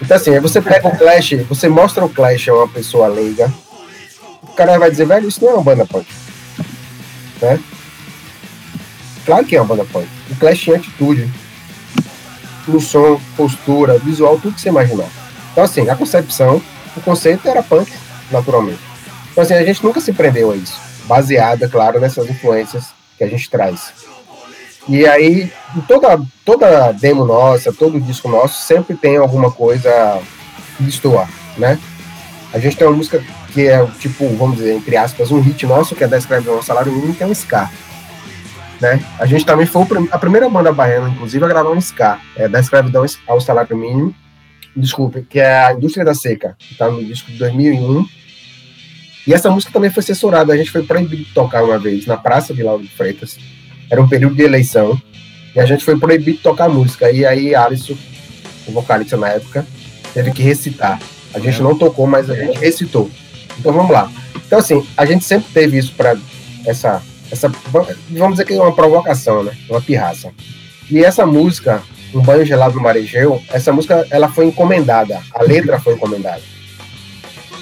[0.00, 3.52] Então assim, aí você pega o Clash, você mostra o Clash a uma pessoa leiga,
[4.42, 6.06] o cara vai dizer, velho, isso não é uma banda punk.
[7.42, 7.60] Né?
[9.26, 10.08] Claro que é uma banda punk.
[10.30, 11.30] O Clash tinha atitude.
[12.66, 15.08] No som, postura, visual, tudo que você imaginar.
[15.52, 16.62] Então, assim, a concepção,
[16.96, 17.92] o conceito era punk,
[18.30, 18.80] naturalmente.
[19.32, 20.80] Então, assim, a gente nunca se prendeu a isso.
[21.04, 22.86] Baseada, claro, nessas influências
[23.18, 23.92] que a gente traz.
[24.88, 25.50] E aí,
[25.88, 30.20] toda, toda demo nossa, todo disco nosso, sempre tem alguma coisa
[30.76, 31.78] que destoar, né?
[32.52, 35.94] A gente tem uma música que é, tipo, vamos dizer, entre aspas, um hit nosso,
[35.94, 37.70] que é da Escravidão ao Salário Mínimo, que é um ska
[38.80, 39.02] né?
[39.18, 42.60] A gente também foi a primeira banda baiana, inclusive, a gravar um ska, é, da
[42.60, 44.14] escravidão ao salário mínimo,
[44.76, 48.06] desculpe, que é a Indústria da Seca, que tá no disco de 2001.
[49.26, 52.16] E essa música também foi censurada, a gente foi proibido de tocar uma vez na
[52.16, 53.38] Praça de Lauro de Freitas.
[53.90, 55.00] Era um período de eleição,
[55.54, 57.10] e a gente foi proibido de tocar música.
[57.10, 57.94] E aí Alisson,
[58.66, 59.66] o vocalista na época,
[60.12, 61.00] teve que recitar.
[61.32, 63.10] A gente não tocou, mas a gente recitou.
[63.58, 64.10] Então vamos lá.
[64.46, 66.16] Então assim, a gente sempre teve isso para
[66.66, 67.48] essa essa
[68.10, 69.52] vamos dizer que é uma provocação, né?
[69.68, 70.30] Uma pirraça.
[70.90, 71.82] E essa música,
[72.14, 76.42] Um Banho Gelado no Marejeu, essa música ela foi encomendada, a letra foi encomendada.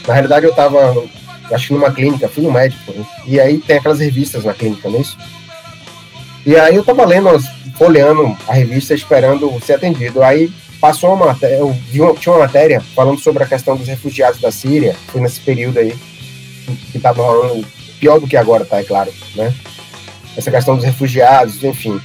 [0.07, 1.05] Na realidade eu tava,
[1.53, 3.07] acho que numa clínica, fui no médico, né?
[3.27, 5.17] e aí tem aquelas revistas na clínica, não é isso?
[6.45, 7.29] E aí eu tava lendo,
[7.77, 10.23] folheando a revista, esperando ser atendido.
[10.23, 13.87] Aí passou uma matéria, eu vi uma, tinha uma matéria falando sobre a questão dos
[13.87, 15.95] refugiados da Síria, foi nesse período aí,
[16.91, 17.65] que tava rolando
[18.01, 19.55] pior do que agora, tá, é claro, né?
[20.37, 22.01] Essa questão dos refugiados, enfim.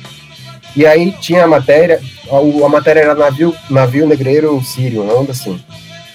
[0.75, 1.99] E aí tinha a matéria,
[2.29, 5.59] a, a matéria era navio, navio negreiro sírio, onda assim.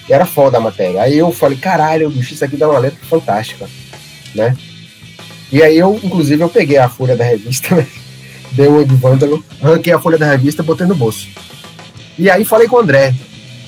[0.07, 1.01] E era foda a matéria.
[1.01, 3.67] Aí eu falei, caralho, bicho, isso aqui dá uma letra fantástica,
[4.33, 4.55] né?
[5.51, 7.85] E aí eu, inclusive, eu peguei a folha da revista, né?
[8.53, 11.27] Dei uma de vândalo, arranquei a folha da revista e botei no bolso.
[12.17, 13.13] E aí falei com o André.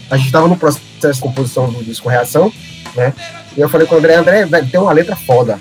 [0.09, 2.51] A gente tava no processo de composição do disco Reação,
[2.95, 3.13] né?
[3.57, 5.59] E eu falei com o André, André, velho, tem uma letra foda.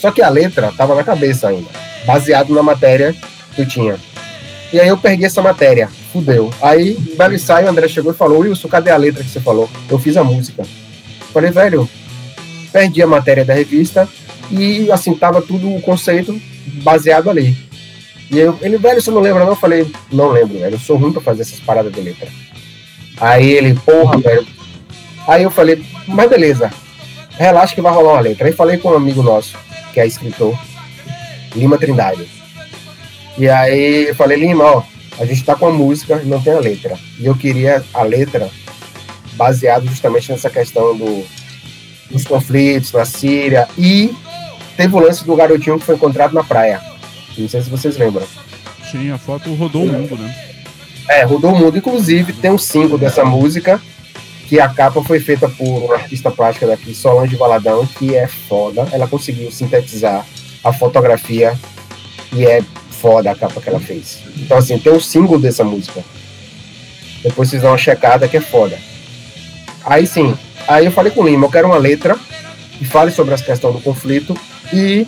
[0.00, 1.68] Só que a letra tava na cabeça ainda,
[2.06, 3.14] baseado na matéria
[3.54, 3.96] que eu tinha.
[4.72, 6.50] E aí eu perdi essa matéria, fudeu.
[6.62, 9.68] Aí, belo ensaio, o André chegou e falou, Wilson, cadê a letra que você falou?
[9.90, 10.64] Eu fiz a música.
[11.32, 11.88] Falei, velho,
[12.72, 14.08] perdi a matéria da revista
[14.50, 16.40] e, assim, tava tudo o conceito
[16.82, 17.56] baseado ali.
[18.32, 19.50] E eu, ele, velho, você não lembra não?
[19.50, 22.26] Eu falei, não lembro, velho, eu sou ruim pra fazer essas paradas de letra.
[23.20, 24.46] Aí ele, porra, velho.
[25.28, 26.70] Aí eu falei, mas beleza,
[27.32, 28.46] relaxa que vai rolar uma letra.
[28.46, 29.58] Aí falei com um amigo nosso,
[29.92, 30.58] que é escritor,
[31.54, 32.26] Lima Trindade.
[33.36, 34.82] E aí eu falei, Lima, ó,
[35.18, 36.98] a gente tá com a música e não tem a letra.
[37.18, 38.50] E eu queria a letra
[39.34, 41.22] baseado justamente nessa questão do,
[42.10, 43.68] dos conflitos na Síria.
[43.76, 44.10] E
[44.74, 46.91] teve o lance do garotinho que foi encontrado na praia.
[47.36, 48.26] Não sei se vocês lembram.
[48.90, 50.34] Sim, a foto rodou o mundo, né?
[51.08, 51.76] É, rodou o mundo.
[51.76, 53.80] Inclusive, tem um single dessa música,
[54.48, 58.86] que a capa foi feita por uma artista plástica daqui, Solange Valadão, que é foda.
[58.92, 60.26] Ela conseguiu sintetizar
[60.62, 61.58] a fotografia
[62.32, 64.20] e é foda a capa que ela fez.
[64.36, 66.04] Então, assim, tem um single dessa música.
[67.22, 68.78] Depois vocês dão uma checada que é foda.
[69.84, 70.36] Aí sim,
[70.68, 72.16] aí eu falei com o Lima, eu quero uma letra
[72.78, 74.36] que fale sobre essa questão do conflito
[74.72, 75.06] e,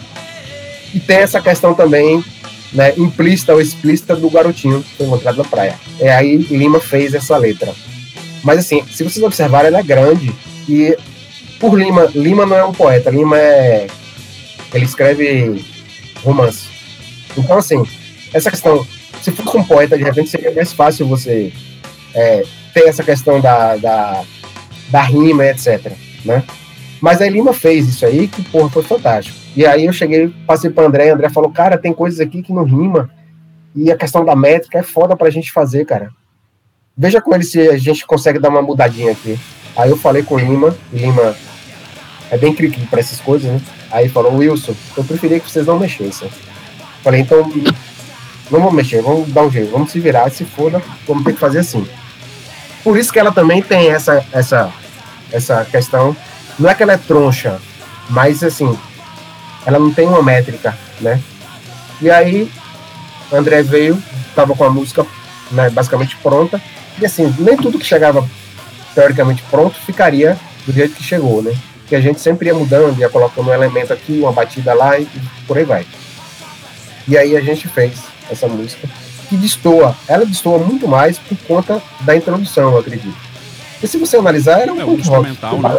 [0.94, 2.24] e tem essa questão também
[2.72, 5.78] né, implícita ou explícita do garotinho que foi encontrado na praia.
[5.98, 7.74] É aí Lima fez essa letra.
[8.42, 10.34] Mas assim, se vocês observarem, ela é grande
[10.68, 10.96] e
[11.58, 13.86] por Lima, Lima não é um poeta, Lima é
[14.72, 15.64] ele escreve
[16.22, 16.66] romance.
[17.36, 17.82] Então assim,
[18.32, 18.86] essa questão,
[19.20, 21.52] se fosse um poeta, de repente seria mais fácil você
[22.14, 24.24] é, ter essa questão da, da,
[24.90, 25.92] da rima, etc.
[26.24, 26.42] Né?
[27.00, 29.43] Mas aí Lima fez isso aí, que porra, foi fantástico.
[29.56, 32.64] E aí eu cheguei, passei para André, André falou, cara, tem coisas aqui que não
[32.64, 33.10] rima.
[33.74, 36.10] E a questão da métrica é foda pra gente fazer, cara.
[36.96, 39.38] veja com ele se a gente consegue dar uma mudadinha aqui.
[39.76, 41.34] Aí eu falei com o Lima, e Lima
[42.30, 43.60] é bem crítico para essas coisas, né?
[43.90, 46.28] Aí falou, Wilson, eu preferia que vocês não mexessem.
[47.02, 47.48] Falei, então,
[48.50, 51.40] não vamos mexer, vamos dar um jeito, vamos se virar, se foda, vamos ter que
[51.40, 51.86] fazer assim.
[52.82, 54.72] Por isso que ela também tem essa, essa,
[55.32, 56.16] essa questão,
[56.58, 57.60] não é que ela é troncha,
[58.08, 58.76] mas assim,
[59.66, 61.20] ela não tem uma métrica, né?
[62.00, 62.50] E aí,
[63.32, 64.02] André veio,
[64.34, 65.06] tava com a música
[65.50, 66.60] né, basicamente pronta,
[66.98, 68.26] e assim, nem tudo que chegava
[68.94, 70.36] teoricamente pronto ficaria
[70.66, 71.52] do jeito que chegou, né?
[71.88, 75.06] Que a gente sempre ia mudando, ia colocando um elemento aqui, uma batida lá e
[75.46, 75.86] por aí vai.
[77.06, 77.92] E aí a gente fez
[78.30, 78.88] essa música
[79.28, 83.16] que destoa, ela destoa muito mais por conta da introdução, eu acredito.
[83.82, 85.00] E se você analisar, ela é um É, rock.
[85.00, 85.70] instrumental, né?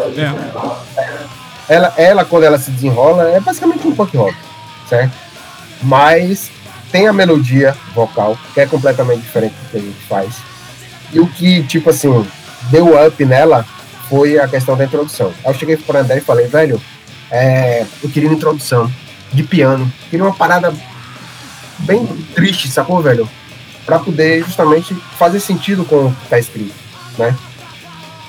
[1.68, 4.36] Ela, ela, quando ela se desenrola, é basicamente um punk rock,
[4.88, 5.14] certo?
[5.82, 6.52] Mas
[6.92, 10.36] tem a melodia vocal, que é completamente diferente do que a gente faz.
[11.12, 12.26] E o que, tipo assim,
[12.70, 13.66] deu up nela
[14.10, 15.34] foi a questão da introdução.
[15.44, 16.82] Aí eu cheguei pro André e falei, velho,
[17.32, 18.92] é, eu queria uma introdução
[19.34, 19.92] de piano.
[20.10, 20.74] Queria uma parada
[21.80, 23.28] bem triste, sacou, velho?
[23.86, 26.74] Pra poder justamente fazer sentido com o que tá escrito,
[27.18, 27.36] né?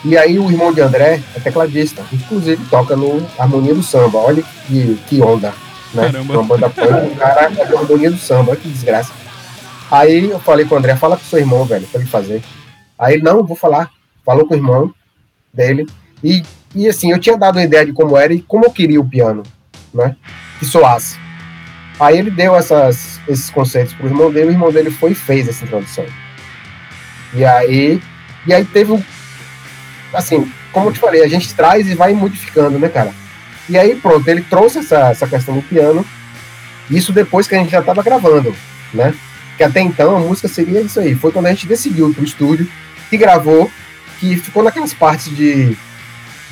[0.07, 4.19] E aí o irmão de André é tecladista, inclusive toca no Harmonia do Samba.
[4.19, 5.53] Olha que, que onda,
[5.93, 6.05] né?
[6.05, 6.33] Caramba.
[6.33, 9.13] Uma banda punk, o cara é Harmonia do Samba, olha que desgraça.
[9.91, 12.41] Aí eu falei com o André, fala com seu irmão, velho, pra ele fazer.
[12.97, 13.91] Aí ele, não, vou falar.
[14.25, 14.95] Falou com o irmão
[15.53, 15.89] dele.
[16.23, 19.01] E, e assim, eu tinha dado uma ideia de como era e como eu queria
[19.01, 19.43] o piano,
[19.93, 20.15] né?
[20.61, 21.19] Que soasse.
[21.99, 25.49] Aí ele deu essas, esses conceitos pro irmão dele, o irmão dele foi e fez
[25.49, 26.07] essa introdução.
[27.35, 28.01] E aí,
[28.47, 29.03] e aí teve um.
[30.13, 33.13] Assim, como eu te falei, a gente traz e vai modificando, né, cara?
[33.69, 36.05] E aí, pronto, ele trouxe essa, essa questão do piano.
[36.91, 38.55] Isso depois que a gente já estava gravando,
[38.95, 39.15] né?
[39.57, 41.15] Que até então a música seria isso aí.
[41.15, 42.69] Foi quando a gente decidiu pro estúdio,
[43.11, 43.71] que gravou,
[44.21, 45.77] que ficou naquelas partes de,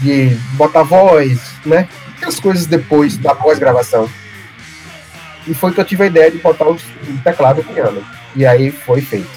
[0.01, 1.89] de botar voz, né?
[2.17, 4.11] Aquelas coisas depois da pós-gravação.
[5.47, 6.79] E foi que eu tive a ideia de botar o
[7.23, 8.05] teclado e o piano.
[8.35, 9.31] E aí foi feito.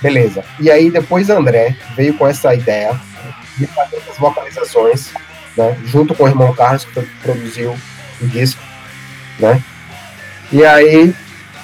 [0.00, 0.44] Beleza.
[0.60, 2.98] E aí depois André veio com essa ideia
[3.66, 5.10] fazer essas vocalizações,
[5.56, 5.76] né?
[5.84, 7.76] Junto com o irmão Carlos, que produziu
[8.20, 8.60] o disco,
[9.38, 9.62] né?
[10.50, 11.14] E aí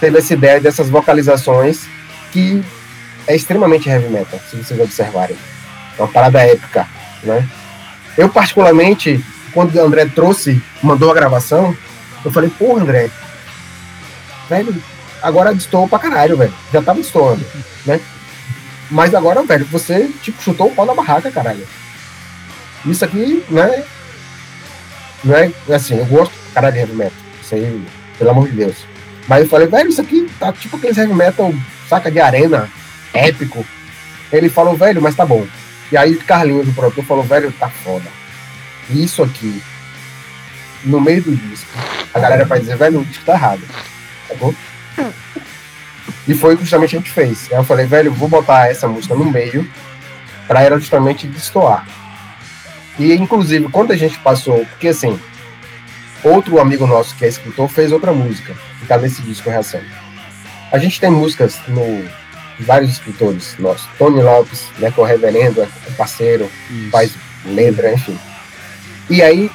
[0.00, 1.86] teve essa ideia dessas vocalizações
[2.32, 2.62] que
[3.26, 5.36] é extremamente heavy metal, se vocês observarem.
[5.98, 6.86] É uma parada épica,
[7.22, 7.48] né?
[8.16, 11.76] Eu, particularmente, quando o André trouxe, mandou a gravação,
[12.24, 13.10] eu falei, porra, André,
[14.48, 14.82] velho,
[15.22, 16.52] agora destoou pra caralho, velho.
[16.72, 17.44] Já tava destoando,
[17.86, 18.00] né?
[18.90, 21.66] Mas agora, velho, você, tipo, chutou o pau na barraca, caralho.
[22.86, 23.84] Isso aqui, né?
[25.22, 27.18] Não é, assim, eu gosto, caralho, de heavy metal.
[27.42, 27.82] Isso aí,
[28.18, 28.76] pelo amor de Deus.
[29.26, 31.54] Mas eu falei, velho, isso aqui tá tipo aqueles heavy metal,
[31.88, 32.70] saca, de arena,
[33.12, 33.64] épico.
[34.30, 35.46] Ele falou, velho, mas tá bom.
[35.90, 38.08] E aí o Carlinhos, o produtor, falou, velho, tá foda.
[38.90, 39.62] Isso aqui,
[40.84, 41.70] no meio do disco,
[42.12, 43.62] a galera vai dizer, velho, o disco tá errado.
[44.28, 44.54] Tá bom?
[46.28, 47.48] E foi o que justamente a gente fez.
[47.50, 49.70] Aí eu falei, velho, vou botar essa música no meio
[50.46, 51.86] pra ela justamente destoar.
[52.98, 55.18] E inclusive, quando a gente passou, porque assim,
[56.22, 59.80] outro amigo nosso que é escritor fez outra música, que tá nesse disco Reação.
[60.72, 62.04] A gente tem músicas no
[62.60, 63.88] vários escritores nossos.
[63.98, 66.90] Tony Lopes, né, que é o reverendo, é parceiro, Isso.
[66.90, 67.12] faz
[67.44, 68.18] letra, enfim.
[69.10, 69.50] E aí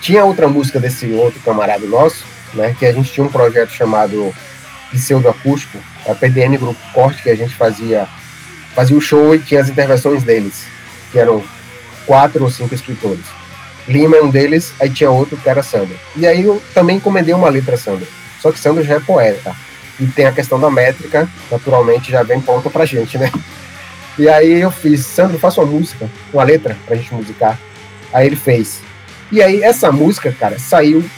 [0.00, 2.24] tinha outra música desse outro camarada nosso,
[2.54, 4.34] né, que a gente tinha um projeto chamado
[4.90, 5.78] Pseudo Acústico,
[6.08, 8.08] a PDN Grupo Corte, que a gente fazia
[8.74, 10.64] fazia o show e tinha as intervenções deles,
[11.10, 11.42] que eram
[12.10, 13.24] quatro ou cinco escritores.
[13.86, 15.96] Lima é um deles, aí tinha outro que era Sandro.
[16.16, 18.04] E aí eu também encomendei uma letra Sandro.
[18.42, 19.54] Só que Sandro já é poeta.
[20.00, 23.30] E tem a questão da métrica, naturalmente já vem pronta pra gente, né?
[24.18, 27.56] E aí eu fiz, Sandro, faça uma música, uma letra pra gente musicar.
[28.12, 28.80] Aí ele fez.
[29.30, 31.08] E aí essa música, cara, saiu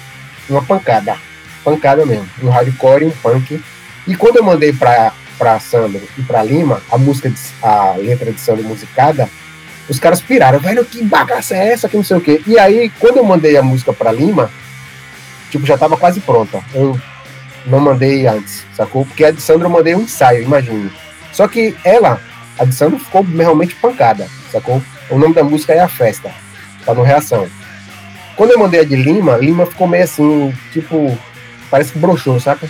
[0.47, 1.16] uma pancada.
[1.64, 2.28] Pancada mesmo.
[2.43, 3.62] Um hardcore, um punk.
[4.06, 8.31] E quando eu mandei pra, pra Sandro e pra Lima, a música, de- a letra
[8.31, 9.27] de Sandro musicada,
[9.93, 12.43] os caras piraram, velho, que bagaça é essa, que não sei o quê.
[12.47, 14.51] E aí, quando eu mandei a música pra Lima,
[15.51, 16.62] tipo, já tava quase pronta.
[16.74, 16.98] Eu
[17.66, 19.05] não mandei antes, sacou?
[19.05, 20.90] Porque a de Sandro eu mandei um ensaio, imagine.
[21.31, 22.20] Só que ela,
[22.59, 24.82] a de Sandro ficou realmente pancada, sacou?
[25.10, 26.31] O nome da música é A Festa,
[26.86, 27.47] tá no Reação.
[28.35, 31.16] Quando eu mandei a de Lima, Lima ficou meio assim, tipo,
[31.70, 32.66] parece que broxou, saca?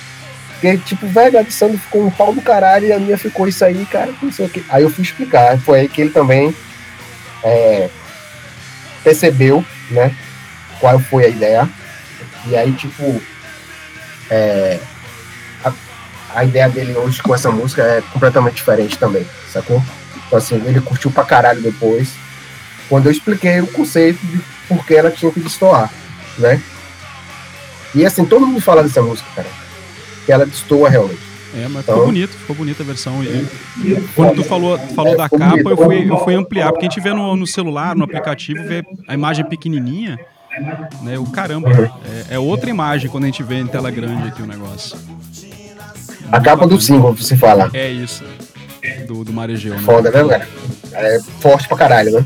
[0.54, 3.46] Porque, tipo, velho, a de Sandro ficou um pau do caralho e a minha ficou
[3.46, 4.62] isso aí, cara, não sei o quê.
[4.68, 6.52] Aí eu fui explicar, foi aí que ele também
[7.42, 7.88] é,
[9.02, 10.14] percebeu, né,
[10.80, 11.68] qual foi a ideia.
[12.46, 13.20] E aí, tipo,
[14.30, 14.78] é,
[15.64, 15.72] a,
[16.34, 19.82] a ideia dele hoje com essa música é completamente diferente também, sacou?
[20.26, 22.14] Então, assim, ele curtiu pra caralho depois.
[22.88, 25.90] Quando eu expliquei o conceito de por que ela tinha que destoar,
[26.38, 26.60] né?
[27.94, 29.48] E assim, todo mundo fala dessa música, cara.
[30.24, 31.31] Que ela destoa realmente.
[31.54, 33.22] É, mas Então- ficou bonito, ficou bonita a versão.
[33.22, 33.46] E
[34.14, 37.00] quando tu falou, falou É, da capa, eu fui, eu fui ampliar, porque a gente
[37.00, 40.18] vê no, no celular, no aplicativo, vê a imagem pequenininha,
[41.02, 41.18] né?
[41.18, 41.84] O caramba, Uhum.
[42.30, 44.96] é, é outra imagem quando a gente vê em tela grande aqui o negócio.
[46.30, 47.70] A capa do single, você fala.
[47.74, 48.24] É isso.
[49.06, 49.80] Do, do Marejeu, né?
[49.82, 50.48] Foda, né, cara?
[50.94, 52.24] É forte pra caralho, né?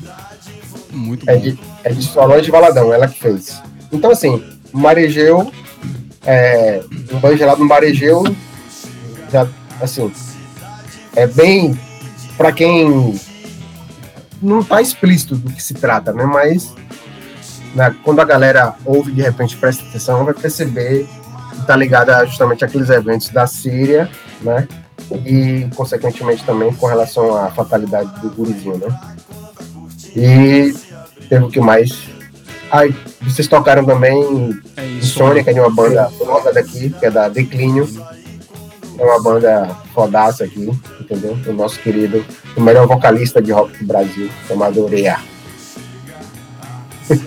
[0.93, 1.40] Muito É bom.
[1.43, 3.61] de, é de Solange Valadão, ela que fez.
[3.93, 4.43] Então, assim,
[4.73, 5.53] Marejeu,
[6.24, 6.81] é,
[7.12, 8.23] um banho gelado no Marejeu,
[9.31, 9.47] já,
[9.81, 10.11] assim,
[11.15, 11.78] é bem,
[12.36, 13.19] pra quem
[14.43, 16.74] não tá explícito do que se trata, né, mas
[17.74, 21.07] né, quando a galera ouve, de repente, presta atenção, vai perceber
[21.51, 24.66] que tá ligada justamente àqueles eventos da Síria, né,
[25.24, 28.98] e, consequentemente, também com relação à fatalidade do gurizinho, né.
[30.15, 30.74] E
[31.28, 32.09] teve o que mais?
[32.70, 35.07] Ai, vocês tocaram também É isso.
[35.07, 37.89] Insônia, que é de uma banda foda daqui, que é da Declínio.
[38.98, 40.70] É uma banda fodaça aqui,
[41.01, 41.36] entendeu?
[41.47, 42.24] O nosso querido,
[42.56, 45.18] o melhor vocalista de rock do Brasil, chamado Oreia.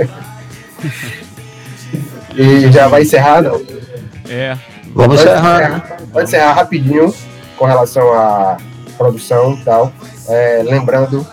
[2.35, 3.61] e já vai encerrar, não?
[4.27, 4.57] É,
[4.93, 5.97] Vamos Pode encerrar.
[6.11, 7.13] pode encerrar rapidinho
[7.57, 8.57] com relação à
[8.97, 9.93] produção e tal.
[10.27, 11.25] É, lembrando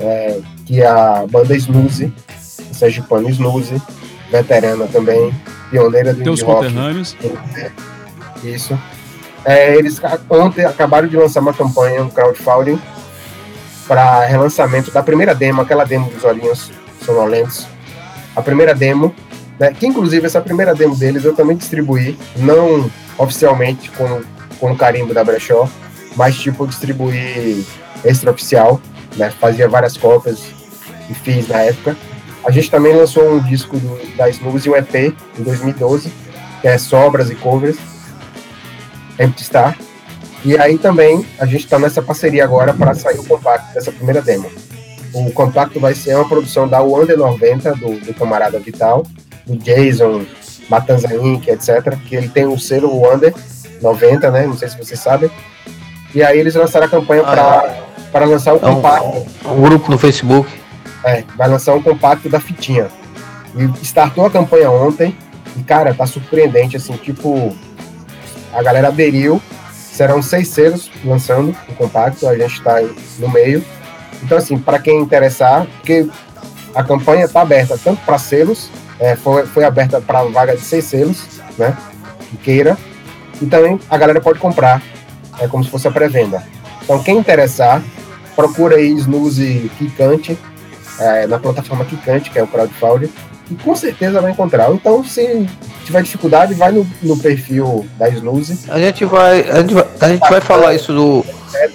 [0.00, 2.12] é, que a banda Snooze,
[2.72, 3.80] Sergipano Snooze,
[4.30, 5.32] veterana também,
[5.70, 7.16] pioneira do teus indie rock, conterrâneos.
[8.42, 8.78] isso.
[9.44, 10.00] É, eles
[10.30, 12.80] ontem acabaram de lançar uma campanha, um crowdfunding,
[13.86, 16.70] para relançamento da primeira demo, aquela demo dos olhinhos
[17.04, 17.66] sonolentos.
[18.34, 19.14] A primeira demo,
[19.58, 24.22] né, que inclusive essa primeira demo deles eu também distribuí, não oficialmente com,
[24.58, 25.68] com o carimbo da Brechó,
[26.16, 27.64] mas tipo distribuí
[28.04, 28.80] extraoficial,
[29.16, 30.42] né, fazia várias cópias
[31.08, 31.96] e fiz na época.
[32.44, 34.94] A gente também lançou um disco do, da Snooze, um EP,
[35.38, 36.12] em 2012,
[36.60, 37.76] que é Sobras e Covers,
[39.18, 39.76] Empty Star.
[40.44, 44.20] E aí também a gente está nessa parceria agora para sair o compacto dessa primeira
[44.20, 44.50] demo.
[45.12, 49.06] O compacto vai ser uma produção da Under 90, do, do camarada Vital,
[49.46, 50.24] do Jason,
[50.68, 53.32] Matanza Inc., etc., que ele tem o selo Under
[53.80, 54.46] 90, né?
[54.46, 55.30] Não sei se vocês sabem.
[56.14, 57.74] E aí eles lançaram a campanha Ah,
[58.12, 59.26] para lançar o É um- compacto.
[59.46, 60.50] Um grupo no Facebook.
[61.04, 62.88] É, vai lançar um compacto da fitinha.
[63.56, 65.16] E startou a campanha ontem.
[65.56, 67.54] E, cara, tá surpreendente, assim, tipo,
[68.54, 69.40] a galera aderiu.
[69.72, 73.64] Serão seis selos lançando o compacto, a gente tá aí no meio.
[74.22, 76.08] Então, assim, para quem interessar, porque
[76.74, 80.84] a campanha tá aberta tanto para selos, é, foi, foi aberta para vaga de seis
[80.84, 81.24] selos,
[81.56, 81.76] né?
[82.30, 82.76] Que queira.
[83.40, 84.82] E também a galera pode comprar,
[85.38, 86.42] é como se fosse a pré-venda.
[86.82, 87.82] Então, quem interessar,
[88.34, 90.38] procura aí Snooze Kikante,
[90.98, 93.12] é, na plataforma Kikante, que é o crowdfunding,
[93.50, 94.70] e com certeza vai encontrar.
[94.72, 95.46] Então, se
[95.84, 100.08] tiver dificuldade, vai no, no perfil da Snooze, A gente vai, a gente vai, a
[100.08, 101.24] gente vai falar isso do,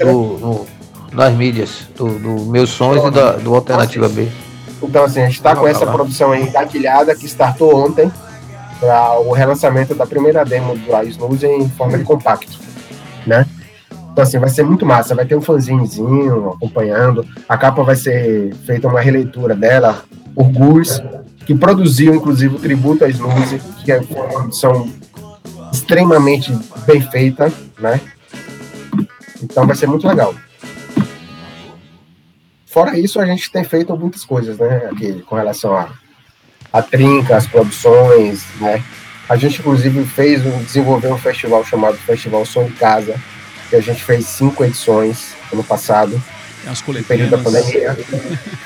[0.03, 0.65] do-
[1.13, 4.27] nas mídias, do, do Meus Sons e da, do Alternativa B.
[4.81, 5.91] Então, assim, a gente está com essa lá.
[5.91, 8.11] produção aí engatilhada que startou ontem
[8.79, 12.57] para o relançamento da primeira demo do Snooze em forma de compacto,
[13.27, 13.45] né?
[14.11, 15.13] Então, assim, vai ser muito massa.
[15.15, 17.25] Vai ter um fanzinezinho acompanhando.
[17.47, 21.01] A capa vai ser feita uma releitura dela por Gus,
[21.49, 24.88] que produziu, inclusive, o tributo a Snooze, que é uma produção
[25.73, 26.55] extremamente
[26.85, 27.99] bem feita, né?
[29.41, 30.35] Então vai ser muito legal.
[32.67, 34.89] Fora isso, a gente tem feito muitas coisas, né?
[34.91, 35.89] Aqui, com relação a,
[36.71, 38.84] a trinca, as produções, né?
[39.27, 43.19] A gente, inclusive, fez desenvolveu um festival chamado Festival Som em Casa,
[43.71, 46.21] que a gente fez cinco edições ano passado,
[46.68, 47.98] As no período da pandemia.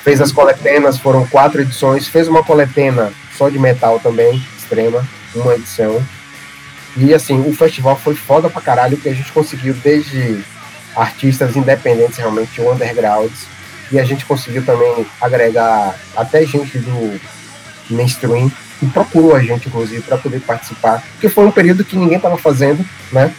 [0.03, 2.07] Fez as coletenas, foram quatro edições.
[2.07, 6.03] Fez uma coletena só de metal também, extrema, uma edição.
[6.95, 10.43] E assim, o festival foi foda pra caralho, que a gente conseguiu desde
[10.95, 13.47] artistas independentes, realmente, undergrounds,
[13.91, 17.19] e a gente conseguiu também agregar até gente do
[17.89, 22.19] mainstream, que procurou a gente, inclusive, para poder participar, porque foi um período que ninguém
[22.19, 23.33] tava fazendo, né?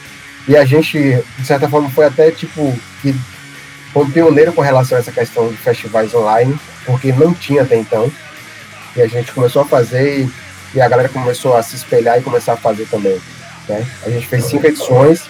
[0.46, 0.98] E a gente,
[1.38, 3.14] de certa forma, foi até tipo que
[3.94, 8.10] foi pioneiro com relação a essa questão de festivais online, porque não tinha até então.
[8.96, 10.30] E a gente começou a fazer e,
[10.74, 13.20] e a galera começou a se espelhar e começar a fazer também.
[13.68, 13.86] Né?
[14.04, 15.22] A gente fez cinco edições,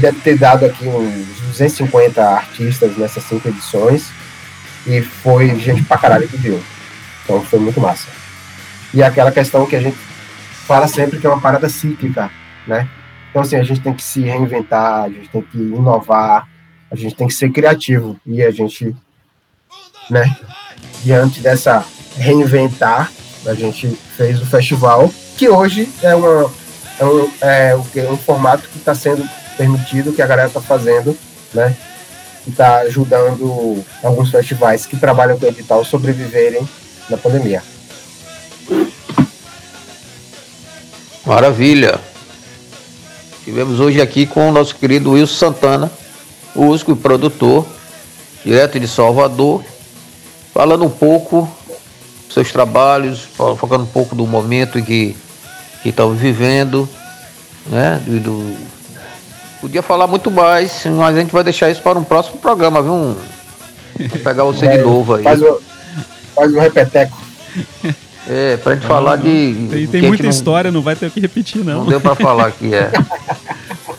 [0.00, 4.06] deve ter dado aqui uns 250 artistas nessas cinco edições,
[4.86, 6.62] e foi gente pra caralho que viu.
[7.24, 8.06] Então foi muito massa.
[8.92, 9.98] E aquela questão que a gente
[10.64, 12.30] fala sempre que é uma parada cíclica,
[12.68, 12.88] né?
[13.30, 16.46] Então, assim, a gente tem que se reinventar, a gente tem que inovar,
[16.94, 18.94] A gente tem que ser criativo e a gente,
[20.08, 20.36] né,
[21.02, 21.84] diante dessa
[22.16, 23.10] reinventar,
[23.44, 26.48] a gente fez o festival, que hoje é, uma,
[27.00, 31.18] é, um, é que- um formato que está sendo permitido, que a galera está fazendo,
[31.52, 31.74] né,
[32.46, 36.64] e está ajudando alguns festivais que trabalham com edital sobreviverem
[37.10, 37.60] na pandemia.
[41.26, 41.98] Maravilha.
[43.42, 46.03] Tivemos hoje aqui com o nosso querido Wilson Santana,
[46.54, 47.66] músico e produtor,
[48.44, 49.62] direto de Salvador,
[50.52, 51.48] falando um pouco
[52.26, 55.16] dos seus trabalhos, fal- falando um pouco do momento que
[55.82, 56.88] que estamos vivendo,
[57.66, 58.00] né?
[58.06, 58.56] Do, do-
[59.60, 62.92] Podia falar muito mais, mas a gente vai deixar isso para um próximo programa, viu?
[63.98, 65.22] Vou pegar você de É, novo aí.
[65.22, 65.60] Faz o,
[66.34, 67.16] faz o repeteco.
[68.28, 69.66] É, pra gente falar de.
[69.70, 71.86] Tem, tem muita não- história, não vai ter o que repetir, Não não.
[71.86, 72.90] deu pra falar que é.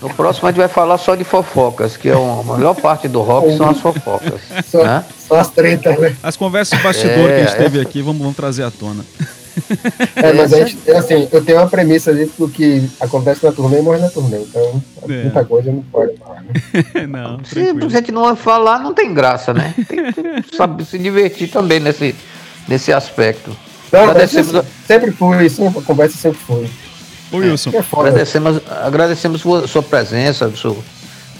[0.02, 3.07] No próximo a gente vai falar só de fofocas, que é uma- a melhor parte
[3.07, 4.39] do rock são as fofocas.
[4.69, 5.03] Só, Né?
[5.27, 6.15] só as tretas, né?
[6.22, 8.72] As conversas de bastidor que a gente É, teve essa- aqui, vamos, vamos trazer à
[8.72, 9.03] tona.
[10.18, 13.80] É, mas a gente, assim, eu tenho uma premissa ali do que acontece na turnê
[13.81, 14.39] morre na turnê.
[14.39, 15.23] Então, É.
[15.23, 16.41] muita coisa não pode falar.
[16.41, 17.07] Né?
[17.07, 17.85] não, Se tranquilo.
[17.85, 19.73] a gente não falar, não tem graça, né?
[19.88, 22.14] Tem que saber se divertir também nesse,
[22.68, 23.56] nesse aspecto.
[24.03, 26.69] Agradecemos assim, sempre fui, sempre, a conversa sempre foi.
[27.31, 28.09] Ô, Wilson, é foda.
[28.09, 30.81] Agradecemos, agradecemos sua, sua presença, seu,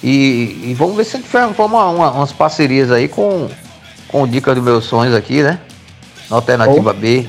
[0.04, 3.48] e, e vamos ver se a gente faz uma, uma- umas parcerias aí com,
[4.08, 5.60] com o Dica dos Meus Sonhos aqui, né?
[6.30, 7.26] Na Alternativa B.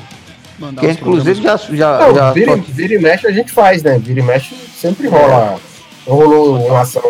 [0.58, 1.56] mandar Que inclusive já.
[1.56, 3.98] já, Não, já vira, vira e mexe a gente faz, né?
[3.98, 5.58] Vira e mexe sempre rola.
[6.06, 7.02] Rolou uma ação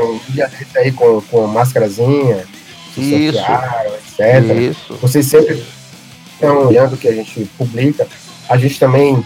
[0.76, 2.44] aí com, com máscarazinha,
[2.96, 3.38] Isso.
[3.38, 4.56] etc.
[4.58, 4.98] Isso.
[5.00, 5.62] Vocês sempre
[6.36, 8.06] estão olhando o que a gente publica.
[8.48, 9.24] A gente também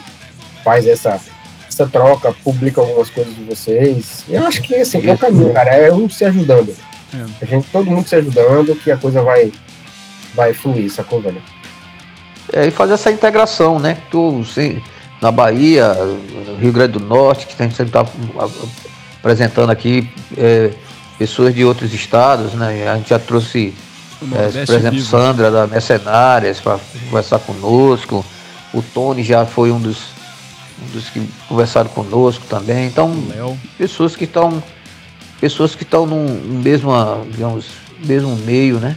[0.64, 1.20] faz essa,
[1.68, 4.24] essa troca, publica algumas coisas de vocês.
[4.28, 5.74] Eu acho que assim, é o caminho, cara.
[5.74, 6.74] É um se ajudando.
[7.14, 7.24] É.
[7.42, 9.52] A gente, todo mundo se ajudando, que a coisa vai,
[10.34, 11.42] vai fluir, sacou, velho?
[12.52, 13.98] É, e fazer essa integração, né?
[14.10, 14.82] Tu, sim,
[15.20, 15.96] na Bahia,
[16.58, 18.06] Rio Grande do Norte, que a gente sempre está
[19.18, 20.70] apresentando aqui é,
[21.18, 22.88] pessoas de outros estados, né?
[22.88, 23.74] A gente já trouxe,
[24.22, 25.06] é, por exemplo, vivo.
[25.06, 26.78] Sandra da Mercenárias para
[27.08, 28.24] conversar conosco.
[28.72, 29.98] O Tony já foi um dos,
[30.82, 32.86] um dos que conversaram conosco também.
[32.86, 33.12] Então,
[33.78, 34.62] pessoas que estão
[35.40, 36.92] pessoas que estão num, num mesmo,
[37.30, 37.66] digamos,
[38.04, 38.96] mesmo meio, né?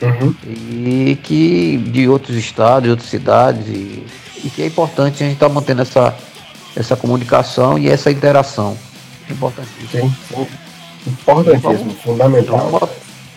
[0.00, 0.34] Uhum.
[0.44, 4.04] e que de outros estados, de outras cidades, e,
[4.44, 6.12] e que é importante a gente estar mantendo essa,
[6.74, 8.76] essa comunicação e essa interação.
[9.28, 9.68] É importante.
[9.92, 10.46] Sim, sim.
[11.06, 12.68] Importantíssimo, fundamental.
[12.68, 12.88] Então,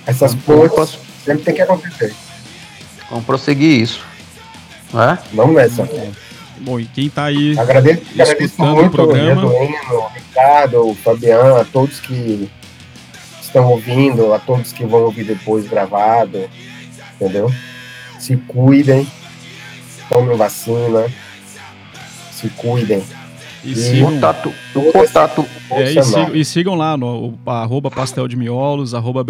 [0.07, 2.13] Essas vamos, pontes sempre tem que acontecer.
[3.09, 4.01] vamos prosseguir isso.
[4.93, 5.17] Né?
[5.33, 5.89] Vamos nessa.
[6.61, 9.41] Bom, e quem tá aí Agradeço, agradeço muito o programa.
[9.43, 12.49] Eduino, o Ricardo, o Fabiano, a todos que
[13.41, 16.49] estão ouvindo, a todos que vão ouvir depois gravado,
[17.15, 17.51] entendeu?
[18.19, 19.05] Se cuidem,
[20.09, 21.07] tomem vacina,
[22.31, 23.03] se cuidem.
[23.65, 28.27] E sigam, contato, o contato, é, e, sigam, e sigam lá no o, arroba pastel
[28.27, 29.25] de miolos, arroba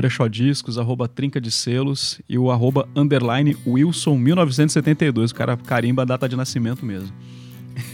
[0.77, 5.31] arroba trinca de selos e o arroba underline Wilson 1972.
[5.31, 7.11] O cara carimba a data de nascimento mesmo.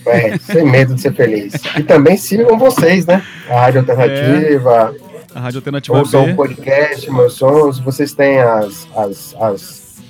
[0.05, 1.53] É, sem medo de ser feliz.
[1.77, 3.23] E também sigam vocês, né?
[3.49, 4.95] A Rádio Alternativa,
[5.33, 6.31] A Rádio Alternativa ouçam B.
[6.31, 7.79] o podcast, meus sons.
[7.79, 10.01] Vocês têm as, as, as,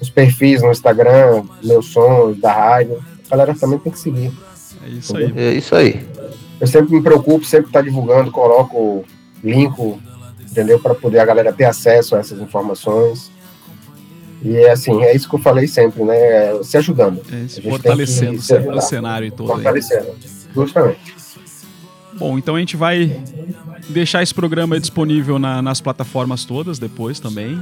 [0.00, 3.02] os perfis no Instagram, meus sons, da rádio.
[3.30, 4.32] A galera também tem que seguir.
[4.84, 5.32] É isso aí.
[5.36, 6.06] é isso aí.
[6.60, 9.04] Eu sempre me preocupo, sempre estar divulgando, coloco
[9.42, 9.72] link,
[10.40, 10.78] entendeu?
[10.78, 13.30] Para poder a galera ter acesso a essas informações.
[14.44, 16.16] E é assim, é isso que eu falei sempre, né?
[16.16, 19.54] É Se ajudando, É, se fortalecendo se sempre o cenário todo aí.
[19.56, 20.14] fortalecendo.
[20.54, 21.14] Justamente.
[22.14, 23.20] Bom, então a gente vai
[23.88, 27.60] deixar esse programa aí disponível na- nas plataformas todas depois também.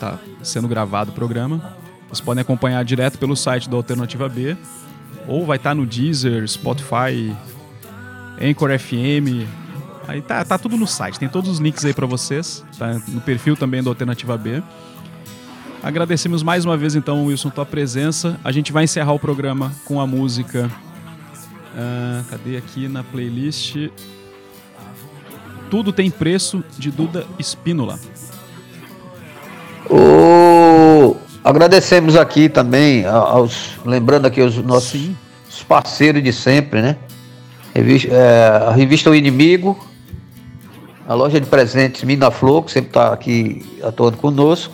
[0.00, 1.76] Tá sendo gravado o programa.
[2.08, 4.56] Vocês podem acompanhar direto pelo site da Alternativa B.
[5.26, 7.34] Ou vai estar no Deezer, Spotify,
[8.40, 9.46] Anchor FM.
[10.08, 12.64] Aí tá, tá tudo no site, tem todos os links aí pra vocês.
[12.78, 14.62] Tá no perfil também da Alternativa B.
[15.82, 18.38] Agradecemos mais uma vez então, Wilson, tua presença.
[18.44, 20.70] A gente vai encerrar o programa com a música
[21.76, 23.90] ah, cadê aqui na playlist?
[25.70, 27.98] Tudo tem preço de Duda Espínola.
[29.88, 30.21] O...
[31.44, 33.72] Agradecemos aqui também aos.
[33.84, 35.16] Lembrando aqui os nossos Sim.
[35.48, 36.96] os parceiros de sempre, né?
[37.74, 39.78] Revista, é, a revista O Inimigo,
[41.08, 44.72] a loja de presentes Mina Flor, que sempre está aqui atuando conosco.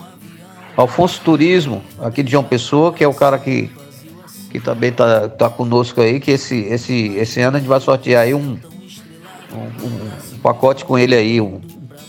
[0.77, 3.69] Alfonso Turismo, aqui de João Pessoa, que é o cara que,
[4.51, 8.23] que também está tá conosco aí, que esse, esse, esse ano a gente vai sortear
[8.23, 8.57] aí um,
[9.51, 11.59] um- um pacote com ele aí, um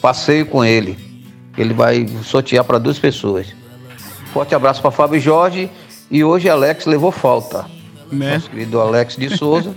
[0.03, 0.97] passeio com ele.
[1.59, 3.47] Ele vai sortear para duas pessoas.
[4.32, 5.70] Forte abraço para Fábio Jorge.
[6.11, 7.66] E hoje Alex levou falta.
[8.11, 8.35] Né?
[8.35, 9.74] Nosso querido Alex de Souza.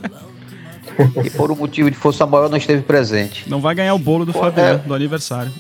[1.24, 3.50] e por um motivo de força maior não esteve presente.
[3.50, 4.88] Não vai ganhar o bolo do Pô, Fabiano, é.
[4.88, 5.52] do aniversário.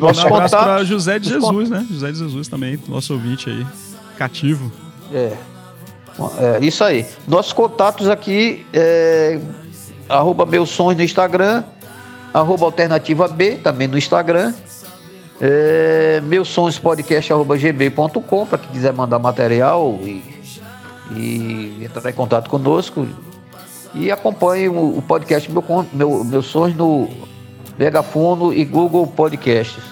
[0.00, 1.86] Nosso Um abraço para José de Jesus, né?
[1.90, 3.66] José de Jesus também, nosso ouvinte aí,
[4.16, 4.70] cativo.
[5.12, 5.32] É.
[6.38, 7.04] É, isso aí.
[7.26, 9.40] Nossos contatos aqui é
[10.08, 11.64] arroba meus sons no Instagram,
[12.32, 14.54] arroba alternativa B também no Instagram,
[15.40, 16.20] é,
[17.58, 20.22] gb.com para quem quiser mandar material e,
[21.16, 23.06] e entrar em contato conosco
[23.94, 27.08] e acompanhe o, o podcast meu, meu, meus sons no
[27.78, 29.82] Megafono e Google Podcasts.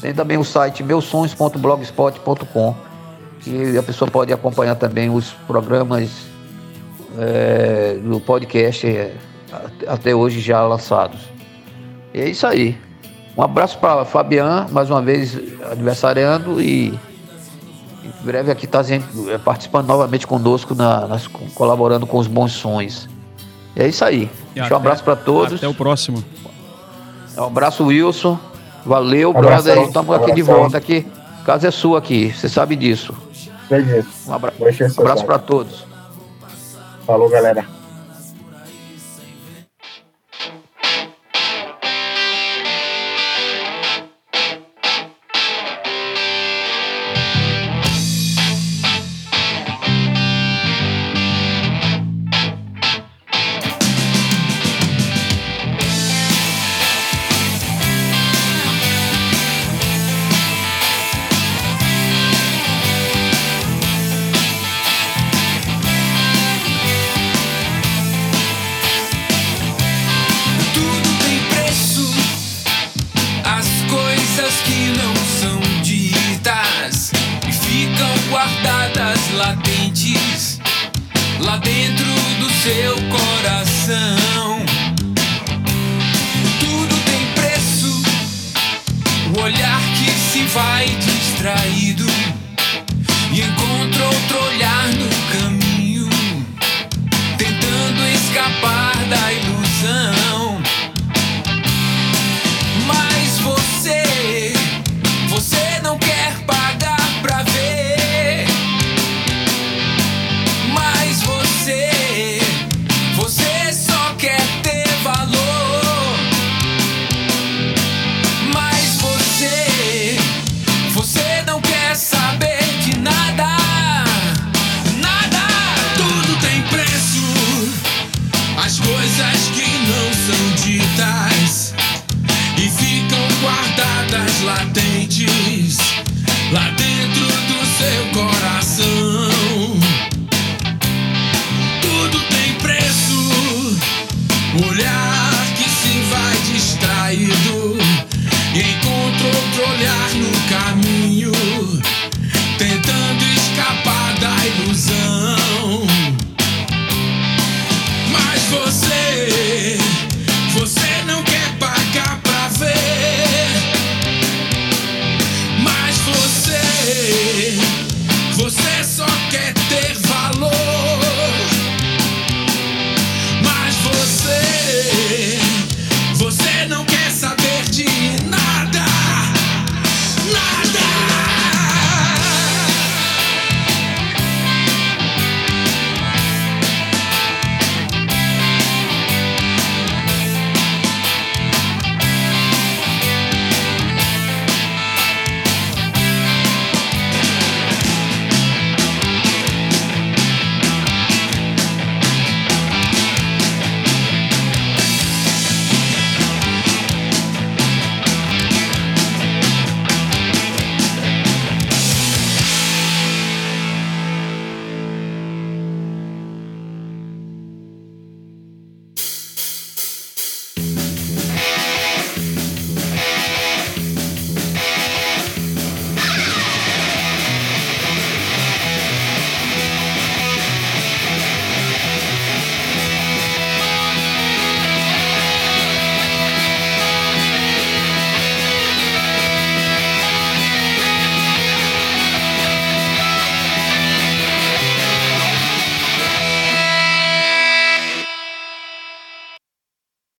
[0.00, 2.74] Tem também o site meusons.blogspot.com
[3.40, 6.10] que a pessoa pode acompanhar também os programas
[7.18, 9.14] é, do podcast é,
[9.86, 11.20] até hoje já lançados.
[12.14, 12.89] E é isso aí.
[13.36, 15.38] Um abraço para Fabian, mais uma vez
[15.70, 16.88] aniversariando e
[18.04, 18.80] em breve aqui está
[19.44, 23.08] participando novamente conosco, na, nas- colaborando com os bons sons.
[23.76, 24.28] E é isso aí.
[24.54, 25.54] E até- um abraço para todos.
[25.58, 26.22] Até o próximo.
[27.38, 28.38] Um abraço, Wilson.
[28.84, 29.82] Valeu, Abração, brother.
[29.86, 31.06] Estamos aqui de volta aqui.
[31.42, 33.14] A casa é sua aqui, você sabe disso.
[34.26, 34.52] Um abra-
[34.98, 35.86] abraço para todos.
[37.06, 37.64] Falou, galera.